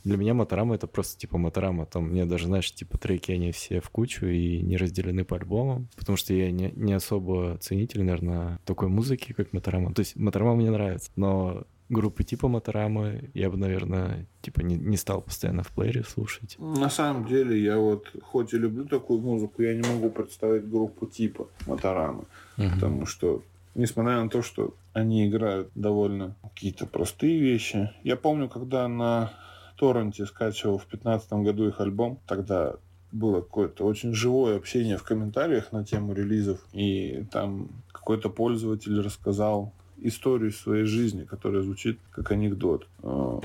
для 0.05 0.17
меня 0.17 0.35
Моторама 0.35 0.75
это 0.75 0.87
просто 0.87 1.19
типа 1.19 1.39
Моторама. 1.39 1.87
Там 1.87 2.11
мне 2.11 2.25
даже, 2.25 2.47
знаешь, 2.47 2.73
типа 2.73 2.99
треки, 2.99 3.33
они 3.33 3.53
все 3.53 3.81
в 3.81 3.91
кучу 3.91 4.27
и 4.27 4.61
не 4.63 4.77
разделены 4.77 5.25
по 5.25 5.37
альбомам, 5.37 5.89
потому 5.97 6.17
что 6.17 6.35
я 6.35 6.51
не, 6.51 6.73
не 6.75 6.93
особо 6.93 7.59
ценитель, 7.59 8.03
наверное, 8.03 8.61
такой 8.65 8.89
музыки, 8.89 9.33
как 9.33 9.53
Моторама. 9.53 9.93
То 9.93 10.01
есть 10.01 10.17
Моторама 10.17 10.55
мне 10.55 10.71
нравится, 10.71 11.11
но 11.17 11.65
группы 11.89 12.25
типа 12.25 12.49
Моторамы 12.49 13.31
я 13.35 13.51
бы, 13.51 13.57
наверное, 13.57 14.27
типа 14.41 14.61
не, 14.61 14.77
не 14.77 14.97
стал 14.97 15.21
постоянно 15.21 15.63
в 15.63 15.69
плеере 15.69 16.05
слушать. 16.05 16.57
На 16.59 16.89
самом 16.89 17.27
деле, 17.27 17.63
я 17.63 17.79
вот 17.79 18.07
хоть 18.23 18.55
и 18.55 18.59
люблю 18.59 18.87
такую 18.87 19.21
музыку, 19.21 19.63
я 19.63 19.75
не 19.75 19.87
могу 19.87 20.11
представить 20.11 20.69
группу 20.69 21.07
типа 21.07 21.49
Моторамы, 21.67 22.25
угу. 22.57 22.71
потому 22.75 23.07
что 23.07 23.43
несмотря 23.75 24.23
на 24.23 24.29
то, 24.29 24.43
что 24.43 24.75
они 24.93 25.29
играют 25.29 25.71
довольно 25.75 26.35
какие-то 26.43 26.87
простые 26.87 27.39
вещи. 27.41 27.91
Я 28.03 28.17
помню, 28.17 28.49
когда 28.49 28.89
на 28.89 29.33
торренте 29.81 30.27
скачивал 30.27 30.77
в 30.77 30.87
2015 30.89 31.33
году 31.33 31.67
их 31.67 31.81
альбом, 31.81 32.19
тогда 32.27 32.77
было 33.13 33.41
какое-то 33.41 33.85
очень 33.85 34.15
живое 34.15 34.57
общение 34.57 34.99
в 34.99 35.03
комментариях 35.03 35.73
на 35.73 35.85
тему 35.85 36.13
релизов, 36.13 36.61
и 36.73 37.25
там 37.33 37.69
какой-то 37.91 38.29
пользователь 38.29 39.01
рассказал 39.01 39.73
историю 40.03 40.53
своей 40.53 40.85
жизни, 40.85 41.25
которая 41.25 41.63
звучит 41.63 41.99
как 42.11 42.31
анекдот. 42.31 42.87
А, 43.03 43.41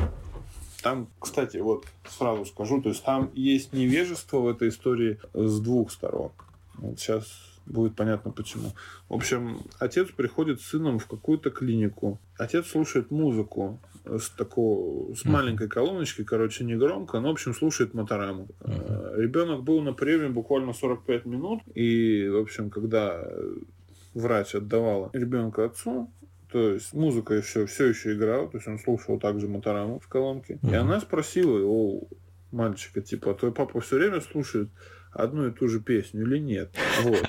там, 0.84 1.08
кстати, 1.20 1.58
вот 1.58 1.86
сразу 2.10 2.46
скажу, 2.46 2.82
то 2.82 2.90
есть 2.90 3.04
там 3.04 3.32
есть 3.34 3.74
невежество 3.74 4.40
в 4.40 4.48
этой 4.50 4.70
истории 4.70 5.20
с 5.34 5.60
двух 5.62 5.90
сторон. 5.90 6.32
Вот 6.76 7.00
сейчас 7.00 7.26
будет 7.66 7.96
понятно 7.96 8.32
почему. 8.32 8.74
В 9.10 9.14
общем, 9.14 9.62
отец 9.80 10.10
приходит 10.12 10.62
с 10.62 10.66
сыном 10.66 11.00
в 11.00 11.08
какую-то 11.08 11.50
клинику. 11.50 12.20
Отец 12.38 12.68
слушает 12.68 13.10
музыку 13.10 13.80
с 14.06 14.30
такого, 14.30 15.14
с 15.14 15.26
маленькой 15.26 15.68
колоночки, 15.68 16.24
короче, 16.24 16.64
не 16.64 16.76
громко, 16.76 17.20
но, 17.20 17.30
в 17.30 17.32
общем, 17.32 17.54
слушает 17.54 17.94
Мотораму. 17.94 18.48
Uh-huh. 18.60 19.22
Ребенок 19.22 19.64
был 19.64 19.82
на 19.82 19.94
приеме 19.94 20.30
буквально 20.30 20.74
45 20.74 21.26
минут, 21.26 21.62
и, 21.74 22.28
в 22.28 22.38
общем, 22.38 22.70
когда 22.70 23.28
врач 24.14 24.56
отдавала 24.56 25.10
ребенка 25.14 25.66
отцу, 25.66 26.12
то 26.52 26.72
есть 26.72 26.94
музыка 26.94 27.34
еще 27.34 27.66
все 27.66 27.88
еще 27.88 28.14
играла, 28.14 28.48
то 28.48 28.58
есть 28.58 28.68
он 28.68 28.80
слушал 28.80 29.20
также 29.20 29.48
Мотораму 29.48 30.00
в 30.00 30.08
колонке. 30.08 30.60
Uh-huh. 30.62 30.72
И 30.72 30.76
она 30.76 31.00
спросила 31.02 31.60
у 31.66 32.08
мальчика, 32.52 33.02
типа, 33.02 33.32
а 33.32 33.34
твой 33.34 33.52
папа 33.52 33.82
все 33.82 33.98
время 33.98 34.22
слушает 34.22 34.70
одну 35.12 35.48
и 35.48 35.52
ту 35.52 35.68
же 35.68 35.80
песню 35.80 36.24
или 36.24 36.38
нет? 36.38 36.74
Вот. 37.04 37.24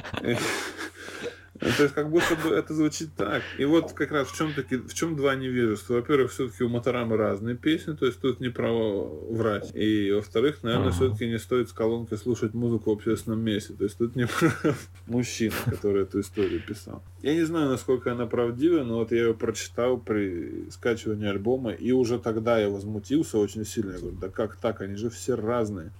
Ну, 1.60 1.68
то 1.76 1.82
есть 1.82 1.94
как 1.94 2.10
будто 2.10 2.36
бы 2.36 2.54
это 2.54 2.74
звучит 2.74 3.14
так. 3.16 3.42
И 3.58 3.64
вот 3.64 3.92
как 3.92 4.12
раз 4.12 4.28
в 4.28 4.36
чем, 4.36 4.52
таки, 4.52 4.76
в 4.76 4.94
чем 4.94 5.16
два 5.16 5.34
невежества. 5.34 5.94
Во-первых, 5.94 6.32
все-таки 6.32 6.64
у 6.64 6.68
Моторамы 6.68 7.16
разные 7.16 7.56
песни, 7.56 7.94
то 7.94 8.06
есть 8.06 8.20
тут 8.20 8.40
не 8.40 8.48
право 8.48 9.08
врать. 9.32 9.70
И 9.74 10.10
во-вторых, 10.12 10.62
наверное, 10.62 10.88
ага. 10.88 10.96
все-таки 10.96 11.26
не 11.26 11.38
стоит 11.38 11.68
с 11.68 11.72
колонкой 11.72 12.18
слушать 12.18 12.54
музыку 12.54 12.90
в 12.90 12.94
общественном 12.94 13.40
месте. 13.40 13.74
То 13.74 13.84
есть 13.84 13.98
тут 13.98 14.16
не 14.16 14.26
прав 14.26 14.88
мужчина, 15.06 15.54
который 15.64 16.02
эту 16.02 16.20
историю 16.20 16.60
писал. 16.60 17.02
Я 17.26 17.34
не 17.34 17.42
знаю, 17.42 17.70
насколько 17.70 18.12
она 18.12 18.26
правдива, 18.26 18.84
но 18.84 18.98
вот 18.98 19.10
я 19.10 19.18
ее 19.18 19.34
прочитал 19.34 19.96
при 19.96 20.70
скачивании 20.70 21.26
альбома, 21.26 21.72
и 21.72 21.90
уже 21.90 22.20
тогда 22.20 22.56
я 22.56 22.68
возмутился 22.68 23.38
очень 23.38 23.66
сильно. 23.66 23.94
Я 23.94 23.98
говорю, 23.98 24.16
да 24.16 24.28
как 24.28 24.54
так, 24.54 24.80
они 24.80 24.94
же 24.94 25.10
все 25.10 25.34
разные. 25.34 25.90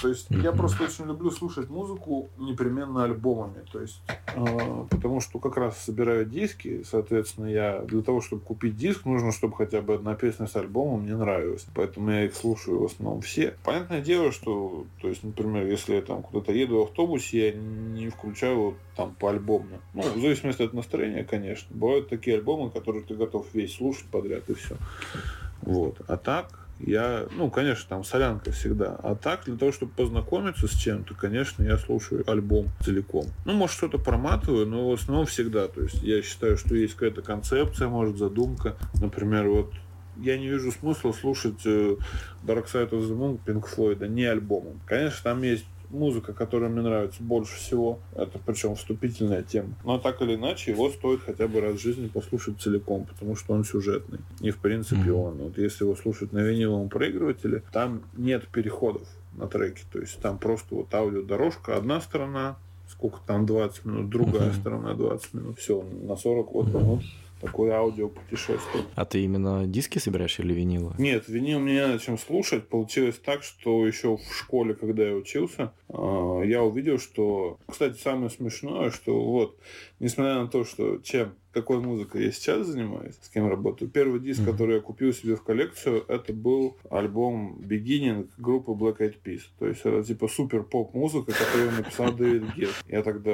То 0.00 0.08
есть 0.08 0.28
я 0.30 0.52
просто 0.52 0.84
очень 0.84 1.06
люблю 1.06 1.32
слушать 1.32 1.68
музыку 1.68 2.28
непременно 2.38 3.02
альбомами. 3.02 3.64
То 3.72 3.80
есть, 3.80 4.02
э, 4.36 4.84
потому 4.88 5.20
что 5.20 5.40
как 5.40 5.56
раз 5.56 5.78
собираю 5.78 6.26
диски, 6.26 6.84
соответственно, 6.88 7.46
я 7.46 7.80
для 7.80 8.02
того, 8.02 8.20
чтобы 8.20 8.42
купить 8.42 8.76
диск, 8.76 9.04
нужно, 9.04 9.32
чтобы 9.32 9.56
хотя 9.56 9.80
бы 9.80 9.94
одна 9.94 10.14
песня 10.14 10.46
с 10.46 10.54
альбомом 10.54 11.02
мне 11.02 11.16
нравилась. 11.16 11.66
Поэтому 11.74 12.12
я 12.12 12.26
их 12.26 12.36
слушаю 12.36 12.80
в 12.80 12.84
основном 12.84 13.20
все. 13.20 13.56
Понятное 13.64 14.00
дело, 14.00 14.30
что, 14.30 14.86
то 15.00 15.08
есть, 15.08 15.24
например, 15.24 15.66
если 15.66 15.94
я 15.94 16.02
там 16.02 16.22
куда-то 16.22 16.52
еду 16.52 16.78
в 16.78 16.82
автобусе, 16.82 17.48
я 17.48 17.52
не 17.52 18.10
включаю 18.10 18.76
там 18.96 19.14
по 19.14 19.30
альбому. 19.30 19.80
Ну, 19.94 20.02
в 20.02 20.20
зависимости 20.20 20.62
от 20.62 20.72
настроения, 20.72 21.24
конечно. 21.24 21.68
Бывают 21.74 22.08
такие 22.08 22.36
альбомы, 22.36 22.70
которые 22.70 23.04
ты 23.04 23.14
готов 23.14 23.46
весь 23.52 23.76
слушать 23.76 24.06
подряд 24.10 24.48
и 24.48 24.54
все. 24.54 24.76
Вот. 25.62 26.00
А 26.08 26.16
так, 26.16 26.62
я, 26.80 27.26
ну, 27.36 27.50
конечно, 27.50 27.88
там 27.88 28.04
солянка 28.04 28.50
всегда. 28.50 28.98
А 29.02 29.14
так, 29.14 29.44
для 29.44 29.56
того, 29.56 29.72
чтобы 29.72 29.92
познакомиться 29.92 30.66
с 30.66 30.72
чем-то, 30.72 31.14
конечно, 31.14 31.62
я 31.62 31.78
слушаю 31.78 32.28
альбом 32.28 32.68
целиком. 32.84 33.26
Ну, 33.44 33.52
может, 33.54 33.76
что-то 33.76 33.98
проматываю, 33.98 34.66
но 34.66 34.90
в 34.90 34.92
основном 34.92 35.26
всегда. 35.26 35.68
То 35.68 35.82
есть 35.82 36.02
я 36.02 36.22
считаю, 36.22 36.56
что 36.56 36.74
есть 36.74 36.94
какая-то 36.94 37.22
концепция, 37.22 37.88
может, 37.88 38.18
задумка. 38.18 38.76
Например, 39.00 39.48
вот 39.48 39.72
я 40.16 40.36
не 40.36 40.48
вижу 40.48 40.72
смысла 40.72 41.12
слушать 41.12 41.60
э, 41.64 41.96
Dark 42.42 42.66
Side 42.66 42.90
of 42.90 43.08
the 43.08 43.16
Moon 43.16 43.38
Pink 43.44 43.64
Floyd, 43.74 44.06
не 44.08 44.24
альбомом. 44.24 44.80
Конечно, 44.86 45.18
там 45.22 45.42
есть 45.42 45.64
музыка, 45.92 46.32
которая 46.32 46.70
мне 46.70 46.82
нравится 46.82 47.22
больше 47.22 47.56
всего. 47.56 48.00
Это 48.14 48.38
причем 48.44 48.74
вступительная 48.74 49.42
тема. 49.42 49.74
Но 49.84 49.98
так 49.98 50.20
или 50.22 50.34
иначе, 50.34 50.72
его 50.72 50.90
стоит 50.90 51.20
хотя 51.20 51.46
бы 51.46 51.60
раз 51.60 51.74
в 51.74 51.80
жизни 51.80 52.08
послушать 52.08 52.60
целиком, 52.60 53.04
потому 53.04 53.36
что 53.36 53.52
он 53.54 53.64
сюжетный. 53.64 54.20
И 54.40 54.50
в 54.50 54.58
принципе 54.58 55.10
mm-hmm. 55.10 55.26
он. 55.26 55.34
Вот 55.38 55.58
если 55.58 55.84
его 55.84 55.94
слушать 55.94 56.32
на 56.32 56.40
виниловом 56.40 56.88
проигрывателе, 56.88 57.62
там 57.72 58.02
нет 58.16 58.48
переходов 58.48 59.06
на 59.34 59.46
треке. 59.46 59.82
То 59.92 60.00
есть 60.00 60.18
там 60.20 60.38
просто 60.38 60.74
вот 60.74 60.92
аудиодорожка, 60.92 61.76
одна 61.76 62.00
сторона, 62.00 62.56
сколько 62.88 63.18
там 63.26 63.46
20 63.46 63.84
минут, 63.84 64.10
другая 64.10 64.50
uh-huh. 64.50 64.60
сторона 64.60 64.94
20 64.94 65.34
минут. 65.34 65.58
Все, 65.58 65.82
на 65.82 66.16
40 66.16 66.52
вот 66.52 66.66
минут 66.68 67.02
такое 67.42 67.74
аудио 67.74 68.08
путешествие. 68.08 68.84
А 68.94 69.04
ты 69.04 69.22
именно 69.22 69.66
диски 69.66 69.98
собираешь 69.98 70.38
или 70.38 70.54
винилы? 70.54 70.94
Нет, 70.98 71.28
винил 71.28 71.60
мне 71.60 71.74
не 71.74 71.80
надо 71.80 71.98
чем 71.98 72.16
слушать. 72.16 72.68
Получилось 72.68 73.20
так, 73.22 73.42
что 73.42 73.86
еще 73.86 74.16
в 74.16 74.34
школе, 74.34 74.74
когда 74.74 75.02
я 75.02 75.14
учился, 75.14 75.72
а, 75.88 76.40
я 76.42 76.62
увидел, 76.62 76.98
что... 76.98 77.58
Кстати, 77.68 77.98
самое 77.98 78.30
смешное, 78.30 78.90
что 78.90 79.22
вот, 79.22 79.58
несмотря 80.00 80.36
на 80.36 80.48
то, 80.48 80.64
что 80.64 80.98
чем 80.98 81.34
какой 81.52 81.80
музыкой 81.80 82.24
я 82.24 82.32
сейчас 82.32 82.66
занимаюсь, 82.66 83.14
с 83.20 83.28
кем 83.28 83.48
работаю. 83.48 83.90
Первый 83.90 84.20
диск, 84.20 84.40
mm-hmm. 84.40 84.50
который 84.50 84.76
я 84.76 84.80
купил 84.80 85.12
себе 85.12 85.36
в 85.36 85.42
коллекцию, 85.42 86.04
это 86.08 86.32
был 86.32 86.78
альбом 86.90 87.58
Beginning 87.60 88.28
группы 88.38 88.72
Black 88.72 88.98
Eyed 88.98 89.16
Peas. 89.22 89.42
То 89.58 89.66
есть 89.66 89.80
это 89.84 90.02
типа 90.02 90.28
супер 90.28 90.62
поп-музыка, 90.62 91.32
которую 91.32 91.72
написал 91.72 92.12
Дэвид 92.12 92.54
Гетт. 92.56 92.74
Я 92.88 93.02
тогда 93.02 93.32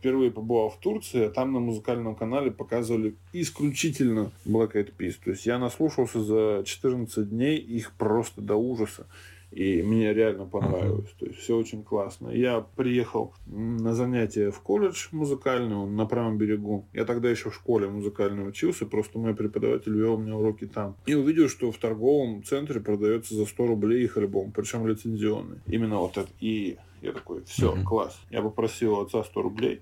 впервые 0.00 0.30
побывал 0.30 0.70
в 0.70 0.78
Турции, 0.78 1.24
а 1.24 1.30
там 1.30 1.52
на 1.52 1.60
музыкальном 1.60 2.16
канале 2.16 2.50
показывали 2.50 3.16
исключительно 3.34 4.32
Black 4.46 4.72
Eyed 4.72 4.94
Peas. 4.98 5.16
То 5.22 5.30
есть 5.30 5.44
я 5.44 5.58
наслушался 5.58 6.22
за 6.22 6.62
14 6.64 7.28
дней 7.28 7.58
их 7.58 7.92
просто 7.92 8.40
до 8.40 8.56
ужаса. 8.56 9.06
И 9.50 9.82
мне 9.82 10.14
реально 10.14 10.46
понравилось. 10.46 11.10
То 11.18 11.26
есть 11.26 11.38
все 11.38 11.56
очень 11.56 11.82
классно. 11.82 12.28
Я 12.28 12.60
приехал 12.60 13.34
на 13.46 13.94
занятие 13.94 14.50
в 14.50 14.60
колледж 14.60 15.08
музыкальный 15.12 15.86
на 15.86 16.06
правом 16.06 16.38
берегу. 16.38 16.86
Я 16.92 17.04
тогда 17.04 17.30
еще 17.30 17.50
в 17.50 17.54
школе 17.54 17.88
музыкальной 17.88 18.48
учился, 18.48 18.86
просто 18.86 19.18
мой 19.18 19.34
преподаватель 19.34 19.94
вел 19.94 20.18
мне 20.18 20.34
уроки 20.34 20.66
там. 20.66 20.96
И 21.06 21.14
увидел, 21.14 21.48
что 21.48 21.72
в 21.72 21.78
торговом 21.78 22.44
центре 22.44 22.80
продается 22.80 23.34
за 23.34 23.46
100 23.46 23.66
рублей 23.66 24.04
их 24.04 24.16
альбом, 24.16 24.52
причем 24.52 24.86
лицензионный. 24.86 25.58
Именно 25.66 25.98
вот 25.98 26.16
этот. 26.16 26.30
И 26.40 26.78
я 27.02 27.12
такой, 27.12 27.44
все, 27.44 27.74
uh-huh. 27.74 27.84
класс. 27.84 28.20
Я 28.30 28.42
попросил 28.42 29.00
отца 29.00 29.24
100 29.24 29.42
рублей 29.42 29.80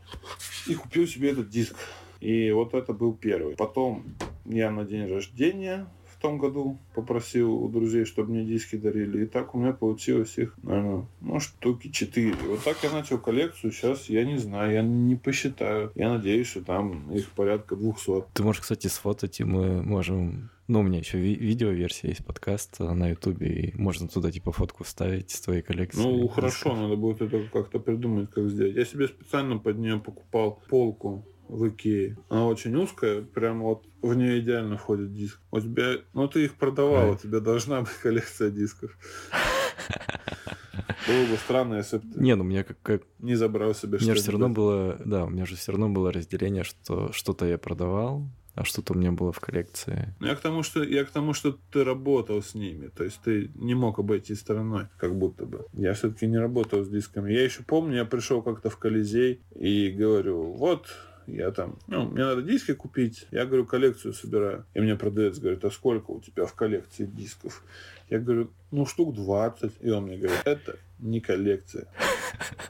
и 0.66 0.74
купил 0.74 1.06
себе 1.06 1.30
этот 1.30 1.48
диск. 1.48 1.74
И 2.20 2.50
вот 2.50 2.74
это 2.74 2.92
был 2.92 3.12
первый. 3.14 3.54
Потом 3.54 4.04
я 4.44 4.70
на 4.70 4.84
день 4.84 5.08
рождения 5.08 5.86
в 6.18 6.20
том 6.20 6.38
году 6.38 6.78
попросил 6.94 7.54
у 7.54 7.68
друзей, 7.68 8.04
чтобы 8.04 8.32
мне 8.32 8.44
диски 8.44 8.74
дарили. 8.76 9.22
И 9.22 9.26
так 9.26 9.54
у 9.54 9.58
меня 9.58 9.72
получилось 9.72 10.36
их, 10.36 10.56
наверное, 10.64 11.06
ну, 11.20 11.38
штуки 11.38 11.90
4. 11.90 12.34
Вот 12.48 12.64
так 12.64 12.76
я 12.82 12.90
начал 12.90 13.18
коллекцию. 13.18 13.70
Сейчас 13.70 14.08
я 14.08 14.24
не 14.24 14.36
знаю, 14.36 14.72
я 14.72 14.82
не 14.82 15.14
посчитаю. 15.14 15.92
Я 15.94 16.08
надеюсь, 16.12 16.48
что 16.48 16.64
там 16.64 17.12
их 17.12 17.30
порядка 17.30 17.76
200. 17.76 18.24
Ты 18.34 18.42
можешь, 18.42 18.62
кстати, 18.62 18.88
сфотать, 18.88 19.38
и 19.38 19.44
мы 19.44 19.82
можем 19.82 20.50
ну, 20.66 20.80
у 20.80 20.82
меня 20.82 20.98
еще 20.98 21.18
ви- 21.18 21.36
видео-версия 21.36 22.08
есть 22.08 22.26
подкаста 22.26 22.92
на 22.92 23.08
Ютубе, 23.08 23.48
и 23.48 23.80
можно 23.80 24.06
туда 24.06 24.30
типа 24.30 24.52
фотку 24.52 24.84
вставить 24.84 25.30
с 25.30 25.40
твоей 25.40 25.62
коллекции. 25.62 26.02
Ну, 26.02 26.28
хорошо, 26.28 26.76
надо 26.76 26.96
будет 26.96 27.22
это 27.22 27.42
как-то 27.50 27.78
придумать, 27.78 28.30
как 28.30 28.50
сделать. 28.50 28.76
Я 28.76 28.84
себе 28.84 29.08
специально 29.08 29.56
под 29.56 29.78
нее 29.78 29.98
покупал 29.98 30.62
полку 30.68 31.24
в 31.48 31.68
Икее. 31.68 32.16
Она 32.28 32.46
очень 32.46 32.74
узкая, 32.76 33.22
прям 33.22 33.62
вот 33.62 33.84
в 34.02 34.14
нее 34.14 34.40
идеально 34.40 34.76
входит 34.76 35.12
диск. 35.12 35.40
У 35.50 35.60
тебя, 35.60 35.96
ну 36.12 36.28
ты 36.28 36.44
их 36.44 36.54
продавал, 36.54 37.12
у 37.12 37.16
тебя 37.16 37.40
должна 37.40 37.80
быть 37.80 37.94
коллекция 38.02 38.50
дисков. 38.50 38.96
Было 41.08 41.24
бы 41.24 41.36
странно, 41.38 41.76
если 41.76 41.98
бы 41.98 42.12
ты 42.12 42.20
не, 42.20 42.34
ну, 42.36 42.44
меня 42.44 42.64
как, 42.64 42.80
как... 42.82 43.02
не 43.18 43.34
забрал 43.34 43.74
себе 43.74 43.98
что-то. 43.98 44.04
У 44.04 44.06
меня 44.06 44.14
же 44.14 44.22
все 44.22 44.32
равно 44.32 44.48
было, 44.50 45.00
да, 45.04 45.24
у 45.24 45.30
меня 45.30 45.46
же 45.46 45.56
все 45.56 45.72
равно 45.72 45.88
было 45.88 46.12
разделение, 46.12 46.64
что 46.64 47.12
что-то 47.12 47.46
я 47.46 47.56
продавал, 47.56 48.28
а 48.54 48.64
что-то 48.64 48.92
у 48.92 48.96
меня 48.96 49.12
было 49.12 49.32
в 49.32 49.40
коллекции. 49.40 50.14
Я 50.20 50.34
к 50.34 50.40
тому, 50.40 50.62
что 50.62 50.82
я 50.82 51.04
к 51.04 51.10
тому, 51.10 51.32
что 51.32 51.56
ты 51.70 51.84
работал 51.84 52.42
с 52.42 52.54
ними, 52.54 52.88
то 52.88 53.04
есть 53.04 53.20
ты 53.22 53.50
не 53.54 53.74
мог 53.74 53.98
обойти 53.98 54.34
стороной, 54.34 54.88
как 54.98 55.16
будто 55.16 55.46
бы. 55.46 55.64
Я 55.72 55.94
все-таки 55.94 56.26
не 56.26 56.38
работал 56.38 56.84
с 56.84 56.88
дисками. 56.88 57.32
Я 57.32 57.44
еще 57.44 57.62
помню, 57.62 57.96
я 57.96 58.04
пришел 58.04 58.42
как-то 58.42 58.68
в 58.68 58.76
Колизей 58.76 59.40
и 59.54 59.90
говорю, 59.90 60.52
вот 60.54 60.88
я 61.36 61.50
там, 61.50 61.78
ну, 61.86 62.04
мне 62.04 62.24
надо 62.24 62.42
диски 62.42 62.72
купить. 62.72 63.26
Я 63.30 63.44
говорю, 63.44 63.66
коллекцию 63.66 64.12
собираю. 64.14 64.64
И 64.74 64.80
мне 64.80 64.96
продавец 64.96 65.38
говорит, 65.38 65.64
а 65.64 65.70
сколько 65.70 66.10
у 66.10 66.20
тебя 66.20 66.46
в 66.46 66.54
коллекции 66.54 67.04
дисков? 67.04 67.62
Я 68.08 68.18
говорю, 68.18 68.50
ну, 68.70 68.86
штук 68.86 69.14
20. 69.14 69.72
И 69.80 69.90
он 69.90 70.04
мне 70.04 70.16
говорит, 70.16 70.40
это 70.44 70.76
не 70.98 71.20
коллекция. 71.20 71.86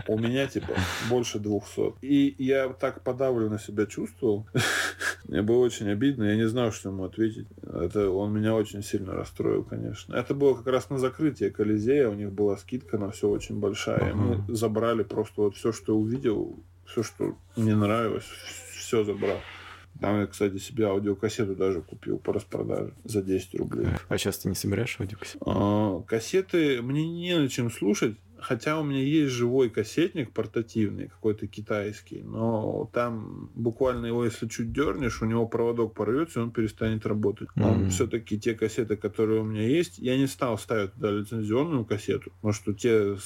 У 0.07 0.19
меня, 0.19 0.47
типа, 0.47 0.75
больше 1.09 1.39
200. 1.39 1.95
И 2.03 2.35
я 2.39 2.69
так 2.69 3.03
подавленно 3.03 3.59
себя 3.59 3.87
чувствовал. 3.87 4.47
Мне 5.29 5.43
было 5.43 5.59
очень 5.59 5.91
обидно. 5.91 6.25
Я 6.25 6.37
не 6.37 6.49
знал, 6.49 6.73
что 6.73 6.89
ему 6.89 7.05
ответить. 7.05 7.47
Это 7.63 8.11
он 8.11 8.33
меня 8.33 8.55
очень 8.55 8.83
сильно 8.83 9.13
расстроил, 9.13 9.63
конечно. 9.63 10.15
Это 10.15 10.35
было 10.35 10.55
как 10.55 10.67
раз 10.69 10.89
на 10.89 10.99
закрытие 10.99 11.51
Колизея. 11.51 12.09
У 12.09 12.15
них 12.15 12.33
была 12.33 12.57
скидка 12.57 12.97
на 12.97 13.11
все 13.11 13.29
очень 13.29 13.61
большая. 13.61 14.11
И 14.11 14.15
мы 14.15 14.43
забрали 14.49 15.03
просто 15.03 15.43
вот 15.43 15.57
все, 15.57 15.73
что 15.73 15.99
увидел 15.99 16.59
все, 16.89 17.03
что 17.03 17.39
мне 17.57 17.75
нравилось, 17.75 18.27
все 18.77 19.05
забрал. 19.05 19.39
Там 20.01 20.21
я, 20.21 20.27
кстати, 20.27 20.59
себе 20.59 20.87
аудиокассету 20.87 21.57
даже 21.57 21.83
купил 21.83 22.19
по 22.19 22.33
распродаже 22.33 22.95
за 23.05 23.21
10 23.21 23.55
рублей. 23.57 23.89
А 24.09 24.17
сейчас 24.17 24.39
ты 24.39 24.49
не 24.49 24.55
собираешь 24.55 24.97
аудиокассеты? 25.01 25.39
А, 25.45 26.01
кассеты 26.03 26.83
мне 26.83 27.09
не 27.09 27.37
на 27.37 27.49
чем 27.49 27.71
слушать. 27.71 28.17
Хотя 28.41 28.79
у 28.81 28.85
меня 28.85 29.01
есть 29.01 29.33
живой 29.33 29.69
кассетник 29.69 30.33
портативный, 30.33 31.09
какой-то 31.09 31.49
китайский, 31.49 32.23
но 32.23 32.89
там 32.93 33.51
буквально 33.57 34.07
его, 34.07 34.25
если 34.25 34.47
чуть 34.47 34.73
дернешь, 34.73 35.21
у 35.23 35.25
него 35.25 35.47
проводок 35.49 35.95
порвется, 35.95 36.39
и 36.39 36.43
он 36.45 36.53
перестанет 36.53 37.05
работать. 37.05 37.49
Mm-hmm. 37.57 37.65
Он 37.65 37.91
все-таки 37.91 38.39
те 38.39 38.55
кассеты, 38.55 38.97
которые 38.97 39.41
у 39.41 39.45
меня 39.45 39.67
есть, 39.67 39.99
я 39.99 40.17
не 40.17 40.29
стал 40.29 40.57
ставить 40.57 40.93
туда 40.95 41.11
лицензионную 41.11 41.85
кассету, 41.85 42.31
потому 42.37 42.53
что 42.53 42.73
те 42.75 43.17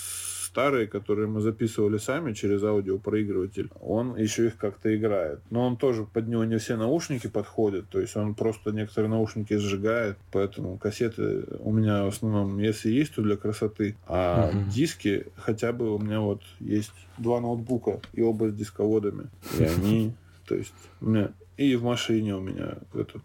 старые, 0.53 0.87
которые 0.87 1.29
мы 1.29 1.41
записывали 1.41 1.97
сами 1.97 2.35
через 2.35 2.63
аудиопроигрыватель, 2.63 3.71
он 3.81 4.17
еще 4.17 4.49
их 4.49 4.59
как-то 4.59 4.95
играет. 4.95 5.41
Но 5.49 5.67
он 5.67 5.79
тоже, 5.79 6.05
под 6.05 6.29
него 6.29 6.45
не 6.45 6.59
все 6.59 6.77
наушники 6.77 7.27
подходят, 7.27 7.89
то 7.89 7.99
есть 7.99 8.15
он 8.17 8.35
просто 8.35 8.71
некоторые 8.71 9.11
наушники 9.11 9.57
сжигает, 9.57 10.19
поэтому 10.31 10.77
кассеты 10.77 11.45
у 11.61 11.73
меня 11.73 12.05
в 12.05 12.09
основном, 12.09 12.59
если 12.59 12.91
есть, 12.91 13.15
то 13.15 13.23
для 13.23 13.37
красоты, 13.37 13.97
а 14.07 14.51
uh-huh. 14.51 14.69
диски 14.69 15.27
хотя 15.37 15.73
бы 15.73 15.95
у 15.95 15.99
меня 15.99 16.21
вот 16.21 16.43
есть 16.61 16.93
два 17.17 17.41
ноутбука 17.41 18.01
и 18.13 18.21
оба 18.21 18.51
с 18.51 18.55
дисководами, 18.55 19.29
и 19.59 19.65
они, 19.65 20.13
то 20.47 20.55
есть 20.55 20.75
у 21.01 21.09
меня 21.09 21.31
и 21.57 21.77
в 21.77 21.83
машине 21.83 22.35
у 22.37 22.41
меня 22.41 22.77
этот 22.93 23.23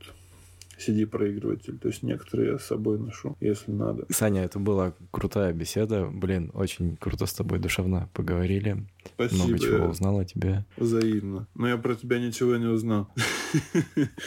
CD-проигрыватель. 0.77 1.77
То 1.77 1.87
есть 1.87 2.03
некоторые 2.03 2.51
я 2.51 2.59
с 2.59 2.65
собой 2.65 2.99
ношу, 2.99 3.35
если 3.39 3.71
надо. 3.71 4.05
Саня, 4.09 4.43
это 4.43 4.59
была 4.59 4.93
крутая 5.11 5.53
беседа. 5.53 6.05
Блин, 6.05 6.51
очень 6.53 6.97
круто 6.97 7.25
с 7.25 7.33
тобой 7.33 7.59
душевно 7.59 8.09
поговорили. 8.13 8.85
Спасибо. 9.05 9.43
Много 9.43 9.59
чего 9.59 9.85
узнал 9.87 10.19
о 10.19 10.25
тебе. 10.25 10.65
Взаимно. 10.77 11.47
Но 11.55 11.67
я 11.67 11.77
про 11.77 11.95
тебя 11.95 12.19
ничего 12.19 12.57
не 12.57 12.67
узнал. 12.67 13.09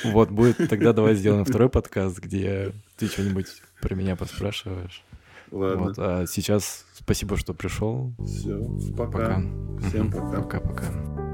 Вот, 0.04 0.30
будет 0.30 0.56
тогда 0.68 0.92
давай 0.92 1.14
сделаем 1.14 1.44
второй 1.44 1.68
подкаст, 1.68 2.18
где 2.18 2.72
ты 2.96 3.06
что-нибудь 3.06 3.46
про 3.80 3.94
меня 3.94 4.16
поспрашиваешь. 4.16 5.04
Ладно. 5.50 5.84
Вот, 5.84 5.94
а 5.98 6.26
сейчас 6.26 6.86
спасибо, 6.94 7.36
что 7.36 7.54
пришел. 7.54 8.12
Все, 8.24 8.58
пока. 8.96 9.12
пока. 9.12 9.42
Всем 9.88 10.10
пока. 10.10 10.42
Пока-пока. 10.42 11.29